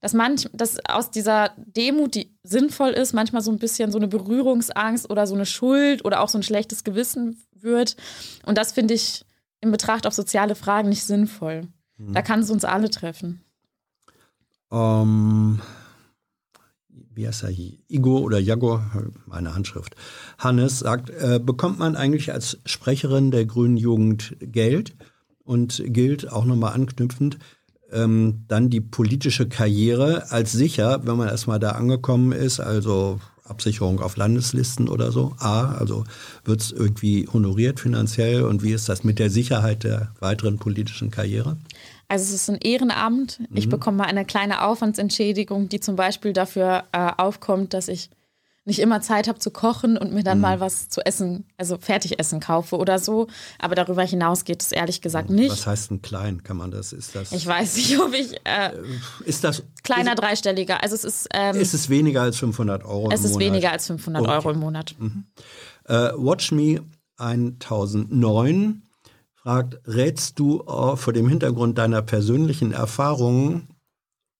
[0.00, 4.08] dass manch, dass aus dieser Demut, die sinnvoll ist, manchmal so ein bisschen so eine
[4.08, 7.96] Berührungsangst oder so eine Schuld oder auch so ein schlechtes Gewissen wird.
[8.44, 9.24] Und das finde ich
[9.60, 11.68] in Betracht auf soziale Fragen nicht sinnvoll.
[11.96, 12.12] Mhm.
[12.12, 13.44] Da kann es uns alle treffen.
[14.68, 15.62] Um, ähm,
[17.14, 17.50] wie heißt er,
[17.88, 18.80] Igor oder Jago,
[19.26, 19.94] meine Handschrift.
[20.38, 24.94] Hannes sagt, äh, bekommt man eigentlich als Sprecherin der Grünen Jugend Geld
[25.44, 27.38] und gilt auch nochmal anknüpfend
[27.92, 34.00] ähm, dann die politische Karriere als sicher, wenn man erstmal da angekommen ist, also Absicherung
[34.00, 35.34] auf Landeslisten oder so?
[35.38, 36.04] A, also
[36.44, 41.10] wird es irgendwie honoriert finanziell und wie ist das mit der Sicherheit der weiteren politischen
[41.10, 41.56] Karriere?
[42.12, 43.40] Also es ist ein Ehrenamt.
[43.40, 43.46] Mhm.
[43.54, 48.10] Ich bekomme eine kleine Aufwandsentschädigung, die zum Beispiel dafür äh, aufkommt, dass ich
[48.66, 50.42] nicht immer Zeit habe zu kochen und mir dann mhm.
[50.42, 53.28] mal was zu essen, also Fertigessen kaufe oder so.
[53.58, 55.52] Aber darüber hinaus geht es ehrlich gesagt nicht.
[55.52, 56.42] Was heißt ein klein?
[56.42, 56.92] Kann man das?
[56.92, 57.32] Ist das?
[57.32, 58.34] Ich weiß nicht, ob ich.
[58.44, 58.72] Äh,
[59.24, 60.82] ist das kleiner ist, dreistelliger?
[60.82, 61.28] Also es ist.
[61.32, 63.08] Ähm, ist es weniger als 500 Euro?
[63.10, 64.32] Es ist weniger als 500 okay.
[64.32, 64.94] Euro im Monat.
[64.98, 65.24] Mhm.
[65.86, 66.82] Äh, Watch Me
[67.16, 68.82] 1009
[69.42, 73.68] fragt, rätst du vor dem Hintergrund deiner persönlichen Erfahrungen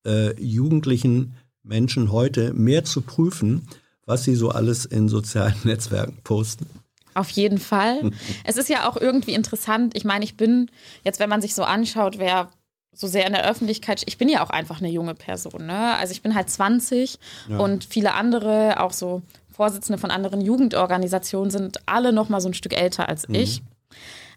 [0.06, 3.66] äh, jugendlichen Menschen heute mehr zu prüfen,
[4.04, 6.66] was sie so alles in sozialen Netzwerken posten?
[7.14, 8.10] Auf jeden Fall.
[8.44, 9.96] es ist ja auch irgendwie interessant.
[9.96, 10.70] Ich meine, ich bin
[11.04, 12.50] jetzt, wenn man sich so anschaut, wer
[12.94, 15.66] so sehr in der Öffentlichkeit, ich bin ja auch einfach eine junge Person.
[15.66, 15.96] Ne?
[15.96, 17.18] Also ich bin halt 20
[17.48, 17.58] ja.
[17.58, 22.54] und viele andere, auch so Vorsitzende von anderen Jugendorganisationen, sind alle noch mal so ein
[22.54, 23.34] Stück älter als mhm.
[23.36, 23.62] ich.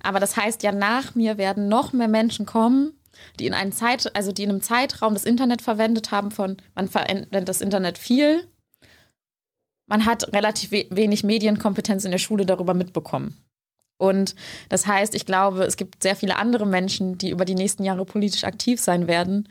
[0.05, 2.93] Aber das heißt ja, nach mir werden noch mehr Menschen kommen,
[3.39, 6.87] die in einen Zeit, also die in einem Zeitraum das Internet verwendet haben von, man
[6.87, 8.47] verwendet das Internet viel,
[9.87, 13.35] man hat relativ wenig Medienkompetenz in der Schule darüber mitbekommen.
[13.97, 14.35] Und
[14.69, 18.05] das heißt, ich glaube, es gibt sehr viele andere Menschen, die über die nächsten Jahre
[18.05, 19.47] politisch aktiv sein werden,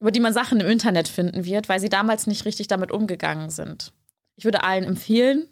[0.00, 3.50] über die man Sachen im Internet finden wird, weil sie damals nicht richtig damit umgegangen
[3.50, 3.92] sind.
[4.36, 5.48] Ich würde allen empfehlen,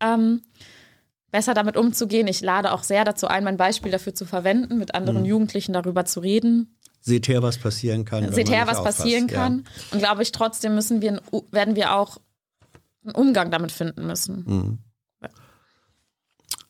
[0.00, 0.42] ähm,
[1.30, 2.26] besser damit umzugehen.
[2.26, 5.26] Ich lade auch sehr dazu ein, mein Beispiel dafür zu verwenden, mit anderen mhm.
[5.26, 6.76] Jugendlichen darüber zu reden.
[7.00, 8.30] Seht her, was passieren kann.
[8.32, 8.98] Seht her, was aufpasst.
[8.98, 9.64] passieren kann.
[9.64, 9.92] Ja.
[9.92, 11.20] Und glaube ich, trotzdem müssen wir,
[11.50, 12.18] werden wir auch
[13.04, 14.44] einen Umgang damit finden müssen.
[14.46, 14.78] Mhm.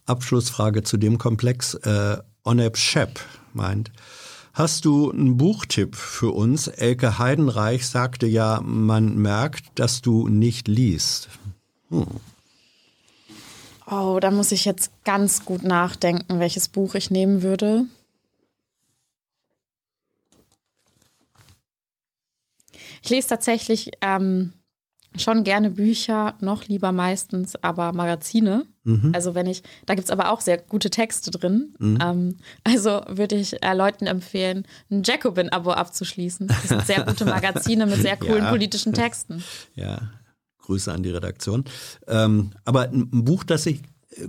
[0.07, 1.75] Abschlussfrage zu dem Komplex.
[1.75, 3.21] Äh, Onep Shep
[3.53, 3.93] meint,
[4.55, 6.69] hast du einen Buchtipp für uns?
[6.69, 11.29] Elke Heidenreich sagte ja, man merkt, dass du nicht liest.
[11.91, 12.07] Hm.
[13.91, 17.87] Oh, da muss ich jetzt ganz gut nachdenken, welches Buch ich nehmen würde.
[23.03, 24.53] Ich lese tatsächlich ähm,
[25.17, 28.67] schon gerne Bücher, noch lieber meistens aber Magazine.
[28.85, 29.13] Mhm.
[29.13, 31.75] Also wenn ich, da gibt es aber auch sehr gute Texte drin.
[31.79, 31.99] Mhm.
[32.01, 36.47] Ähm, also würde ich äh, Leuten empfehlen, ein Jacobin-Abo abzuschließen.
[36.47, 38.51] Das sind sehr gute Magazine mit sehr coolen ja.
[38.51, 39.43] politischen Texten.
[39.75, 40.11] Ja,
[40.63, 41.65] Grüße an die Redaktion.
[42.07, 43.83] Ähm, aber ein Buch, das ich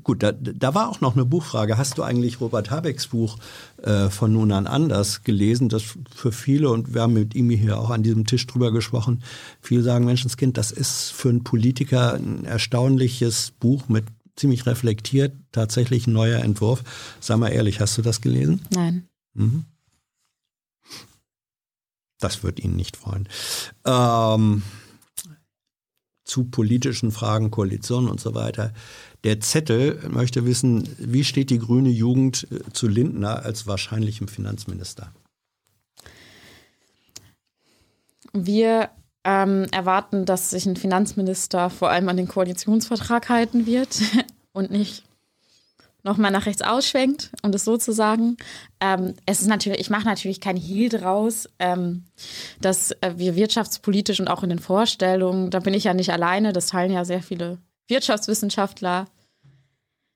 [0.03, 1.75] Gut, da, da war auch noch eine Buchfrage.
[1.75, 3.37] Hast du eigentlich Robert Habecks Buch
[3.81, 5.69] äh, von nun an anders gelesen?
[5.69, 5.83] Das
[6.15, 9.23] für viele, und wir haben mit ihm hier auch an diesem Tisch drüber gesprochen,
[9.59, 14.05] viele sagen, Menschenskind, das ist für einen Politiker ein erstaunliches Buch mit
[14.35, 16.83] ziemlich reflektiert, tatsächlich ein neuer Entwurf.
[17.19, 18.61] Sag mal ehrlich, hast du das gelesen?
[18.71, 19.07] Nein.
[19.33, 19.65] Mhm.
[22.19, 23.27] Das wird Ihnen nicht freuen.
[23.83, 24.61] Ähm,
[26.31, 28.71] zu politischen Fragen, Koalition und so weiter.
[29.25, 35.11] Der Zettel möchte wissen, wie steht die grüne Jugend äh, zu Lindner als wahrscheinlichem Finanzminister?
[38.31, 38.89] Wir
[39.25, 44.01] ähm, erwarten, dass sich ein Finanzminister vor allem an den Koalitionsvertrag halten wird
[44.53, 45.03] und nicht
[46.03, 48.37] nochmal nach rechts ausschwenkt, um das so zu sagen.
[48.79, 52.05] Ähm, es ist natürlich, ich mache natürlich kein Hehl draus, ähm,
[52.59, 56.53] dass äh, wir wirtschaftspolitisch und auch in den Vorstellungen, da bin ich ja nicht alleine,
[56.53, 59.07] das teilen ja sehr viele Wirtschaftswissenschaftler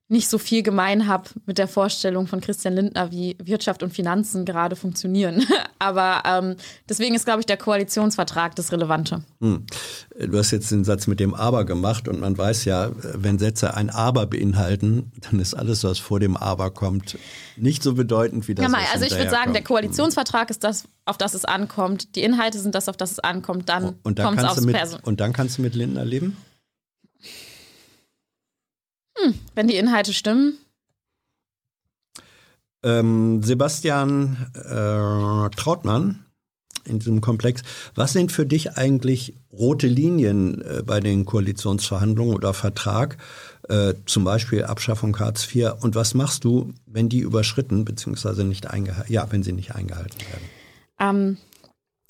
[0.08, 4.44] nicht so viel gemein habe mit der Vorstellung von Christian Lindner, wie Wirtschaft und Finanzen
[4.44, 5.44] gerade funktionieren.
[5.80, 6.56] Aber ähm,
[6.88, 9.24] deswegen ist, glaube ich, der Koalitionsvertrag das Relevante.
[9.40, 9.66] Hm.
[10.18, 13.74] Du hast jetzt den Satz mit dem Aber gemacht und man weiß ja, wenn Sätze
[13.74, 17.18] ein Aber beinhalten, dann ist alles, was vor dem Aber kommt,
[17.56, 18.62] nicht so bedeutend wie das.
[18.62, 19.56] Ja, mal, also ich würde sagen, kommt.
[19.56, 22.14] der Koalitionsvertrag ist das, auf das es ankommt.
[22.14, 23.68] Die Inhalte sind das, auf das es ankommt.
[23.68, 25.00] Dann kommt es aufs Person.
[25.02, 26.36] Und dann kannst du mit Lindner leben?
[29.18, 30.58] Hm, wenn die Inhalte stimmen.
[32.82, 36.26] Ähm, Sebastian äh, Trautmann
[36.86, 37.62] in diesem Komplex.
[37.94, 43.18] Was sind für dich eigentlich rote Linien äh, bei den Koalitionsverhandlungen oder Vertrag,
[43.68, 45.72] äh, zum Beispiel Abschaffung Hartz IV?
[45.80, 48.44] Und was machst du, wenn die überschritten bzw.
[48.44, 50.44] nicht eingehalten, ja, wenn sie nicht eingehalten werden?
[50.98, 51.36] Ähm,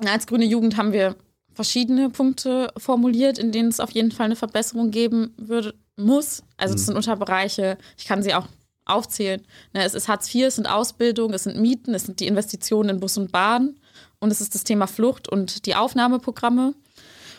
[0.06, 1.16] als Grüne Jugend haben wir
[1.54, 6.43] verschiedene Punkte formuliert, in denen es auf jeden Fall eine Verbesserung geben würde, muss.
[6.56, 6.86] Also das mhm.
[6.86, 8.47] sind Unterbereiche, ich kann sie auch
[8.85, 9.43] aufzählen.
[9.73, 12.90] Ne, es ist Hartz IV, es sind Ausbildung, es sind Mieten, es sind die Investitionen
[12.90, 13.77] in Bus und Bahn
[14.20, 16.74] und es ist das Thema Flucht und die Aufnahmeprogramme.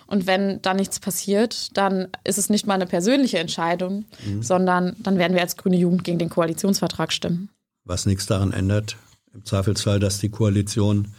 [0.08, 4.42] Und wenn da nichts passiert, dann ist es nicht mal eine persönliche Entscheidung, mhm.
[4.42, 7.50] sondern dann werden wir als Grüne Jugend gegen den Koalitionsvertrag stimmen.
[7.84, 8.96] Was nichts daran ändert,
[9.34, 11.14] im Zweifelsfall, dass die Koalition,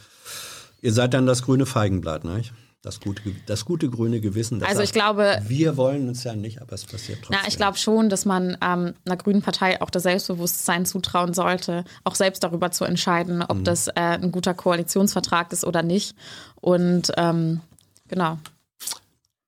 [0.81, 2.53] ihr seid dann das grüne Feigenblatt, nicht?
[2.83, 4.63] Das gute, das gute grüne Gewissen.
[4.63, 7.39] also ich glaube, wir wollen uns ja nicht, aber es passiert trotzdem.
[7.43, 11.85] Na, ich glaube schon, dass man ähm, einer grünen Partei auch das Selbstbewusstsein zutrauen sollte,
[12.05, 13.65] auch selbst darüber zu entscheiden, ob mhm.
[13.65, 16.15] das äh, ein guter Koalitionsvertrag ist oder nicht.
[16.61, 17.61] Und ähm,
[18.07, 18.39] genau.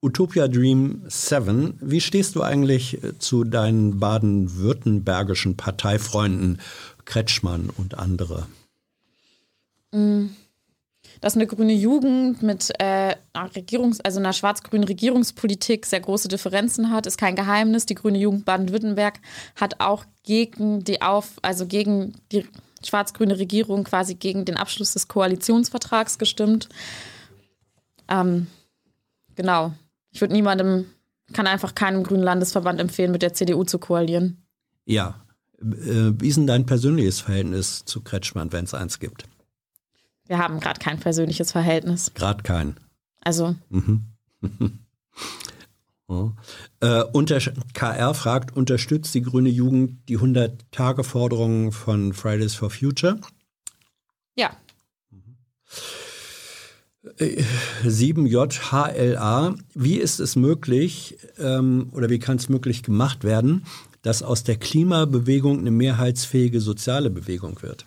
[0.03, 6.61] Utopia Dream 7, wie stehst du eigentlich äh, zu deinen baden-württembergischen Parteifreunden
[7.05, 8.49] Kretschmann und andere?
[9.93, 10.35] Mhm
[11.21, 17.07] dass eine grüne Jugend mit äh, Regierungs-, also einer schwarz-grünen Regierungspolitik sehr große Differenzen hat,
[17.07, 17.87] ist kein Geheimnis.
[17.87, 19.21] Die grüne Jugend Baden-Württemberg
[19.57, 22.47] hat auch gegen die Auf, also gegen die
[22.85, 26.69] schwarz-grüne Regierung quasi gegen den Abschluss des Koalitionsvertrags gestimmt.
[28.09, 28.47] Ähm,
[29.35, 29.73] genau.
[30.13, 30.87] Ich würde niemandem,
[31.33, 34.43] kann einfach keinem grünen Landesverband empfehlen, mit der CDU zu koalieren.
[34.87, 35.23] Ja.
[35.61, 39.27] Äh, wie ist denn dein persönliches Verhältnis zu Kretschmann, wenn es eins gibt?
[40.31, 42.13] Wir haben gerade kein persönliches Verhältnis.
[42.15, 42.77] Gerade kein.
[43.21, 43.57] Also.
[43.69, 44.05] Mhm.
[46.07, 46.31] oh.
[46.79, 47.41] äh, unter,
[47.75, 53.19] KR fragt, unterstützt die grüne Jugend die 100-Tage-Forderungen von Fridays for Future?
[54.37, 54.57] Ja.
[57.03, 63.67] 7JHLA, wie ist es möglich ähm, oder wie kann es möglich gemacht werden,
[64.03, 67.85] dass aus der Klimabewegung eine mehrheitsfähige soziale Bewegung wird?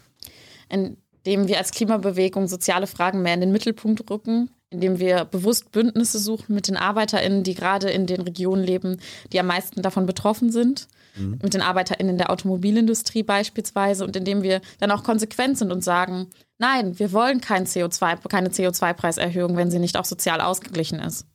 [1.24, 6.20] Indem wir als Klimabewegung soziale Fragen mehr in den Mittelpunkt rücken, indem wir bewusst Bündnisse
[6.20, 8.98] suchen mit den ArbeiterInnen, die gerade in den Regionen leben,
[9.32, 11.40] die am meisten davon betroffen sind, mhm.
[11.41, 16.28] mit den ArbeiterInnen der Automobilindustrie beispielsweise und indem wir dann auch konsequent sind und sagen,
[16.64, 21.26] Nein, wir wollen kein CO2, keine CO2-Preiserhöhung, wenn sie nicht auch sozial ausgeglichen ist.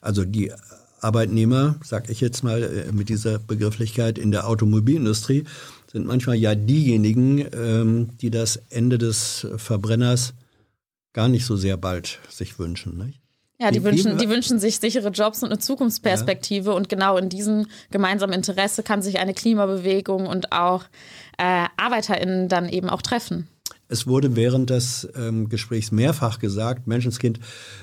[0.00, 0.52] Also die
[1.00, 5.42] Arbeitnehmer, sag ich jetzt mal äh, mit dieser Begrifflichkeit in der Automobilindustrie,
[5.96, 10.34] sind manchmal ja diejenigen, ähm, die das Ende des Verbrenners
[11.14, 12.98] gar nicht so sehr bald sich wünschen.
[12.98, 13.18] Nicht?
[13.58, 16.68] Ja, die, wünschen, die wünschen sich sichere Jobs und eine Zukunftsperspektive.
[16.68, 16.76] Ja.
[16.76, 20.84] Und genau in diesem gemeinsamen Interesse kann sich eine Klimabewegung und auch
[21.38, 23.48] äh, ArbeiterInnen dann eben auch treffen.
[23.88, 27.40] Es wurde während des ähm, Gesprächs mehrfach gesagt, Menschenskind,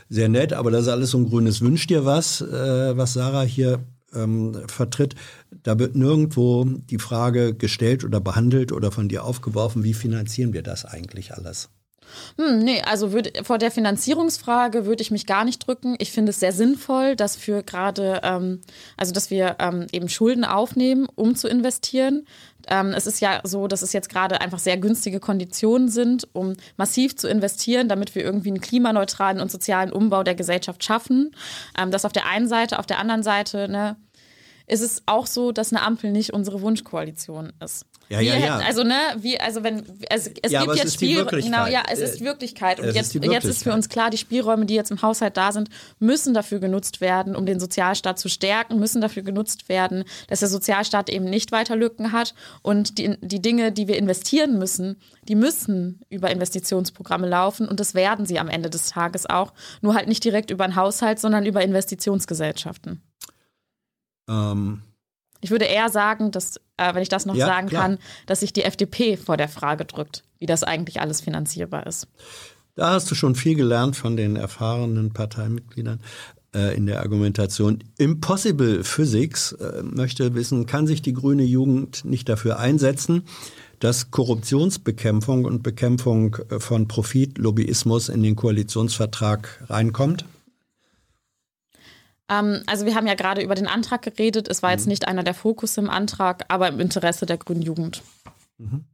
[0.07, 3.41] sehr nett, aber das ist alles so ein grünes Wünsch dir was, äh, was Sarah
[3.41, 3.79] hier
[4.15, 5.15] ähm, vertritt.
[5.51, 10.63] Da wird nirgendwo die Frage gestellt oder behandelt oder von dir aufgeworfen, wie finanzieren wir
[10.63, 11.69] das eigentlich alles?
[12.37, 15.95] Hm, nee, also würd, vor der Finanzierungsfrage würde ich mich gar nicht drücken.
[15.99, 18.61] Ich finde es sehr sinnvoll, dass für gerade, ähm,
[18.97, 22.25] also dass wir ähm, eben Schulden aufnehmen, um zu investieren.
[22.67, 26.53] Ähm, es ist ja so, dass es jetzt gerade einfach sehr günstige Konditionen sind, um
[26.77, 31.31] massiv zu investieren, damit wir irgendwie einen klimaneutralen und sozialen Umbau der Gesellschaft schaffen.
[31.77, 33.97] Ähm, das auf der einen Seite, auf der anderen Seite, ne,
[34.67, 37.85] ist es auch so, dass eine Ampel nicht unsere Wunschkoalition ist.
[38.09, 38.57] Ja, ja, ja.
[38.59, 41.41] Also, ne, wie, also wenn, es, es ja, gibt jetzt Spielräume.
[41.41, 42.79] Genau, ja, es ist Wirklichkeit.
[42.79, 45.51] Und jetzt, ist jetzt ist für uns klar, die Spielräume, die jetzt im Haushalt da
[45.51, 45.69] sind,
[45.99, 50.49] müssen dafür genutzt werden, um den Sozialstaat zu stärken, müssen dafür genutzt werden, dass der
[50.49, 52.35] Sozialstaat eben nicht weiter Lücken hat.
[52.61, 54.97] Und die, die Dinge, die wir investieren müssen,
[55.27, 59.53] die müssen über Investitionsprogramme laufen und das werden sie am Ende des Tages auch.
[59.81, 63.01] Nur halt nicht direkt über einen Haushalt, sondern über Investitionsgesellschaften.
[64.29, 64.81] Ähm
[65.43, 67.83] ich würde eher sagen, dass, äh, wenn ich das noch ja, sagen klar.
[67.83, 72.07] kann, dass sich die FDP vor der Frage drückt, wie das eigentlich alles finanzierbar ist.
[72.75, 75.99] Da hast du schon viel gelernt von den erfahrenen Parteimitgliedern
[76.55, 77.83] äh, in der Argumentation.
[77.97, 83.23] Impossible Physics äh, möchte wissen, kann sich die grüne Jugend nicht dafür einsetzen,
[83.79, 90.25] dass Korruptionsbekämpfung und Bekämpfung äh, von Profitlobbyismus in den Koalitionsvertrag reinkommt?
[92.29, 94.47] Ähm, also wir haben ja gerade über den Antrag geredet.
[94.47, 94.89] Es war jetzt mhm.
[94.91, 98.01] nicht einer der Fokus im Antrag, aber im Interesse der grünen Jugend.
[98.57, 98.85] Mhm.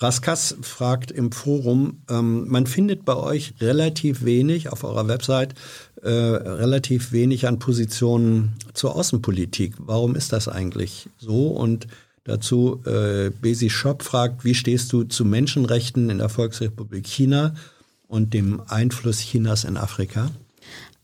[0.00, 5.54] Raskas fragt im Forum, ähm, man findet bei euch relativ wenig auf eurer Website,
[6.02, 9.74] äh, relativ wenig an Positionen zur Außenpolitik.
[9.78, 11.48] Warum ist das eigentlich so?
[11.48, 11.86] Und
[12.24, 17.54] dazu äh, Besi Shop fragt, wie stehst du zu Menschenrechten in der Volksrepublik China
[18.08, 20.30] und dem Einfluss Chinas in Afrika?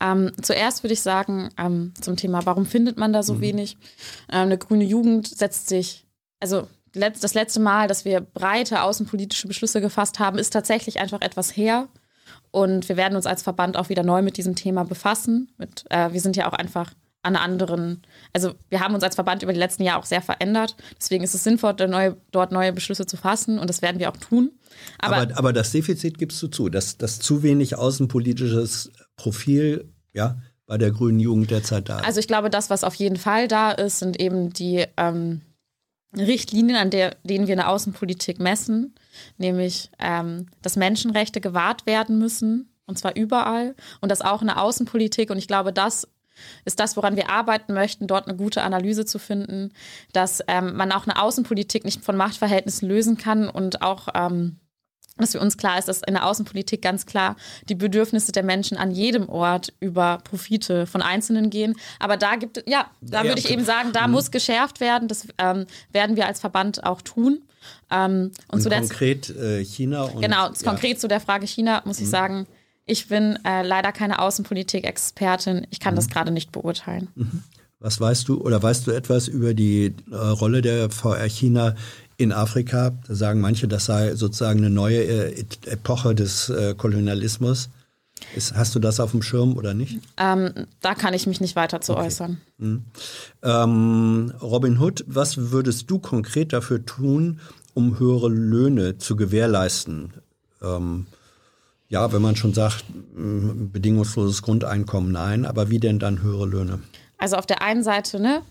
[0.01, 3.41] Ähm, zuerst würde ich sagen, ähm, zum Thema, warum findet man da so mhm.
[3.41, 3.77] wenig?
[4.31, 6.07] Ähm, eine grüne Jugend setzt sich,
[6.41, 11.57] also das letzte Mal, dass wir breite außenpolitische Beschlüsse gefasst haben, ist tatsächlich einfach etwas
[11.57, 11.89] her.
[12.51, 15.53] Und wir werden uns als Verband auch wieder neu mit diesem Thema befassen.
[15.59, 16.93] Mit, äh, wir sind ja auch einfach
[17.27, 18.03] an anderen,
[18.33, 20.77] also wir haben uns als Verband über die letzten Jahre auch sehr verändert.
[20.99, 24.17] Deswegen ist es sinnvoll, neue, dort neue Beschlüsse zu fassen und das werden wir auch
[24.17, 24.53] tun.
[24.99, 30.39] Aber, aber, aber das Defizit gibst du zu, dass, dass zu wenig außenpolitisches Profil ja,
[30.67, 32.07] bei der grünen Jugend derzeit da ist.
[32.07, 35.43] Also ich glaube, das, was auf jeden Fall da ist, sind eben die ähm,
[36.17, 38.95] Richtlinien, an der, denen wir eine Außenpolitik messen,
[39.39, 45.31] nämlich ähm, dass Menschenrechte gewahrt werden müssen, und zwar überall, und das auch eine Außenpolitik.
[45.31, 46.09] Und ich glaube, das
[46.65, 49.73] ist das, woran wir arbeiten möchten, dort eine gute Analyse zu finden,
[50.13, 54.59] dass ähm, man auch eine Außenpolitik nicht von Machtverhältnissen lösen kann und auch ähm,
[55.19, 57.37] dass für uns klar ist, dass in der Außenpolitik ganz klar
[57.69, 61.77] die Bedürfnisse der Menschen an jedem Ort über Profite von Einzelnen gehen.
[61.99, 64.13] Aber da gibt es, ja, da ja, würde ich eben sagen, da mhm.
[64.13, 65.09] muss geschärft werden.
[65.09, 67.43] Das ähm, werden wir als Verband auch tun.
[67.91, 70.05] Ähm, und, und konkret äh, China.
[70.05, 70.53] Und, genau, ja.
[70.65, 72.05] konkret zu der Frage China muss mhm.
[72.05, 72.47] ich sagen,
[72.85, 75.67] ich bin äh, leider keine Außenpolitik-Expertin.
[75.71, 75.97] Ich kann mhm.
[75.97, 77.09] das gerade nicht beurteilen.
[77.15, 77.43] Mhm.
[77.79, 81.75] Was weißt du oder weißt du etwas über die äh, Rolle der VR China
[82.17, 82.93] in Afrika?
[83.07, 87.69] Da sagen manche, das sei sozusagen eine neue äh, Epoche des äh, Kolonialismus.
[88.35, 90.01] Ist, hast du das auf dem Schirm oder nicht?
[90.17, 92.07] Ähm, da kann ich mich nicht weiter zu okay.
[92.07, 92.41] äußern.
[92.59, 92.85] Mhm.
[93.43, 97.41] Ähm, Robin Hood, was würdest du konkret dafür tun,
[97.75, 100.15] um höhere Löhne zu gewährleisten?
[100.63, 101.07] Ähm,
[101.89, 102.85] ja, wenn man schon sagt,
[103.15, 106.81] bedingungsloses Grundeinkommen, nein, aber wie denn dann höhere Löhne?
[107.19, 108.43] Also auf der einen Seite, ne,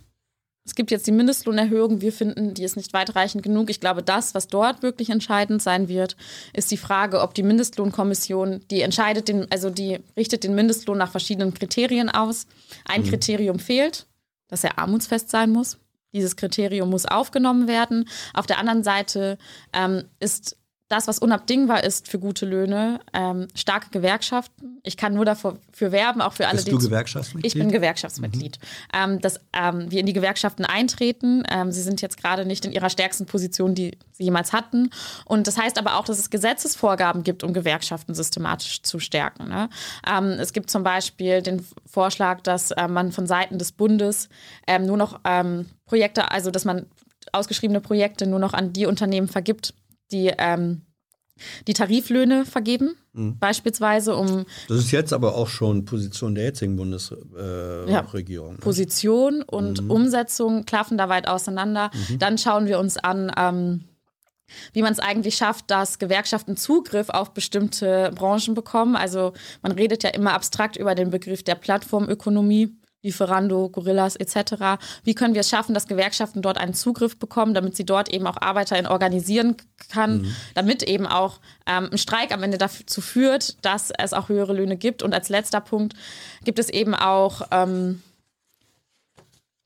[0.65, 2.01] es gibt jetzt die Mindestlohnerhöhung.
[2.01, 3.69] Wir finden, die ist nicht weitreichend genug.
[3.69, 6.17] Ich glaube, das, was dort wirklich entscheidend sein wird,
[6.53, 11.11] ist die Frage, ob die Mindestlohnkommission, die entscheidet den, also die richtet den Mindestlohn nach
[11.11, 12.47] verschiedenen Kriterien aus.
[12.83, 13.09] Ein mhm.
[13.09, 14.07] Kriterium fehlt,
[14.47, 15.77] dass er armutsfest sein muss.
[16.13, 18.09] Dieses Kriterium muss aufgenommen werden.
[18.33, 19.37] Auf der anderen Seite
[19.71, 24.79] ähm, ist das, was unabdingbar ist für gute Löhne, ähm, starke Gewerkschaften.
[24.83, 26.71] Ich kann nur dafür werben, auch für alle, Bist die.
[26.71, 27.53] Du Gewerkschaftsmitglied?
[27.53, 28.59] Ich bin Gewerkschaftsmitglied.
[28.59, 29.13] Mhm.
[29.13, 31.43] Ähm, dass ähm, wir in die Gewerkschaften eintreten.
[31.49, 34.91] Ähm, sie sind jetzt gerade nicht in ihrer stärksten Position, die sie jemals hatten.
[35.25, 39.47] Und das heißt aber auch, dass es Gesetzesvorgaben gibt, um Gewerkschaften systematisch zu stärken.
[39.49, 39.69] Ne?
[40.07, 44.29] Ähm, es gibt zum Beispiel den Vorschlag, dass äh, man von Seiten des Bundes
[44.67, 45.19] ähm, nur noch
[45.85, 46.85] Projekte, also dass man
[47.31, 49.73] ausgeschriebene Projekte nur noch an die Unternehmen vergibt,
[50.11, 50.81] die ähm,
[51.67, 53.37] die Tariflöhne vergeben, mhm.
[53.39, 54.45] beispielsweise um.
[54.67, 57.87] Das ist jetzt aber auch schon Position der jetzigen Bundesregierung.
[57.87, 58.01] Äh, ja,
[58.51, 58.57] ne?
[58.59, 59.91] Position und mhm.
[59.91, 61.91] Umsetzung klaffen da weit auseinander.
[62.09, 62.19] Mhm.
[62.19, 63.83] Dann schauen wir uns an, ähm,
[64.73, 68.95] wie man es eigentlich schafft, dass Gewerkschaften Zugriff auf bestimmte Branchen bekommen.
[68.95, 72.77] Also man redet ja immer abstrakt über den Begriff der Plattformökonomie.
[73.05, 74.79] Lieferando, Gorillas etc.
[75.03, 78.27] Wie können wir es schaffen, dass Gewerkschaften dort einen Zugriff bekommen, damit sie dort eben
[78.27, 79.55] auch ArbeiterInnen organisieren
[79.89, 80.35] kann, mhm.
[80.55, 84.75] damit eben auch ähm, ein Streik am Ende dazu führt, dass es auch höhere Löhne
[84.75, 85.03] gibt.
[85.03, 85.93] Und als letzter Punkt
[86.43, 88.01] gibt es eben auch ähm,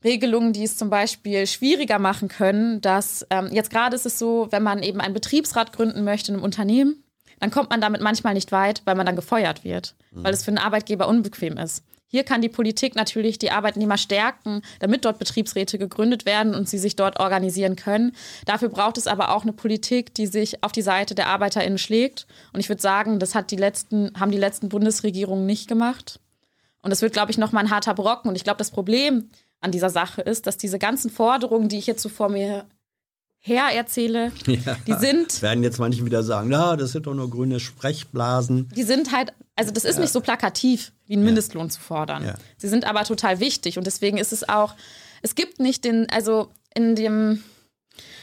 [0.04, 4.48] Regelungen, die es zum Beispiel schwieriger machen können, dass ähm, jetzt gerade ist es so,
[4.52, 7.04] wenn man eben einen Betriebsrat gründen möchte in einem Unternehmen,
[7.40, 10.24] dann kommt man damit manchmal nicht weit, weil man dann gefeuert wird, mhm.
[10.24, 11.84] weil es für einen Arbeitgeber unbequem ist.
[12.12, 16.80] Hier kann die Politik natürlich die Arbeitnehmer stärken, damit dort Betriebsräte gegründet werden und sie
[16.80, 18.14] sich dort organisieren können.
[18.46, 22.26] Dafür braucht es aber auch eine Politik, die sich auf die Seite der ArbeiterInnen schlägt.
[22.52, 26.20] Und ich würde sagen, das hat die letzten, haben die letzten Bundesregierungen nicht gemacht.
[26.82, 28.30] Und das wird, glaube ich, nochmal ein harter Brocken.
[28.30, 29.30] Und ich glaube, das Problem
[29.62, 32.66] an dieser Sache ist, dass diese ganzen Forderungen, die ich jetzt so vor mir
[33.40, 35.42] her erzähle, ja, die sind.
[35.42, 38.70] Werden jetzt manche wieder sagen, na, das sind doch nur grüne Sprechblasen.
[38.76, 40.02] Die sind halt, also das ist ja.
[40.02, 42.26] nicht so plakativ, wie einen Mindestlohn zu fordern.
[42.26, 42.36] Ja.
[42.58, 44.76] Sie sind aber total wichtig und deswegen ist es auch,
[45.22, 47.44] es gibt nicht den, also in dem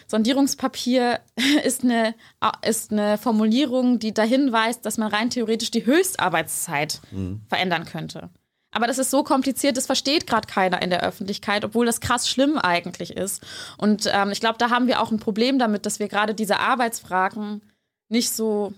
[0.06, 1.20] Sondierungspapier
[1.64, 2.14] ist eine,
[2.62, 7.40] ist eine Formulierung, die dahin weist, dass man rein theoretisch die Höchstarbeitszeit mhm.
[7.48, 8.30] verändern könnte.
[8.76, 12.28] Aber das ist so kompliziert, das versteht gerade keiner in der Öffentlichkeit, obwohl das krass
[12.28, 13.42] schlimm eigentlich ist.
[13.78, 16.60] Und ähm, ich glaube, da haben wir auch ein Problem damit, dass wir gerade diese
[16.60, 17.62] Arbeitsfragen
[18.10, 18.74] nicht so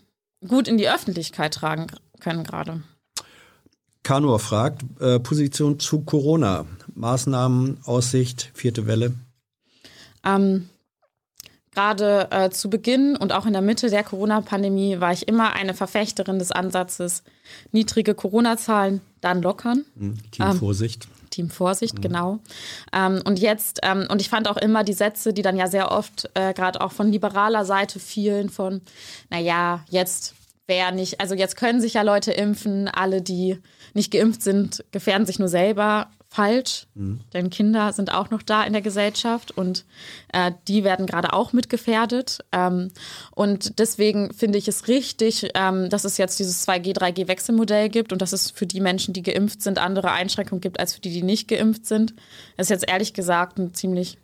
[0.46, 1.88] gut in die Öffentlichkeit tragen
[2.20, 2.84] können gerade.
[4.04, 9.14] Kanor fragt, äh, Position zu Corona, Maßnahmen, Aussicht, vierte Welle.
[10.24, 10.68] Ähm,
[11.74, 15.74] Gerade äh, zu Beginn und auch in der Mitte der Corona-Pandemie war ich immer eine
[15.74, 17.24] Verfechterin des Ansatzes,
[17.72, 19.84] niedrige Corona-Zahlen dann lockern.
[19.94, 20.18] Mhm.
[20.30, 21.08] Team ähm, Vorsicht.
[21.30, 22.02] Team Vorsicht, mhm.
[22.02, 22.38] genau.
[22.92, 25.90] Ähm, und jetzt, ähm, und ich fand auch immer die Sätze, die dann ja sehr
[25.90, 28.80] oft äh, gerade auch von liberaler Seite fielen, von,
[29.30, 30.34] naja, jetzt
[30.66, 33.58] wäre nicht, also jetzt können sich ja Leute impfen, alle, die
[33.94, 37.20] nicht geimpft sind, gefährden sich nur selber falsch, mhm.
[37.32, 39.86] denn Kinder sind auch noch da in der Gesellschaft und
[40.32, 42.44] äh, die werden gerade auch mitgefährdet.
[42.52, 42.90] Ähm,
[43.34, 48.20] und deswegen finde ich es richtig, ähm, dass es jetzt dieses 2G, 3G-Wechselmodell gibt und
[48.20, 51.22] dass es für die Menschen, die geimpft sind, andere Einschränkungen gibt als für die, die
[51.22, 52.14] nicht geimpft sind.
[52.56, 54.18] Das ist jetzt ehrlich gesagt ein ziemlich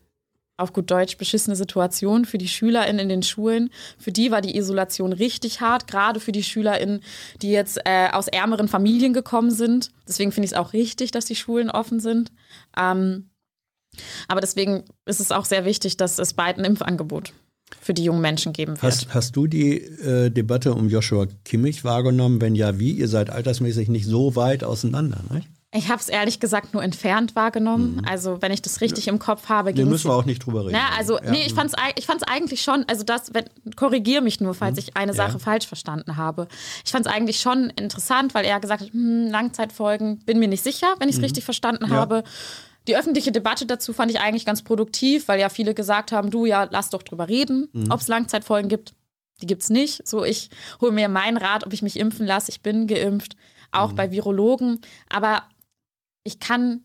[0.56, 3.70] auf gut Deutsch beschissene Situation für die SchülerInnen in den Schulen.
[3.98, 7.00] Für die war die Isolation richtig hart, gerade für die SchülerInnen,
[7.42, 9.90] die jetzt äh, aus ärmeren Familien gekommen sind.
[10.06, 12.30] Deswegen finde ich es auch richtig, dass die Schulen offen sind.
[12.76, 13.30] Ähm,
[14.28, 17.32] aber deswegen ist es auch sehr wichtig, dass es bald ein Impfangebot
[17.80, 18.82] für die jungen Menschen geben wird.
[18.82, 22.40] Hast, hast du die äh, Debatte um Joshua Kimmich wahrgenommen?
[22.40, 22.92] Wenn ja, wie?
[22.92, 25.48] Ihr seid altersmäßig nicht so weit auseinander, nicht?
[25.76, 27.96] Ich habe es ehrlich gesagt nur entfernt wahrgenommen.
[27.96, 28.04] Mhm.
[28.08, 30.72] Also, wenn ich das richtig im Kopf habe, nee, müssen wir auch nicht drüber reden.
[30.72, 31.30] Na, also, ja.
[31.32, 33.32] nee, ich fand es ich fand's eigentlich schon, also das,
[33.74, 34.78] korrigiere mich nur, falls mhm.
[34.78, 35.38] ich eine Sache ja.
[35.40, 36.46] falsch verstanden habe.
[36.84, 40.62] Ich fand es eigentlich schon interessant, weil er gesagt hat, hm, Langzeitfolgen, bin mir nicht
[40.62, 41.24] sicher, wenn ich es mhm.
[41.24, 41.96] richtig verstanden ja.
[41.96, 42.22] habe.
[42.86, 46.46] Die öffentliche Debatte dazu fand ich eigentlich ganz produktiv, weil ja viele gesagt haben, du
[46.46, 47.90] ja, lass doch drüber reden, mhm.
[47.90, 48.94] ob es Langzeitfolgen gibt.
[49.40, 50.06] Die gibt es nicht.
[50.06, 52.52] So, ich hole mir meinen Rat, ob ich mich impfen lasse.
[52.52, 53.34] Ich bin geimpft,
[53.72, 53.96] auch mhm.
[53.96, 54.80] bei Virologen.
[55.08, 55.42] Aber
[56.24, 56.84] ich kann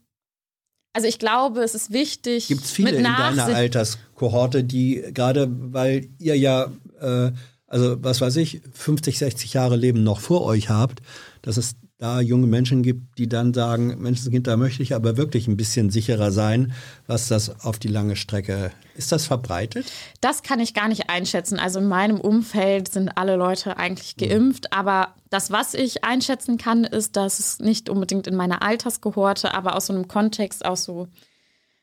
[0.93, 2.47] Also ich glaube, es ist wichtig.
[2.47, 7.31] Gibt es viele mit in deiner Alterskohorte, die gerade, weil ihr ja, äh,
[7.67, 11.01] also was weiß ich, 50, 60 Jahre Leben noch vor euch habt,
[11.41, 15.49] dass es da junge Menschen gibt, die dann sagen, Menschenskind, da möchte ich aber wirklich
[15.49, 16.71] ein bisschen sicherer sein,
[17.07, 19.91] was das auf die lange Strecke, ist das verbreitet?
[20.21, 21.59] Das kann ich gar nicht einschätzen.
[21.59, 24.71] Also in meinem Umfeld sind alle Leute eigentlich geimpft.
[24.71, 29.75] Aber das, was ich einschätzen kann, ist, dass es nicht unbedingt in meiner Alterskohorte, aber
[29.75, 31.09] aus so einem Kontext, aus so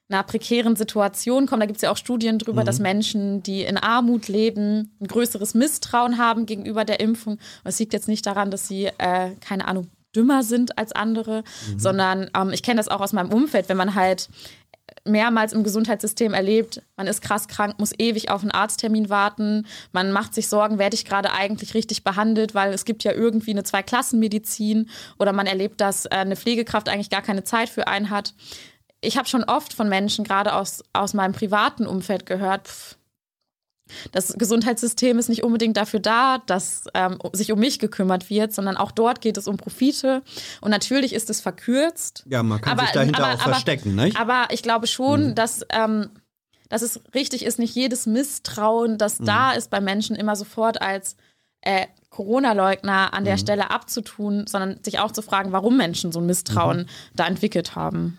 [0.09, 1.61] einer prekären Situation kommt.
[1.61, 5.53] Da gibt es ja auch Studien drüber, dass Menschen, die in Armut leben, ein größeres
[5.53, 7.35] Misstrauen haben gegenüber der Impfung.
[7.35, 11.45] Und es liegt jetzt nicht daran, dass sie, äh, keine Ahnung, dümmer sind als andere,
[11.77, 14.29] sondern ähm, ich kenne das auch aus meinem Umfeld, wenn man halt
[15.05, 20.13] mehrmals im Gesundheitssystem erlebt, man ist krass krank, muss ewig auf einen Arzttermin warten, man
[20.13, 23.65] macht sich Sorgen, werde ich gerade eigentlich richtig behandelt, weil es gibt ja irgendwie eine
[23.65, 24.89] Zweiklassenmedizin
[25.19, 28.35] oder man erlebt, dass äh, eine Pflegekraft eigentlich gar keine Zeit für einen hat.
[29.01, 32.96] Ich habe schon oft von Menschen, gerade aus, aus meinem privaten Umfeld gehört, pff,
[34.13, 38.77] das Gesundheitssystem ist nicht unbedingt dafür da, dass ähm, sich um mich gekümmert wird, sondern
[38.77, 40.23] auch dort geht es um Profite.
[40.61, 42.25] Und natürlich ist es verkürzt.
[42.29, 44.19] Ja, man kann sich dahinter auch verstecken, nicht?
[44.19, 46.11] Aber ich glaube schon, dass, ähm,
[46.69, 51.17] dass es richtig ist, nicht jedes Misstrauen, das da ist bei Menschen immer sofort als
[51.61, 56.27] äh, Corona-Leugner an der Stelle abzutun, sondern sich auch zu fragen, warum Menschen so ein
[56.27, 58.19] Misstrauen da entwickelt haben.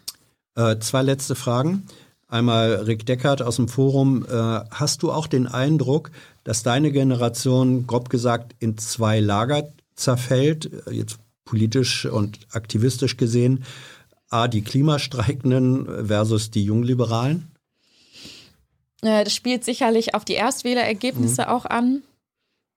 [0.56, 1.88] Äh, zwei letzte Fragen.
[2.28, 4.26] Einmal Rick Deckert aus dem Forum.
[4.26, 6.12] Äh, hast du auch den Eindruck,
[6.44, 13.64] dass deine Generation, grob gesagt, in zwei Lager zerfällt, äh, jetzt politisch und aktivistisch gesehen?
[14.30, 17.50] A, die Klimastreikenden versus die Jungliberalen?
[19.02, 22.04] Äh, das spielt sicherlich auf die Erstwählerergebnisse auch an.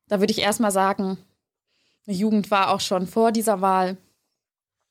[0.07, 1.19] Da würde ich erstmal sagen,
[2.07, 3.97] die Jugend war auch schon vor dieser Wahl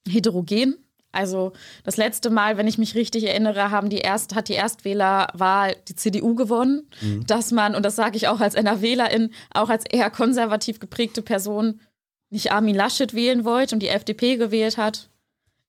[0.07, 0.77] heterogen.
[1.11, 1.53] Also
[1.83, 5.95] das letzte Mal, wenn ich mich richtig erinnere, haben die erst, hat die Erstwählerwahl die
[5.95, 6.89] CDU gewonnen.
[7.25, 11.81] Dass man, und das sage ich auch als NRWlerin, auch als eher konservativ geprägte Person
[12.29, 15.09] nicht Armin Laschet wählen wollte und die FDP gewählt hat,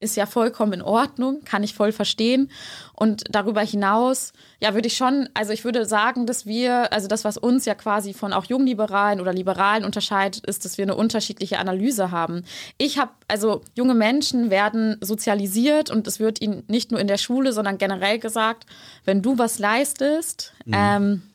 [0.01, 2.51] ist ja vollkommen in Ordnung, kann ich voll verstehen.
[2.95, 7.25] Und darüber hinaus, ja, würde ich schon, also ich würde sagen, dass wir, also das,
[7.25, 11.59] was uns ja quasi von auch Jungliberalen oder Liberalen unterscheidet, ist, dass wir eine unterschiedliche
[11.59, 12.45] Analyse haben.
[12.79, 17.19] Ich habe, also junge Menschen werden sozialisiert und es wird ihnen nicht nur in der
[17.19, 18.65] Schule, sondern generell gesagt,
[19.05, 21.30] wenn du was leistest, ähm,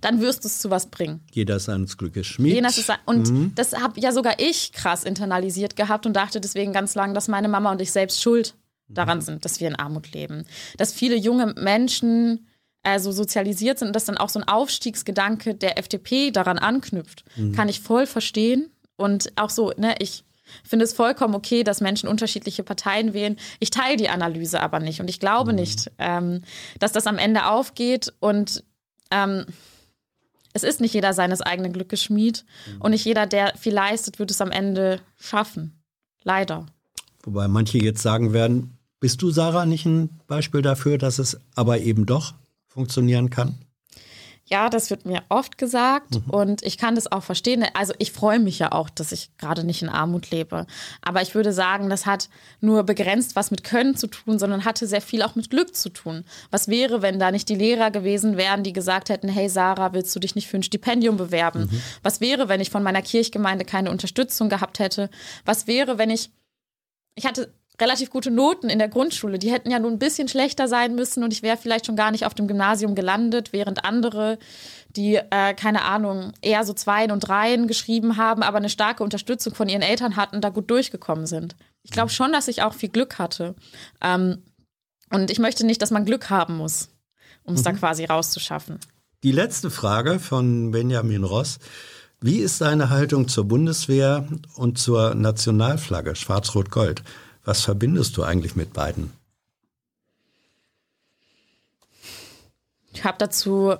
[0.00, 1.20] dann wirst du es zu was bringen.
[1.32, 2.54] Jeder seines Glückes Schmied.
[2.54, 6.94] Jenes ist, und das habe ja sogar ich krass internalisiert gehabt und dachte deswegen ganz
[6.94, 8.54] lang, dass meine Mama und ich selbst schuld
[8.88, 10.44] daran sind, dass wir in Armut leben.
[10.76, 12.46] Dass viele junge Menschen
[12.82, 17.24] äh, so sozialisiert sind und dass dann auch so ein Aufstiegsgedanke der FDP daran anknüpft,
[17.54, 18.70] kann ich voll verstehen.
[18.96, 20.24] Und auch so, ne, ich
[20.64, 23.36] finde es vollkommen okay, dass Menschen unterschiedliche Parteien wählen.
[23.58, 26.42] Ich teile die Analyse aber nicht und ich glaube nicht, ähm,
[26.78, 28.64] dass das am Ende aufgeht und
[29.10, 29.46] ähm,
[30.52, 32.44] es ist nicht jeder seines eigenen Glückes Schmied
[32.78, 35.82] und nicht jeder, der viel leistet, wird es am Ende schaffen.
[36.22, 36.66] Leider.
[37.22, 41.80] Wobei manche jetzt sagen werden, bist du, Sarah, nicht ein Beispiel dafür, dass es aber
[41.80, 42.34] eben doch
[42.68, 43.56] funktionieren kann?
[44.46, 47.64] Ja, das wird mir oft gesagt und ich kann das auch verstehen.
[47.74, 50.66] Also ich freue mich ja auch, dass ich gerade nicht in Armut lebe.
[51.00, 52.28] Aber ich würde sagen, das hat
[52.60, 55.90] nur begrenzt was mit Können zu tun, sondern hatte sehr viel auch mit Glück zu
[55.90, 56.24] tun.
[56.50, 60.14] Was wäre, wenn da nicht die Lehrer gewesen wären, die gesagt hätten, hey Sarah, willst
[60.14, 61.70] du dich nicht für ein Stipendium bewerben?
[62.02, 65.08] Was wäre, wenn ich von meiner Kirchgemeinde keine Unterstützung gehabt hätte?
[65.44, 66.30] Was wäre, wenn ich,
[67.14, 69.38] ich hatte relativ gute Noten in der Grundschule.
[69.38, 72.10] Die hätten ja nur ein bisschen schlechter sein müssen und ich wäre vielleicht schon gar
[72.10, 74.38] nicht auf dem Gymnasium gelandet, während andere,
[74.96, 79.54] die, äh, keine Ahnung, eher so Zweien und Dreien geschrieben haben, aber eine starke Unterstützung
[79.54, 81.56] von ihren Eltern hatten, da gut durchgekommen sind.
[81.82, 83.54] Ich glaube schon, dass ich auch viel Glück hatte.
[84.00, 84.42] Ähm,
[85.10, 86.88] und ich möchte nicht, dass man Glück haben muss,
[87.44, 88.78] um es da quasi rauszuschaffen.
[89.22, 91.58] Die letzte Frage von Benjamin Ross.
[92.20, 97.02] Wie ist deine Haltung zur Bundeswehr und zur Nationalflagge Schwarz-Rot-Gold?
[97.44, 99.12] Was verbindest du eigentlich mit beiden?
[102.92, 103.74] Ich habe dazu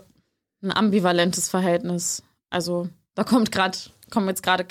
[0.63, 2.23] ein ambivalentes Verhältnis.
[2.51, 3.77] Also da kommt gerade,
[4.11, 4.67] kommen jetzt gerade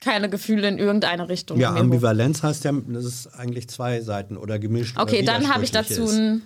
[0.00, 1.58] keine Gefühle in irgendeine Richtung.
[1.58, 1.78] Ja, hoch.
[1.78, 4.98] Ambivalenz heißt ja, das ist eigentlich zwei Seiten oder gemischt.
[4.98, 6.42] Okay, oder dann habe ich dazu ein.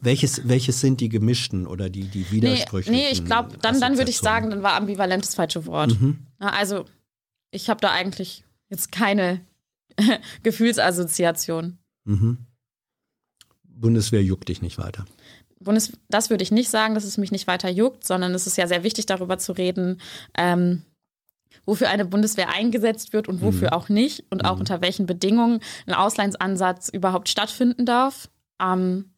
[0.00, 2.94] Welches, welches sind die gemischten oder die, die Nee, widersprüchlichen?
[2.94, 5.96] nee ich glaube, dann, dann würde ich sagen, dann war ambivalent das falsche Wort.
[6.38, 6.84] Na, also,
[7.50, 9.40] ich habe da eigentlich jetzt keine
[10.42, 11.78] Gefühlsassoziation.
[13.64, 15.04] Bundeswehr juckt dich nicht weiter.
[15.60, 18.56] Bundes das würde ich nicht sagen, dass es mich nicht weiter juckt, sondern es ist
[18.56, 20.00] ja sehr wichtig, darüber zu reden,
[20.36, 20.82] ähm,
[21.64, 25.94] wofür eine Bundeswehr eingesetzt wird und wofür auch nicht und auch unter welchen Bedingungen ein
[25.94, 28.28] Auslandsansatz überhaupt stattfinden darf.
[28.60, 29.12] Ähm,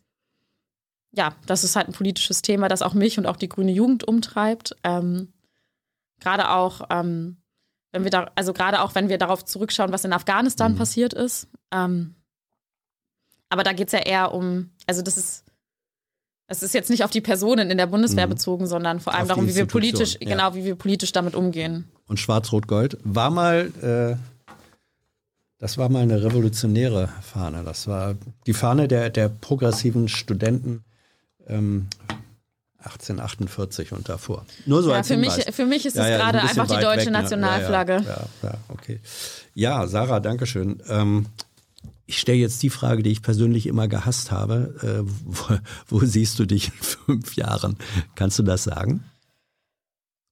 [1.13, 4.07] ja, das ist halt ein politisches Thema, das auch mich und auch die grüne Jugend
[4.07, 4.77] umtreibt.
[4.83, 5.33] Ähm,
[6.21, 7.37] gerade auch, ähm,
[7.95, 10.77] wenn wir da, also gerade auch, wenn wir darauf zurückschauen, was in Afghanistan mhm.
[10.77, 11.47] passiert ist.
[11.73, 12.17] Ähm,
[13.49, 15.45] aber da geht es ja eher um, also das ist,
[16.49, 18.31] es ist jetzt nicht auf die Personen in der Bundeswehr mhm.
[18.31, 20.29] bezogen, sondern vor allem auf darum, wie wir politisch, ja.
[20.29, 21.89] genau, wie wir politisch damit umgehen.
[22.07, 24.17] Und Schwarz-Rot-Gold war mal, äh,
[25.59, 27.63] das war mal eine revolutionäre Fahne.
[27.63, 28.17] Das war
[28.47, 30.85] die Fahne der, der progressiven Studenten
[31.47, 31.87] ähm,
[32.85, 34.45] 1848 und davor.
[34.67, 37.07] Nur so ja, als für mich, für mich ist es ja, gerade einfach die deutsche
[37.07, 37.23] weg, ne?
[37.23, 38.05] Nationalflagge.
[38.07, 39.01] Ja, ja, okay.
[39.55, 40.83] Ja, Sarah, danke schön.
[40.89, 41.27] Ähm,
[42.07, 44.75] ich stelle jetzt die Frage, die ich persönlich immer gehasst habe.
[44.83, 45.57] Äh, wo,
[46.01, 47.77] wo, siehst du dich in fünf Jahren?
[48.15, 49.05] Kannst du das sagen?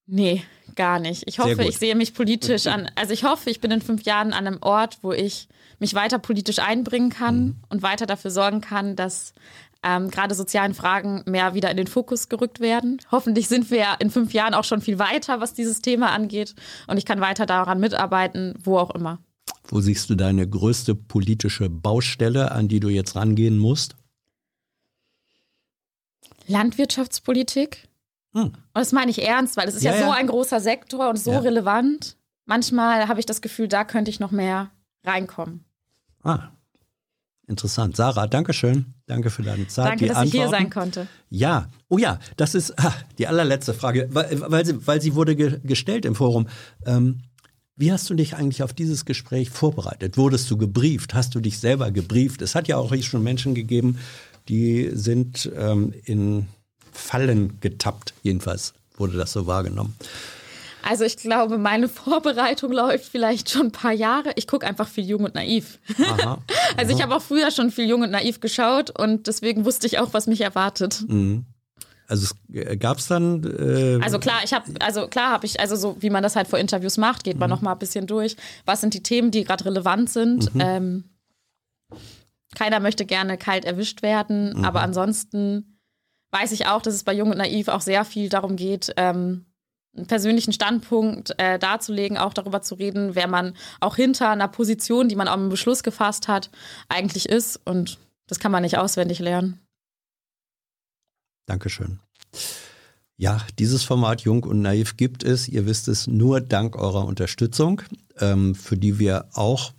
[0.07, 0.43] Nee,
[0.74, 1.23] gar nicht.
[1.27, 2.91] Ich hoffe, ich sehe mich politisch an.
[2.97, 5.49] Also ich hoffe, ich bin in fünf Jahren an einem Ort, wo ich
[5.83, 7.57] mich weiter politisch einbringen kann mhm.
[7.69, 9.35] und weiter dafür sorgen kann, dass
[9.83, 13.01] ähm, gerade sozialen Fragen mehr wieder in den Fokus gerückt werden.
[13.11, 16.55] Hoffentlich sind wir in fünf Jahren auch schon viel weiter, was dieses Thema angeht.
[16.87, 19.19] Und ich kann weiter daran mitarbeiten, wo auch immer.
[19.65, 23.97] Wo siehst du deine größte politische Baustelle, an die du jetzt rangehen musst?
[26.47, 27.89] Landwirtschaftspolitik.
[28.35, 28.45] Hm.
[28.45, 31.19] Und das meine ich ernst, weil es ist ja, ja so ein großer Sektor und
[31.19, 31.39] so ja.
[31.41, 32.17] relevant.
[32.45, 34.71] Manchmal habe ich das Gefühl, da könnte ich noch mehr
[35.05, 35.65] reinkommen.
[36.23, 36.51] Ah,
[37.47, 37.97] interessant.
[37.97, 38.94] Sarah, danke schön.
[39.07, 39.86] Danke für deine Zeit.
[39.86, 40.36] Danke, dass Antworten.
[40.36, 41.09] ich hier sein konnte.
[41.28, 45.36] Ja, oh ja, das ist ah, die allerletzte Frage, weil, weil, sie, weil sie wurde
[45.36, 46.49] ge gestellt im Forum.
[46.86, 47.23] Ähm,
[47.77, 50.16] wie hast du dich eigentlich auf dieses Gespräch vorbereitet?
[50.16, 51.15] Wurdest du gebrieft?
[51.15, 52.43] Hast du dich selber gebrieft?
[52.43, 53.99] Es hat ja auch schon Menschen gegeben,
[54.49, 56.47] die sind ähm, in
[56.93, 58.12] Fallen getappt.
[58.23, 59.94] Jedenfalls wurde das so wahrgenommen.
[60.83, 64.33] Also ich glaube, meine Vorbereitung läuft vielleicht schon ein paar Jahre.
[64.37, 65.79] Ich gucke einfach viel Jung und Naiv.
[65.99, 66.39] Aha,
[66.77, 69.99] also ich habe auch früher schon viel Jung und Naiv geschaut und deswegen wusste ich
[69.99, 71.05] auch, was mich erwartet.
[71.09, 71.47] Mhm.
[72.09, 73.43] Also es gab es dann.
[73.45, 76.47] Äh also klar, ich habe, also klar habe ich, also so wie man das halt
[76.49, 77.55] vor Interviews macht, geht man mhm.
[77.55, 78.37] noch mal ein bisschen durch.
[78.67, 80.55] Was sind die Themen, die gerade relevant sind?
[80.55, 80.61] Mhm.
[80.61, 81.05] Ähm,
[82.55, 84.65] keiner möchte gerne kalt erwischt werden, mhm.
[84.65, 85.79] aber ansonsten
[86.33, 89.47] weiß ich auch, dass es bei Jung und Naiv auch sehr viel darum geht, ähm,
[90.06, 95.16] persönlichen Standpunkt äh, darzulegen, auch darüber zu reden, wer man auch hinter einer Position, die
[95.16, 96.51] man auch im Beschluss gefasst hat,
[96.89, 97.60] eigentlich ist.
[97.64, 99.60] Und das kann man nicht auswendig lernen.
[101.47, 101.98] Dankeschön.
[103.16, 107.82] Ja, dieses Format Jung und Naiv gibt es, ihr wisst es, nur dank eurer Unterstützung,
[108.19, 109.73] ähm, für die wir auch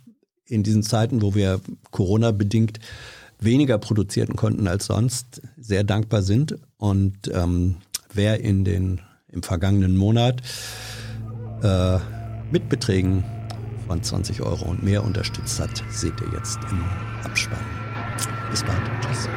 [0.46, 1.60] in diesen Zeiten, wo wir
[1.90, 2.78] Corona-bedingt
[3.40, 6.56] weniger produzieren konnten als sonst, sehr dankbar sind.
[6.76, 7.76] Und ähm,
[8.12, 9.00] wer in den,
[9.34, 10.40] im vergangenen Monat
[11.62, 11.98] äh,
[12.50, 13.24] mit Beträgen
[13.86, 16.82] von 20 Euro und mehr unterstützt hat, seht ihr jetzt im
[17.24, 17.58] Abspann.
[18.50, 18.80] Bis bald.
[19.02, 19.28] Tschüss.